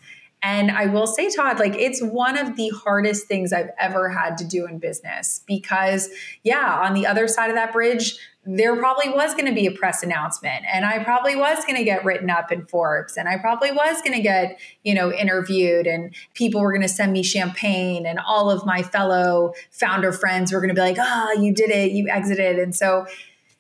And 0.46 0.72
I 0.72 0.88
will 0.88 1.08
say, 1.08 1.30
Todd, 1.30 1.58
like 1.58 1.76
it's 1.76 2.02
one 2.02 2.38
of 2.38 2.58
the 2.58 2.70
hardest 2.70 3.28
things 3.28 3.54
I've 3.54 3.70
ever 3.80 4.10
had 4.10 4.38
to 4.40 4.46
do 4.46 4.68
in 4.68 4.78
business 4.78 5.40
because, 5.48 6.10
yeah, 6.44 6.82
on 6.84 6.94
the 6.94 7.08
other 7.08 7.30
side 7.30 7.50
of 7.50 7.56
that 7.56 7.72
bridge, 7.72 8.18
there 8.46 8.76
probably 8.76 9.10
was 9.10 9.34
going 9.34 9.46
to 9.46 9.54
be 9.54 9.66
a 9.66 9.72
press 9.72 10.04
announcement 10.04 10.66
and 10.72 10.86
I 10.86 11.04
probably 11.04 11.36
was 11.36 11.64
going 11.66 11.78
to 11.78 11.84
get 11.84 12.04
written 12.04 12.30
up 12.30 12.52
in 12.52 12.66
Forbes 12.66 13.16
and 13.16 13.30
I 13.30 13.38
probably 13.38 13.72
was 13.72 14.02
going 14.02 14.18
to 14.18 14.22
get, 14.22 14.60
you 14.84 14.94
know, 14.94 15.14
interviewed 15.14 15.88
and 15.88 16.14
people 16.34 16.62
were 16.62 16.72
going 16.72 16.82
to 16.82 16.90
send 16.90 17.14
me 17.14 17.24
champagne 17.24 18.06
and 18.06 18.20
all 18.20 18.50
of 18.50 18.66
my 18.66 18.84
fellow 18.84 19.54
founder 19.72 20.12
friends 20.12 20.52
were 20.52 20.60
going 20.60 20.70
to 20.70 20.76
be 20.76 20.82
like, 20.82 20.98
"Ah, 21.00 21.30
oh, 21.30 21.42
you 21.42 21.54
did 21.54 21.70
it, 21.70 21.92
you 21.92 22.10
exited." 22.10 22.60
And 22.60 22.76
so 22.76 23.06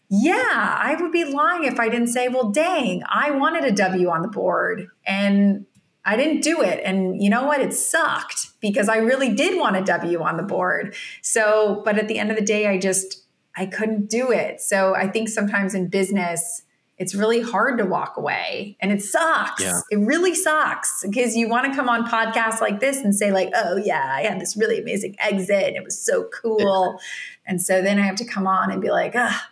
yeah, 0.09 0.77
I 0.79 0.95
would 0.99 1.11
be 1.11 1.23
lying 1.23 1.63
if 1.63 1.79
I 1.79 1.87
didn't 1.87 2.09
say, 2.09 2.27
"Well, 2.27 2.51
dang, 2.51 3.03
I 3.09 3.31
wanted 3.31 3.63
a 3.63 3.71
W 3.71 4.09
on 4.09 4.21
the 4.21 4.27
board 4.27 4.89
and 5.05 5.65
I 6.05 6.17
didn't 6.17 6.41
do 6.41 6.61
it. 6.61 6.81
And 6.83 7.21
you 7.23 7.29
know 7.29 7.45
what? 7.45 7.61
It 7.61 7.73
sucked 7.73 8.59
because 8.59 8.89
I 8.89 8.97
really 8.97 9.33
did 9.33 9.57
want 9.57 9.77
a 9.77 9.81
W 9.83 10.21
on 10.21 10.37
the 10.37 10.43
board. 10.43 10.95
So, 11.21 11.81
but 11.85 11.97
at 11.97 12.07
the 12.07 12.19
end 12.19 12.29
of 12.29 12.37
the 12.37 12.43
day, 12.43 12.67
I 12.67 12.77
just 12.77 13.22
I 13.55 13.65
couldn't 13.65 14.09
do 14.09 14.31
it. 14.31 14.61
So 14.61 14.95
I 14.95 15.07
think 15.07 15.29
sometimes 15.29 15.75
in 15.75 15.87
business, 15.87 16.63
it's 16.97 17.15
really 17.15 17.41
hard 17.41 17.77
to 17.79 17.85
walk 17.85 18.17
away 18.17 18.77
and 18.79 18.91
it 18.91 19.01
sucks. 19.01 19.61
Yeah. 19.61 19.81
It 19.89 19.97
really 19.97 20.35
sucks 20.35 21.03
because 21.05 21.35
you 21.35 21.49
want 21.49 21.67
to 21.67 21.75
come 21.75 21.89
on 21.89 22.05
podcasts 22.05 22.61
like 22.61 22.79
this 22.79 22.97
and 22.97 23.15
say 23.15 23.31
like, 23.31 23.49
"Oh 23.55 23.77
yeah, 23.77 24.11
I 24.13 24.21
had 24.21 24.39
this 24.39 24.55
really 24.55 24.79
amazing 24.79 25.15
exit 25.19 25.67
and 25.67 25.75
it 25.75 25.83
was 25.83 25.99
so 25.99 26.29
cool." 26.41 26.99
and 27.45 27.61
so 27.61 27.81
then 27.81 27.99
I 27.99 28.05
have 28.05 28.15
to 28.17 28.25
come 28.25 28.47
on 28.47 28.71
and 28.71 28.81
be 28.81 28.91
like, 28.91 29.13
"Ah, 29.15 29.49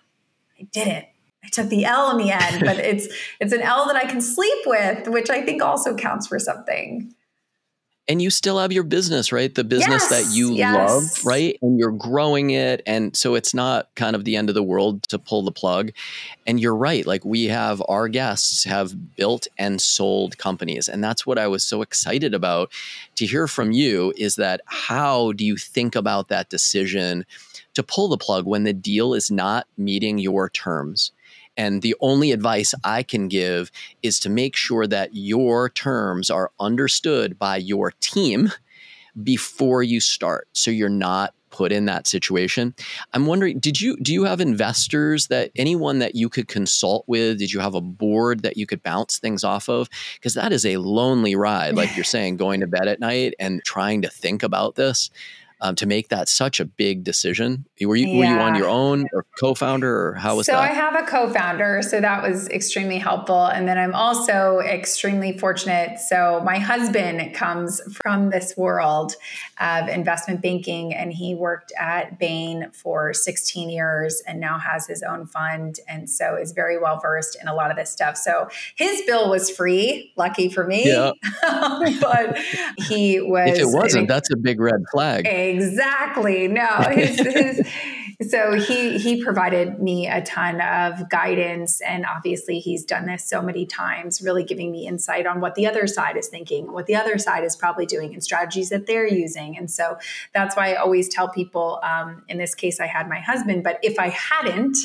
I 0.59 0.63
didn't. 0.71 1.05
I 1.43 1.49
took 1.51 1.69
the 1.69 1.85
L 1.85 2.11
in 2.11 2.17
the 2.17 2.31
end, 2.31 2.63
but 2.63 2.77
it's 2.91 3.07
it's 3.39 3.53
an 3.53 3.61
L 3.61 3.87
that 3.87 3.95
I 3.95 4.05
can 4.05 4.21
sleep 4.21 4.59
with, 4.65 5.07
which 5.07 5.29
I 5.29 5.41
think 5.41 5.63
also 5.63 5.95
counts 5.95 6.27
for 6.27 6.39
something 6.39 7.13
and 8.07 8.21
you 8.21 8.29
still 8.29 8.59
have 8.59 8.71
your 8.71 8.83
business, 8.83 9.31
right? 9.31 9.53
The 9.53 9.63
business 9.63 10.05
yes, 10.09 10.09
that 10.09 10.35
you 10.35 10.53
yes. 10.53 10.75
love, 10.75 11.25
right? 11.25 11.57
And 11.61 11.79
you're 11.79 11.91
growing 11.91 12.49
it. 12.49 12.81
And 12.85 13.15
so 13.15 13.35
it's 13.35 13.53
not 13.53 13.93
kind 13.95 14.15
of 14.15 14.25
the 14.25 14.35
end 14.35 14.49
of 14.49 14.55
the 14.55 14.63
world 14.63 15.03
to 15.03 15.19
pull 15.19 15.43
the 15.43 15.51
plug. 15.51 15.91
And 16.47 16.59
you're 16.59 16.75
right. 16.75 17.05
Like 17.05 17.23
we 17.23 17.45
have 17.45 17.81
our 17.87 18.07
guests 18.07 18.63
have 18.63 19.15
built 19.15 19.47
and 19.57 19.79
sold 19.79 20.37
companies. 20.37 20.89
And 20.89 21.03
that's 21.03 21.25
what 21.25 21.37
I 21.37 21.47
was 21.47 21.63
so 21.63 21.81
excited 21.81 22.33
about 22.33 22.71
to 23.15 23.25
hear 23.25 23.47
from 23.47 23.71
you 23.71 24.13
is 24.17 24.35
that 24.35 24.61
how 24.65 25.31
do 25.33 25.45
you 25.45 25.55
think 25.55 25.95
about 25.95 26.27
that 26.29 26.49
decision 26.49 27.25
to 27.75 27.83
pull 27.83 28.09
the 28.09 28.17
plug 28.17 28.45
when 28.45 28.63
the 28.63 28.73
deal 28.73 29.13
is 29.13 29.29
not 29.29 29.67
meeting 29.77 30.17
your 30.17 30.49
terms? 30.49 31.11
And 31.57 31.81
the 31.81 31.95
only 31.99 32.31
advice 32.31 32.73
I 32.83 33.03
can 33.03 33.27
give 33.27 33.71
is 34.01 34.19
to 34.21 34.29
make 34.29 34.55
sure 34.55 34.87
that 34.87 35.09
your 35.13 35.69
terms 35.69 36.29
are 36.29 36.51
understood 36.59 37.37
by 37.37 37.57
your 37.57 37.91
team 37.99 38.51
before 39.21 39.83
you 39.83 39.99
start. 39.99 40.47
So 40.53 40.71
you're 40.71 40.89
not 40.89 41.33
put 41.51 41.71
in 41.71 41.85
that 41.85 42.07
situation. 42.07 42.73
I'm 43.13 43.25
wondering, 43.25 43.59
did 43.59 43.79
you 43.79 43.97
do 43.97 44.13
you 44.13 44.23
have 44.23 44.41
investors 44.41 45.27
that 45.27 45.51
anyone 45.55 45.99
that 45.99 46.15
you 46.15 46.29
could 46.29 46.47
consult 46.47 47.03
with? 47.07 47.37
Did 47.37 47.53
you 47.53 47.59
have 47.59 47.75
a 47.75 47.81
board 47.81 48.41
that 48.43 48.57
you 48.57 48.65
could 48.65 48.81
bounce 48.81 49.19
things 49.19 49.43
off 49.43 49.69
of? 49.69 49.89
Because 50.15 50.33
that 50.33 50.51
is 50.51 50.65
a 50.65 50.77
lonely 50.77 51.35
ride, 51.35 51.75
like 51.75 51.95
you're 51.95 52.03
saying, 52.15 52.37
going 52.37 52.61
to 52.61 52.67
bed 52.67 52.87
at 52.87 52.99
night 52.99 53.35
and 53.37 53.61
trying 53.63 54.01
to 54.01 54.09
think 54.09 54.41
about 54.41 54.75
this. 54.75 55.09
Um, 55.61 55.75
to 55.75 55.85
make 55.85 56.09
that 56.09 56.27
such 56.27 56.59
a 56.59 56.65
big 56.65 57.03
decision? 57.03 57.65
Were 57.81 57.95
you, 57.95 58.07
yeah. 58.07 58.17
were 58.17 58.25
you 58.25 58.41
on 58.41 58.55
your 58.55 58.67
own 58.67 59.07
or 59.13 59.25
co 59.39 59.53
founder 59.53 60.07
or 60.07 60.13
how 60.15 60.35
was 60.35 60.47
so 60.47 60.53
that? 60.53 60.57
So 60.57 60.63
I 60.63 60.73
have 60.73 60.95
a 60.95 61.03
co 61.03 61.31
founder. 61.31 61.81
So 61.81 62.01
that 62.01 62.23
was 62.23 62.49
extremely 62.49 62.97
helpful. 62.97 63.45
And 63.45 63.67
then 63.67 63.77
I'm 63.77 63.93
also 63.93 64.59
extremely 64.59 65.37
fortunate. 65.37 65.99
So 65.99 66.41
my 66.43 66.57
husband 66.57 67.33
comes 67.35 67.79
from 68.03 68.31
this 68.31 68.55
world 68.57 69.13
of 69.59 69.87
investment 69.87 70.41
banking 70.41 70.93
and 70.93 71.13
he 71.13 71.35
worked 71.35 71.71
at 71.79 72.17
Bain 72.17 72.71
for 72.73 73.13
16 73.13 73.69
years 73.69 74.21
and 74.27 74.39
now 74.39 74.57
has 74.57 74.87
his 74.87 75.03
own 75.03 75.27
fund. 75.27 75.79
And 75.87 76.09
so 76.09 76.35
is 76.35 76.51
very 76.51 76.79
well 76.79 76.99
versed 76.99 77.37
in 77.39 77.47
a 77.47 77.53
lot 77.53 77.69
of 77.69 77.77
this 77.77 77.91
stuff. 77.91 78.17
So 78.17 78.49
his 78.75 79.03
bill 79.05 79.29
was 79.29 79.51
free, 79.51 80.11
lucky 80.17 80.49
for 80.49 80.65
me. 80.65 80.87
Yeah. 80.87 81.11
but 82.01 82.37
he 82.77 83.21
was. 83.21 83.51
If 83.51 83.59
it 83.59 83.67
wasn't, 83.67 84.07
that's 84.07 84.31
a 84.31 84.37
big 84.37 84.59
red 84.59 84.81
flag. 84.91 85.27
Exactly. 85.55 86.47
No, 86.47 86.67
his, 86.91 87.19
his, 87.19 87.67
so 88.29 88.53
he 88.53 88.97
he 88.97 89.23
provided 89.23 89.79
me 89.79 90.07
a 90.07 90.21
ton 90.21 90.61
of 90.61 91.09
guidance 91.09 91.81
and 91.81 92.05
obviously 92.05 92.59
he's 92.59 92.83
done 92.83 93.07
this 93.07 93.27
so 93.27 93.41
many 93.41 93.65
times 93.65 94.21
really 94.21 94.43
giving 94.43 94.71
me 94.71 94.87
insight 94.87 95.25
on 95.25 95.41
what 95.41 95.55
the 95.55 95.65
other 95.65 95.87
side 95.87 96.17
is 96.17 96.27
thinking 96.27 96.71
what 96.71 96.85
the 96.85 96.95
other 96.95 97.17
side 97.17 97.43
is 97.43 97.55
probably 97.55 97.85
doing 97.85 98.13
and 98.13 98.23
strategies 98.23 98.69
that 98.69 98.85
they're 98.85 99.07
using 99.07 99.57
and 99.57 99.71
so 99.71 99.97
that's 100.33 100.55
why 100.55 100.73
i 100.73 100.75
always 100.75 101.09
tell 101.09 101.29
people 101.29 101.79
um, 101.83 102.23
in 102.29 102.37
this 102.37 102.53
case 102.53 102.79
i 102.79 102.85
had 102.85 103.09
my 103.09 103.19
husband 103.19 103.63
but 103.63 103.79
if 103.81 103.97
i 103.97 104.09
hadn't 104.09 104.77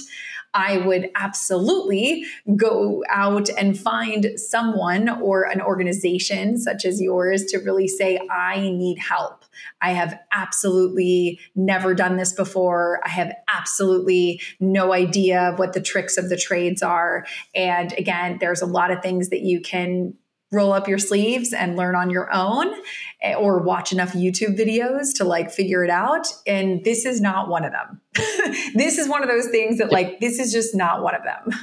I 0.54 0.78
would 0.78 1.10
absolutely 1.14 2.24
go 2.56 3.04
out 3.10 3.50
and 3.58 3.78
find 3.78 4.26
someone 4.36 5.08
or 5.20 5.42
an 5.42 5.60
organization 5.60 6.56
such 6.56 6.86
as 6.86 6.98
yours 6.98 7.44
to 7.46 7.58
really 7.58 7.86
say, 7.86 8.18
I 8.30 8.60
need 8.60 8.96
help. 8.96 9.44
I 9.80 9.92
have 9.92 10.18
absolutely 10.32 11.40
never 11.54 11.94
done 11.94 12.16
this 12.16 12.32
before. 12.32 13.00
I 13.04 13.08
have 13.08 13.32
absolutely 13.48 14.40
no 14.60 14.92
idea 14.92 15.54
what 15.56 15.72
the 15.72 15.80
tricks 15.80 16.16
of 16.16 16.28
the 16.28 16.36
trades 16.36 16.82
are. 16.82 17.26
And 17.54 17.92
again, 17.92 18.38
there's 18.40 18.62
a 18.62 18.66
lot 18.66 18.90
of 18.90 19.02
things 19.02 19.30
that 19.30 19.40
you 19.40 19.60
can 19.60 20.14
roll 20.52 20.72
up 20.72 20.86
your 20.86 20.98
sleeves 20.98 21.52
and 21.52 21.76
learn 21.76 21.96
on 21.96 22.08
your 22.08 22.32
own 22.32 22.72
eh, 23.20 23.34
or 23.34 23.58
watch 23.58 23.92
enough 23.92 24.12
YouTube 24.12 24.58
videos 24.58 25.14
to 25.16 25.24
like 25.24 25.50
figure 25.50 25.84
it 25.84 25.90
out. 25.90 26.28
And 26.46 26.84
this 26.84 27.04
is 27.04 27.20
not 27.20 27.48
one 27.48 27.64
of 27.64 27.72
them. 27.72 28.00
this 28.74 28.98
is 28.98 29.08
one 29.08 29.22
of 29.22 29.28
those 29.28 29.48
things 29.48 29.78
that 29.78 29.90
like, 29.90 30.20
this 30.20 30.38
is 30.38 30.52
just 30.52 30.74
not 30.74 31.02
one 31.02 31.14
of 31.14 31.22
them. 31.24 31.58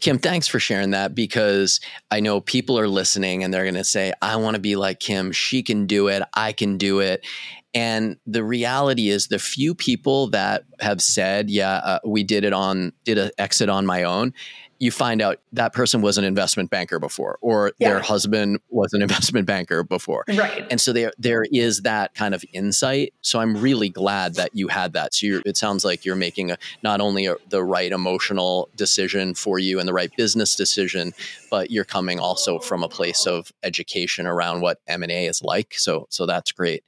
Kim, 0.00 0.18
thanks 0.18 0.46
for 0.46 0.60
sharing 0.60 0.90
that 0.90 1.14
because 1.14 1.80
I 2.10 2.20
know 2.20 2.40
people 2.40 2.78
are 2.78 2.88
listening 2.88 3.42
and 3.42 3.52
they're 3.52 3.64
going 3.64 3.74
to 3.74 3.84
say, 3.84 4.12
I 4.22 4.36
want 4.36 4.54
to 4.54 4.60
be 4.60 4.76
like 4.76 5.00
Kim. 5.00 5.32
She 5.32 5.62
can 5.62 5.86
do 5.86 6.08
it. 6.08 6.22
I 6.34 6.52
can 6.52 6.78
do 6.78 7.00
it. 7.00 7.26
And 7.74 8.16
the 8.26 8.44
reality 8.44 9.08
is, 9.08 9.28
the 9.28 9.38
few 9.38 9.74
people 9.74 10.28
that 10.30 10.64
have 10.80 11.02
said, 11.02 11.50
Yeah, 11.50 11.74
uh, 11.76 11.98
we 12.04 12.22
did 12.24 12.44
it 12.44 12.52
on, 12.52 12.92
did 13.04 13.18
an 13.18 13.30
exit 13.38 13.68
on 13.68 13.84
my 13.84 14.04
own, 14.04 14.32
you 14.78 14.90
find 14.90 15.20
out 15.20 15.40
that 15.52 15.72
person 15.72 16.00
was 16.00 16.18
an 16.18 16.24
investment 16.24 16.70
banker 16.70 16.98
before 16.98 17.38
or 17.40 17.72
yeah. 17.78 17.88
their 17.88 18.00
husband 18.00 18.60
was 18.70 18.92
an 18.92 19.02
investment 19.08 19.46
banker 19.46 19.82
before. 19.82 20.24
Right. 20.28 20.66
And 20.70 20.80
so 20.80 20.92
there 20.92 21.12
there 21.18 21.44
is 21.50 21.82
that 21.82 22.14
kind 22.14 22.34
of 22.34 22.44
insight. 22.52 23.14
So 23.22 23.40
i'm 23.40 23.56
really 23.56 23.88
glad 23.88 24.34
that 24.36 24.54
you 24.54 24.68
had 24.68 24.92
that. 24.92 25.14
So 25.14 25.40
it 25.44 25.56
sounds 25.56 25.84
like 25.84 26.04
you're 26.04 26.16
making 26.16 26.50
a, 26.50 26.58
not 26.82 27.00
only 27.00 27.26
a, 27.26 27.36
the 27.48 27.62
right 27.62 27.90
emotional 27.90 28.68
decision 28.76 29.34
for 29.34 29.58
you 29.58 29.78
and 29.78 29.88
the 29.88 29.92
right 29.92 30.14
business 30.16 30.54
decision 30.54 31.12
but 31.50 31.70
you're 31.70 31.84
coming 31.84 32.18
also 32.18 32.58
from 32.58 32.82
a 32.82 32.88
place 32.88 33.26
of 33.26 33.52
education 33.62 34.26
around 34.26 34.60
what 34.60 34.80
m&a 34.86 35.26
is 35.26 35.42
like. 35.42 35.74
So 35.76 36.06
so 36.10 36.26
that's 36.26 36.52
great. 36.52 36.84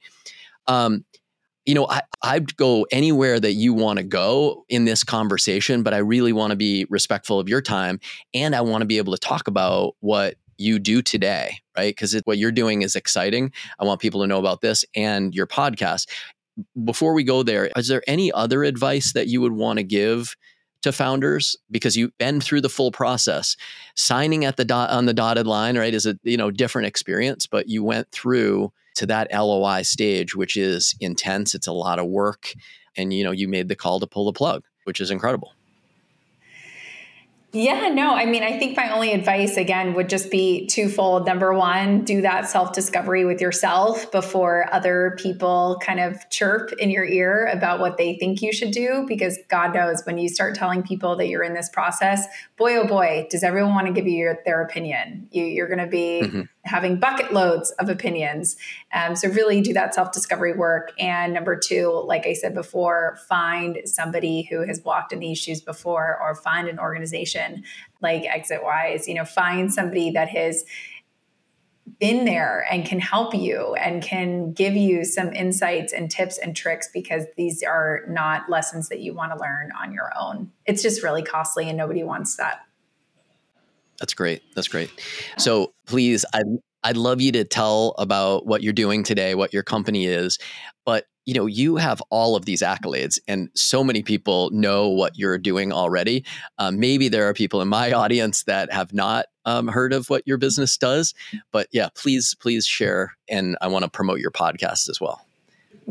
Um, 0.67 1.03
you 1.65 1.75
know, 1.75 1.87
I, 1.87 2.01
I'd 2.23 2.55
go 2.57 2.87
anywhere 2.91 3.39
that 3.39 3.53
you 3.53 3.73
want 3.73 3.97
to 3.97 4.03
go 4.03 4.65
in 4.67 4.85
this 4.85 5.03
conversation, 5.03 5.83
but 5.83 5.93
I 5.93 5.97
really 5.97 6.33
want 6.33 6.51
to 6.51 6.55
be 6.55 6.85
respectful 6.89 7.39
of 7.39 7.47
your 7.47 7.61
time. 7.61 7.99
And 8.33 8.55
I 8.55 8.61
want 8.61 8.81
to 8.81 8.87
be 8.87 8.97
able 8.97 9.13
to 9.13 9.19
talk 9.19 9.47
about 9.47 9.95
what 9.99 10.35
you 10.57 10.79
do 10.79 11.01
today, 11.01 11.57
right? 11.77 11.95
Because 11.95 12.19
what 12.25 12.37
you're 12.37 12.51
doing 12.51 12.81
is 12.81 12.95
exciting. 12.95 13.51
I 13.79 13.85
want 13.85 13.99
people 13.99 14.21
to 14.21 14.27
know 14.27 14.39
about 14.39 14.61
this 14.61 14.85
and 14.95 15.33
your 15.35 15.47
podcast. 15.47 16.07
Before 16.83 17.13
we 17.13 17.23
go 17.23 17.43
there, 17.43 17.69
is 17.75 17.87
there 17.87 18.03
any 18.07 18.31
other 18.31 18.63
advice 18.63 19.13
that 19.13 19.27
you 19.27 19.41
would 19.41 19.53
want 19.53 19.77
to 19.77 19.83
give 19.83 20.35
to 20.81 20.91
founders 20.91 21.55
because 21.69 21.95
you've 21.95 22.17
been 22.17 22.41
through 22.41 22.61
the 22.61 22.69
full 22.69 22.91
process 22.91 23.55
signing 23.95 24.45
at 24.45 24.57
the 24.57 24.65
dot 24.65 24.89
on 24.89 25.05
the 25.05 25.13
dotted 25.13 25.45
line 25.45 25.77
right 25.77 25.93
is 25.93 26.07
a 26.07 26.17
you 26.23 26.37
know 26.37 26.49
different 26.49 26.87
experience 26.87 27.45
but 27.45 27.69
you 27.69 27.83
went 27.83 28.09
through 28.11 28.71
to 28.95 29.05
that 29.07 29.29
LOI 29.33 29.83
stage, 29.83 30.35
which 30.35 30.57
is 30.57 30.95
intense. 30.99 31.55
It's 31.55 31.67
a 31.67 31.71
lot 31.71 31.99
of 31.99 32.07
work. 32.07 32.53
And, 32.97 33.13
you 33.13 33.23
know, 33.23 33.31
you 33.31 33.47
made 33.47 33.67
the 33.67 33.75
call 33.75 33.99
to 33.99 34.07
pull 34.07 34.25
the 34.25 34.33
plug, 34.33 34.63
which 34.83 34.99
is 34.99 35.11
incredible. 35.11 35.53
Yeah, 37.53 37.89
no, 37.89 38.15
I 38.15 38.25
mean, 38.27 38.43
I 38.43 38.57
think 38.57 38.77
my 38.77 38.89
only 38.93 39.11
advice 39.11 39.57
again 39.57 39.93
would 39.95 40.07
just 40.07 40.31
be 40.31 40.67
twofold. 40.67 41.25
Number 41.25 41.53
one, 41.53 42.05
do 42.05 42.21
that 42.21 42.47
self 42.47 42.71
discovery 42.71 43.25
with 43.25 43.41
yourself 43.41 44.09
before 44.09 44.67
other 44.71 45.17
people 45.19 45.77
kind 45.83 45.99
of 45.99 46.17
chirp 46.29 46.71
in 46.79 46.89
your 46.89 47.03
ear 47.03 47.49
about 47.51 47.81
what 47.81 47.97
they 47.97 48.15
think 48.15 48.41
you 48.41 48.53
should 48.53 48.71
do. 48.71 49.03
Because 49.05 49.37
God 49.49 49.73
knows 49.73 50.01
when 50.05 50.17
you 50.17 50.29
start 50.29 50.55
telling 50.55 50.81
people 50.81 51.17
that 51.17 51.27
you're 51.27 51.43
in 51.43 51.53
this 51.53 51.67
process, 51.67 52.25
boy, 52.61 52.77
oh 52.77 52.85
boy, 52.85 53.25
does 53.31 53.41
everyone 53.41 53.73
want 53.73 53.87
to 53.87 53.93
give 53.93 54.05
you 54.05 54.15
your, 54.15 54.37
their 54.45 54.61
opinion. 54.61 55.27
You, 55.31 55.63
are 55.63 55.67
going 55.67 55.79
to 55.79 55.87
be 55.87 56.21
mm-hmm. 56.23 56.41
having 56.63 56.99
bucket 56.99 57.33
loads 57.33 57.71
of 57.79 57.89
opinions. 57.89 58.55
Um, 58.93 59.15
so, 59.15 59.29
really 59.29 59.61
do 59.61 59.73
that 59.73 59.95
self 59.95 60.11
discovery 60.11 60.53
work. 60.53 60.91
And 60.99 61.33
number 61.33 61.57
two, 61.57 62.03
like 62.05 62.27
I 62.27 62.33
said 62.33 62.53
before, 62.53 63.17
find 63.27 63.79
somebody 63.85 64.43
who 64.43 64.63
has 64.67 64.79
walked 64.83 65.11
in 65.11 65.17
these 65.17 65.39
shoes 65.39 65.59
before 65.59 66.19
or 66.21 66.35
find 66.35 66.67
an 66.67 66.77
organization 66.77 67.63
like 67.99 68.23
ExitWise, 68.25 69.07
you 69.07 69.15
know, 69.15 69.25
find 69.25 69.73
somebody 69.73 70.11
that 70.11 70.29
has 70.29 70.63
been 71.99 72.25
there 72.25 72.65
and 72.71 72.85
can 72.85 72.99
help 72.99 73.33
you 73.33 73.73
and 73.75 74.03
can 74.03 74.53
give 74.53 74.75
you 74.75 75.03
some 75.03 75.33
insights 75.33 75.93
and 75.93 76.09
tips 76.09 76.37
and 76.37 76.55
tricks 76.55 76.89
because 76.93 77.25
these 77.37 77.63
are 77.63 78.01
not 78.07 78.49
lessons 78.49 78.89
that 78.89 78.99
you 79.01 79.13
want 79.13 79.31
to 79.31 79.39
learn 79.39 79.71
on 79.79 79.91
your 79.91 80.11
own. 80.19 80.51
It's 80.65 80.81
just 80.81 81.03
really 81.03 81.23
costly 81.23 81.67
and 81.67 81.77
nobody 81.77 82.03
wants 82.03 82.37
that. 82.37 82.61
That's 83.99 84.13
great. 84.13 84.41
That's 84.55 84.67
great. 84.67 84.89
So 85.37 85.73
please, 85.85 86.25
I 86.33 86.41
I'd 86.83 86.97
love 86.97 87.21
you 87.21 87.31
to 87.33 87.43
tell 87.43 87.93
about 87.99 88.47
what 88.47 88.63
you're 88.63 88.73
doing 88.73 89.03
today, 89.03 89.35
what 89.35 89.53
your 89.53 89.61
company 89.61 90.07
is, 90.07 90.39
you 91.25 91.33
know, 91.33 91.45
you 91.45 91.75
have 91.77 92.01
all 92.09 92.35
of 92.35 92.45
these 92.45 92.61
accolades, 92.61 93.19
and 93.27 93.49
so 93.53 93.83
many 93.83 94.01
people 94.01 94.49
know 94.51 94.89
what 94.89 95.17
you're 95.17 95.37
doing 95.37 95.71
already. 95.71 96.25
Um, 96.57 96.79
maybe 96.79 97.09
there 97.09 97.27
are 97.27 97.33
people 97.33 97.61
in 97.61 97.67
my 97.67 97.91
audience 97.93 98.43
that 98.43 98.71
have 98.71 98.93
not 98.93 99.25
um, 99.45 99.67
heard 99.67 99.93
of 99.93 100.09
what 100.09 100.23
your 100.25 100.37
business 100.37 100.77
does, 100.77 101.13
but 101.51 101.67
yeah, 101.71 101.89
please, 101.95 102.35
please 102.35 102.65
share. 102.65 103.15
And 103.29 103.57
I 103.61 103.67
want 103.67 103.83
to 103.83 103.89
promote 103.89 104.19
your 104.19 104.31
podcast 104.31 104.89
as 104.89 104.99
well. 105.01 105.25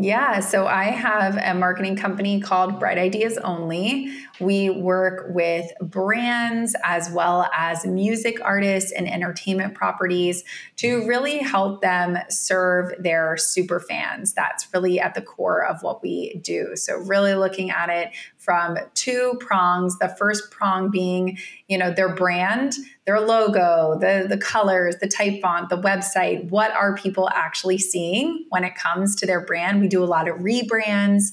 Yeah, 0.03 0.41
so 0.41 0.67
I 0.67 0.85
have 0.85 1.37
a 1.37 1.53
marketing 1.53 1.95
company 1.95 2.41
called 2.41 2.81
Bright 2.81 2.97
Ideas 2.97 3.37
Only. 3.37 4.11
We 4.41 4.71
work 4.71 5.27
with 5.35 5.71
brands 5.83 6.75
as 6.83 7.11
well 7.11 7.51
as 7.55 7.85
music 7.85 8.39
artists 8.43 8.93
and 8.93 9.07
entertainment 9.07 9.75
properties 9.75 10.43
to 10.77 11.07
really 11.07 11.41
help 11.41 11.83
them 11.83 12.17
serve 12.31 12.95
their 12.99 13.37
super 13.37 13.79
fans. 13.79 14.33
That's 14.33 14.67
really 14.73 14.99
at 14.99 15.15
the 15.15 15.21
core 15.21 15.67
of 15.67 15.83
what 15.83 16.03
we 16.03 16.41
do. 16.43 16.77
So, 16.77 16.97
really 16.97 17.35
looking 17.35 17.71
at 17.71 17.91
it 17.91 18.11
from 18.39 18.79
two 18.95 19.37
prongs. 19.39 19.99
The 19.99 20.17
first 20.19 20.51
prong 20.51 20.91
being, 20.91 21.37
you 21.69 21.77
know, 21.77 21.93
their 21.93 22.15
brand, 22.15 22.73
their 23.11 23.21
logo, 23.21 23.99
the 23.99 24.27
the 24.29 24.37
colors, 24.37 24.97
the 25.01 25.09
type 25.09 25.41
font, 25.43 25.69
the 25.69 25.77
website. 25.77 26.49
What 26.49 26.71
are 26.73 26.95
people 26.95 27.29
actually 27.35 27.79
seeing 27.79 28.47
when 28.51 28.63
it 28.63 28.77
comes 28.77 29.17
to 29.17 29.27
their 29.27 29.45
brand? 29.45 29.81
We 29.81 29.89
do 29.89 30.05
a 30.05 30.07
lot 30.07 30.29
of 30.29 30.37
rebrands, 30.37 31.33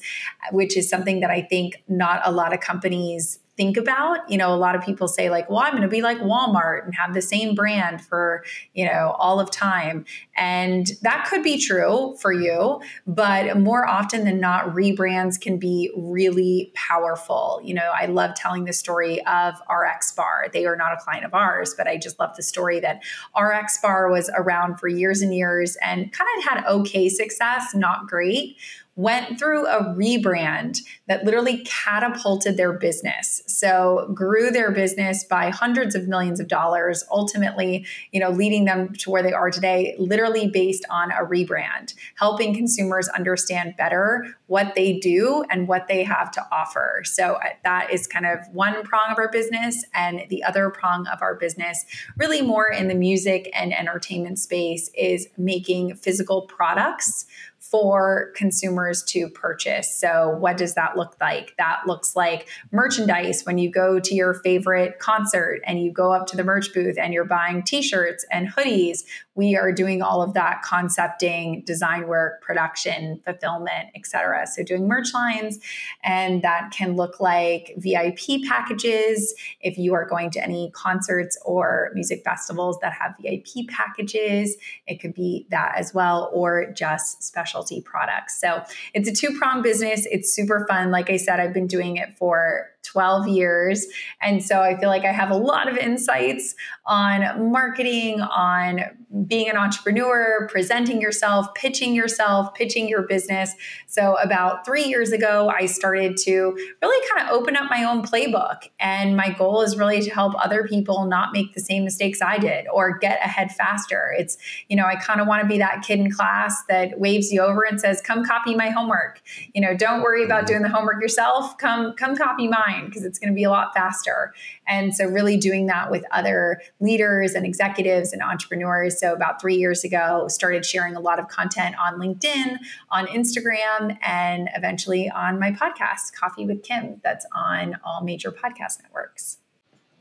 which 0.51 0.75
is 0.75 0.89
something 0.89 1.19
that 1.19 1.29
I 1.29 1.43
think 1.43 1.83
not 1.87 2.21
a 2.25 2.31
lot 2.31 2.51
of 2.51 2.61
companies 2.61 3.39
think 3.57 3.75
about. 3.75 4.29
You 4.29 4.37
know, 4.37 4.53
a 4.53 4.55
lot 4.55 4.75
of 4.75 4.83
people 4.83 5.07
say, 5.07 5.29
like, 5.29 5.49
well, 5.49 5.59
I'm 5.59 5.71
going 5.71 5.81
to 5.81 5.87
be 5.87 6.01
like 6.01 6.19
Walmart 6.19 6.85
and 6.85 6.95
have 6.95 7.13
the 7.13 7.21
same 7.21 7.55
brand 7.55 8.01
for, 8.01 8.43
you 8.73 8.85
know, 8.85 9.15
all 9.17 9.39
of 9.39 9.51
time. 9.51 10.05
And 10.35 10.91
that 11.01 11.27
could 11.27 11.43
be 11.43 11.59
true 11.59 12.15
for 12.21 12.31
you, 12.31 12.79
but 13.07 13.57
more 13.57 13.87
often 13.87 14.23
than 14.23 14.39
not, 14.39 14.67
rebrands 14.67 15.41
can 15.41 15.57
be 15.57 15.91
really 15.97 16.71
powerful. 16.75 17.59
You 17.63 17.73
know, 17.73 17.91
I 17.93 18.05
love 18.05 18.35
telling 18.35 18.65
the 18.65 18.73
story 18.73 19.25
of 19.25 19.55
RX 19.69 20.11
Bar. 20.13 20.47
They 20.53 20.65
are 20.65 20.75
not 20.75 20.93
a 20.93 20.97
client 20.97 21.25
of 21.25 21.33
ours, 21.33 21.73
but 21.75 21.87
I 21.87 21.97
just 21.97 22.19
love 22.19 22.35
the 22.35 22.43
story 22.43 22.79
that 22.81 23.01
RX 23.37 23.79
Bar 23.81 24.11
was 24.11 24.29
around 24.35 24.79
for 24.79 24.87
years 24.87 25.21
and 25.21 25.33
years 25.33 25.75
and 25.81 26.11
kind 26.13 26.29
of 26.37 26.43
had 26.43 26.65
okay 26.67 27.09
success, 27.09 27.73
not 27.73 28.07
great 28.07 28.57
went 28.97 29.37
through 29.37 29.67
a 29.67 29.83
rebrand 29.95 30.79
that 31.07 31.23
literally 31.23 31.59
catapulted 31.59 32.57
their 32.57 32.73
business. 32.73 33.43
So 33.45 34.11
grew 34.13 34.49
their 34.49 34.71
business 34.71 35.23
by 35.23 35.51
hundreds 35.51 35.93
of 35.93 36.07
millions 36.07 36.39
of 36.39 36.47
dollars, 36.47 37.03
ultimately, 37.11 37.85
you 38.11 38.19
know, 38.19 38.31
leading 38.31 38.65
them 38.65 38.93
to 38.93 39.11
where 39.11 39.21
they 39.21 39.33
are 39.33 39.51
today, 39.51 39.95
literally 39.99 40.47
based 40.47 40.83
on 40.89 41.11
a 41.11 41.23
rebrand, 41.23 41.93
helping 42.15 42.55
consumers 42.55 43.07
understand 43.09 43.75
better 43.77 44.35
what 44.47 44.73
they 44.73 44.97
do 44.97 45.43
and 45.51 45.67
what 45.67 45.87
they 45.87 46.03
have 46.03 46.31
to 46.31 46.45
offer. 46.51 47.03
So 47.05 47.35
uh, 47.35 47.49
that 47.63 47.93
is 47.93 48.07
kind 48.07 48.25
of 48.25 48.39
one 48.51 48.81
prong 48.83 49.11
of 49.11 49.19
our 49.19 49.29
business. 49.29 49.85
And 49.93 50.23
the 50.29 50.43
other 50.43 50.71
prong 50.71 51.05
of 51.07 51.21
our 51.21 51.35
business, 51.35 51.85
really 52.17 52.41
more 52.41 52.67
in 52.67 52.87
the 52.87 52.95
music 52.95 53.51
and 53.53 53.77
entertainment 53.77 54.39
space, 54.39 54.89
is 54.97 55.27
making 55.37 55.95
physical 55.95 56.41
products 56.41 57.25
for 57.69 58.31
consumers 58.35 59.03
to 59.03 59.29
purchase. 59.29 59.93
So, 59.93 60.37
what 60.39 60.57
does 60.57 60.75
that 60.75 60.97
look 60.97 61.15
like? 61.19 61.55
That 61.57 61.81
looks 61.85 62.15
like 62.15 62.47
merchandise 62.71 63.43
when 63.43 63.57
you 63.57 63.69
go 63.69 63.99
to 63.99 64.15
your 64.15 64.35
favorite 64.35 64.99
concert 64.99 65.61
and 65.65 65.81
you 65.81 65.91
go 65.91 66.11
up 66.13 66.27
to 66.27 66.37
the 66.37 66.43
merch 66.43 66.73
booth 66.73 66.97
and 66.97 67.13
you're 67.13 67.25
buying 67.25 67.63
t 67.63 67.81
shirts 67.81 68.25
and 68.31 68.47
hoodies. 68.47 69.03
We 69.37 69.55
are 69.55 69.71
doing 69.71 70.01
all 70.01 70.21
of 70.21 70.33
that 70.33 70.63
concepting, 70.63 71.63
design 71.65 72.07
work, 72.07 72.41
production, 72.41 73.21
fulfillment, 73.23 73.89
etc. 73.95 74.47
So, 74.47 74.63
doing 74.63 74.87
merch 74.87 75.13
lines, 75.13 75.59
and 76.03 76.41
that 76.41 76.71
can 76.71 76.95
look 76.95 77.19
like 77.19 77.73
VIP 77.77 78.43
packages 78.47 79.33
if 79.61 79.77
you 79.77 79.93
are 79.93 80.05
going 80.05 80.31
to 80.31 80.43
any 80.43 80.71
concerts 80.73 81.37
or 81.45 81.91
music 81.93 82.23
festivals 82.23 82.77
that 82.81 82.93
have 82.93 83.15
VIP 83.21 83.67
packages. 83.69 84.57
It 84.87 84.99
could 84.99 85.13
be 85.13 85.45
that 85.51 85.75
as 85.77 85.93
well, 85.93 86.29
or 86.33 86.71
just 86.73 87.23
specialty 87.23 87.81
products. 87.81 88.41
So 88.41 88.63
it's 88.93 89.07
a 89.07 89.13
two 89.13 89.37
prong 89.37 89.61
business. 89.61 90.07
It's 90.09 90.33
super 90.33 90.65
fun. 90.67 90.91
Like 90.91 91.09
I 91.09 91.17
said, 91.17 91.39
I've 91.39 91.53
been 91.53 91.67
doing 91.67 91.97
it 91.97 92.17
for 92.17 92.69
12 92.87 93.27
years. 93.27 93.85
And 94.21 94.43
so 94.43 94.61
I 94.61 94.79
feel 94.79 94.89
like 94.89 95.03
I 95.03 95.11
have 95.11 95.29
a 95.29 95.37
lot 95.37 95.67
of 95.69 95.77
insights 95.77 96.55
on 96.85 97.51
marketing, 97.51 98.21
on 98.21 98.79
being 99.25 99.49
an 99.49 99.57
entrepreneur, 99.57 100.47
presenting 100.49 101.01
yourself, 101.01 101.53
pitching 101.53 101.93
yourself, 101.93 102.53
pitching 102.53 102.87
your 102.87 103.03
business. 103.03 103.53
So 103.87 104.17
about 104.21 104.65
three 104.65 104.83
years 104.83 105.11
ago, 105.11 105.49
I 105.49 105.65
started 105.65 106.17
to 106.17 106.57
really 106.81 107.07
kind 107.09 107.27
of 107.27 107.33
open 107.33 107.55
up 107.55 107.69
my 107.69 107.83
own 107.83 108.03
playbook. 108.03 108.69
And 108.79 109.15
my 109.15 109.29
goal 109.31 109.61
is 109.61 109.77
really 109.77 110.01
to 110.01 110.09
help 110.09 110.33
other 110.43 110.67
people 110.67 111.05
not 111.05 111.31
make 111.33 111.53
the 111.53 111.61
same 111.61 111.83
mistakes 111.83 112.21
I 112.21 112.37
did 112.37 112.67
or 112.73 112.97
get 112.97 113.19
ahead 113.23 113.51
faster. 113.51 114.13
It's, 114.17 114.37
you 114.67 114.75
know, 114.75 114.85
I 114.85 114.95
kind 114.95 115.21
of 115.21 115.27
want 115.27 115.41
to 115.41 115.47
be 115.47 115.57
that 115.57 115.83
kid 115.83 115.99
in 115.99 116.11
class 116.11 116.63
that 116.67 116.99
waves 116.99 117.31
you 117.31 117.41
over 117.41 117.63
and 117.63 117.79
says, 117.79 118.01
come 118.01 118.25
copy 118.25 118.55
my 118.55 118.69
homework. 118.69 119.21
You 119.53 119.61
know, 119.61 119.75
don't 119.75 120.01
worry 120.01 120.23
about 120.23 120.39
mm-hmm. 120.39 120.47
doing 120.47 120.61
the 120.63 120.69
homework 120.69 121.01
yourself. 121.01 121.57
Come, 121.57 121.93
come 121.95 122.15
copy 122.15 122.47
mine 122.47 122.76
because 122.85 123.03
it's 123.03 123.19
going 123.19 123.31
to 123.31 123.35
be 123.35 123.43
a 123.43 123.49
lot 123.49 123.73
faster. 123.73 124.33
And 124.67 124.93
so, 124.95 125.05
really 125.05 125.37
doing 125.37 125.65
that 125.67 125.91
with 125.91 126.03
other 126.11 126.61
leaders 126.79 127.33
and 127.33 127.45
executives 127.45 128.13
and 128.13 128.21
entrepreneurs. 128.21 128.99
So, 128.99 129.13
about 129.13 129.41
three 129.41 129.55
years 129.55 129.83
ago, 129.83 130.27
started 130.27 130.65
sharing 130.65 130.95
a 130.95 130.99
lot 130.99 131.19
of 131.19 131.27
content 131.27 131.75
on 131.79 131.99
LinkedIn, 131.99 132.57
on 132.91 133.07
Instagram, 133.07 133.97
and 134.01 134.49
eventually 134.55 135.09
on 135.09 135.39
my 135.39 135.51
podcast, 135.51 136.13
Coffee 136.13 136.45
with 136.45 136.63
Kim, 136.63 136.99
that's 137.03 137.25
on 137.33 137.77
all 137.83 138.03
major 138.03 138.31
podcast 138.31 138.81
networks. 138.83 139.37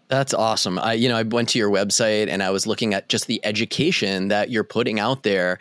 That's 0.09 0.33
awesome. 0.33 0.79
I, 0.79 0.93
you 0.93 1.09
know, 1.09 1.17
I 1.17 1.25
went 1.25 1.49
to 1.51 1.59
your 1.59 1.71
website 1.71 2.29
and 2.29 2.41
I 2.41 2.51
was 2.51 2.65
looking 2.65 2.95
at 2.95 3.09
just 3.09 3.27
the 3.27 3.45
education 3.45 4.29
that 4.29 4.51
you're 4.51 4.63
putting 4.63 5.01
out 5.01 5.25
there 5.25 5.59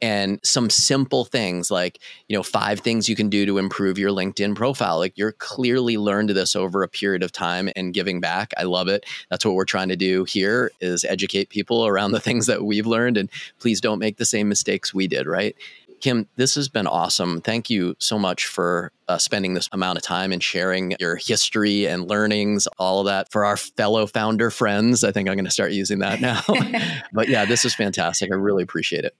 and 0.00 0.38
some 0.44 0.70
simple 0.70 1.24
things 1.24 1.68
like, 1.68 1.98
you 2.28 2.36
know, 2.36 2.44
five 2.44 2.78
things 2.78 3.08
you 3.08 3.16
can 3.16 3.28
do 3.28 3.44
to 3.44 3.58
improve 3.58 3.98
your 3.98 4.10
LinkedIn 4.10 4.54
profile. 4.54 4.98
Like 4.98 5.18
you're 5.18 5.32
clearly 5.32 5.98
learned 5.98 6.30
this 6.30 6.54
over 6.54 6.84
a 6.84 6.88
period 6.88 7.24
of 7.24 7.32
time 7.32 7.70
and 7.74 7.92
giving 7.92 8.20
back. 8.20 8.52
I 8.56 8.62
love 8.62 8.86
it. 8.86 9.04
That's 9.30 9.44
what 9.44 9.54
we're 9.54 9.64
trying 9.64 9.88
to 9.88 9.96
do 9.96 10.22
here 10.24 10.70
is 10.80 11.04
educate 11.04 11.48
people 11.48 11.84
around 11.84 12.12
the 12.12 12.20
things 12.28 12.46
that 12.46 12.64
we've 12.64 12.86
learned 12.86 13.16
and 13.16 13.28
please 13.58 13.80
don't 13.80 13.98
make 13.98 14.18
the 14.18 14.26
same 14.26 14.48
mistakes 14.48 14.94
we 14.94 15.08
did, 15.08 15.26
right? 15.26 15.56
Kim, 16.00 16.26
this 16.36 16.54
has 16.54 16.68
been 16.68 16.86
awesome. 16.86 17.40
Thank 17.40 17.70
you 17.70 17.94
so 17.98 18.18
much 18.18 18.46
for 18.46 18.92
uh, 19.08 19.18
spending 19.18 19.54
this 19.54 19.68
amount 19.72 19.98
of 19.98 20.04
time 20.04 20.32
and 20.32 20.42
sharing 20.42 20.94
your 21.00 21.16
history 21.16 21.86
and 21.86 22.08
learnings, 22.08 22.68
all 22.78 23.00
of 23.00 23.06
that 23.06 23.30
for 23.32 23.44
our 23.44 23.56
fellow 23.56 24.06
founder 24.06 24.50
friends. 24.50 25.04
I 25.04 25.12
think 25.12 25.28
I'm 25.28 25.36
going 25.36 25.44
to 25.44 25.50
start 25.50 25.72
using 25.72 26.00
that 26.00 26.20
now. 26.20 26.42
but 27.12 27.28
yeah, 27.28 27.44
this 27.44 27.64
is 27.64 27.74
fantastic. 27.74 28.30
I 28.30 28.34
really 28.34 28.62
appreciate 28.62 29.04
it. 29.04 29.14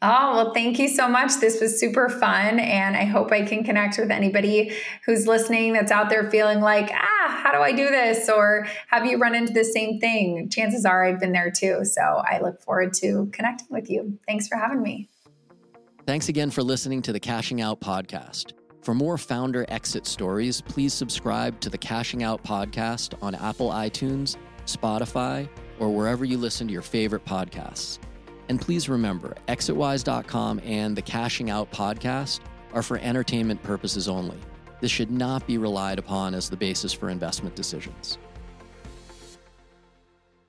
Oh, 0.00 0.36
well, 0.36 0.54
thank 0.54 0.78
you 0.78 0.86
so 0.86 1.08
much. 1.08 1.40
This 1.40 1.60
was 1.60 1.78
super 1.78 2.08
fun. 2.08 2.60
And 2.60 2.96
I 2.96 3.04
hope 3.04 3.32
I 3.32 3.42
can 3.42 3.64
connect 3.64 3.98
with 3.98 4.12
anybody 4.12 4.72
who's 5.04 5.26
listening 5.26 5.72
that's 5.72 5.90
out 5.90 6.08
there 6.08 6.30
feeling 6.30 6.60
like, 6.60 6.88
ah, 6.92 7.40
how 7.42 7.50
do 7.50 7.58
I 7.58 7.72
do 7.72 7.88
this? 7.88 8.28
Or 8.28 8.68
have 8.88 9.06
you 9.06 9.18
run 9.18 9.34
into 9.34 9.52
the 9.52 9.64
same 9.64 9.98
thing? 9.98 10.50
Chances 10.50 10.84
are 10.84 11.04
I've 11.04 11.18
been 11.18 11.32
there 11.32 11.50
too. 11.50 11.84
So 11.84 12.00
I 12.00 12.38
look 12.40 12.60
forward 12.62 12.94
to 12.94 13.28
connecting 13.32 13.66
with 13.70 13.90
you. 13.90 14.20
Thanks 14.28 14.46
for 14.46 14.56
having 14.56 14.82
me. 14.82 15.08
Thanks 16.08 16.30
again 16.30 16.50
for 16.50 16.62
listening 16.62 17.02
to 17.02 17.12
the 17.12 17.20
Cashing 17.20 17.60
Out 17.60 17.82
Podcast. 17.82 18.54
For 18.80 18.94
more 18.94 19.18
founder 19.18 19.66
exit 19.68 20.06
stories, 20.06 20.62
please 20.62 20.94
subscribe 20.94 21.60
to 21.60 21.68
the 21.68 21.76
Cashing 21.76 22.22
Out 22.22 22.42
Podcast 22.42 23.12
on 23.20 23.34
Apple 23.34 23.68
iTunes, 23.68 24.38
Spotify, 24.64 25.46
or 25.78 25.90
wherever 25.90 26.24
you 26.24 26.38
listen 26.38 26.66
to 26.66 26.72
your 26.72 26.80
favorite 26.80 27.26
podcasts. 27.26 27.98
And 28.48 28.58
please 28.58 28.88
remember, 28.88 29.36
exitwise.com 29.48 30.62
and 30.64 30.96
the 30.96 31.02
Cashing 31.02 31.50
Out 31.50 31.70
Podcast 31.72 32.40
are 32.72 32.82
for 32.82 32.96
entertainment 32.96 33.62
purposes 33.62 34.08
only. 34.08 34.38
This 34.80 34.90
should 34.90 35.10
not 35.10 35.46
be 35.46 35.58
relied 35.58 35.98
upon 35.98 36.32
as 36.32 36.48
the 36.48 36.56
basis 36.56 36.94
for 36.94 37.10
investment 37.10 37.54
decisions. 37.54 38.16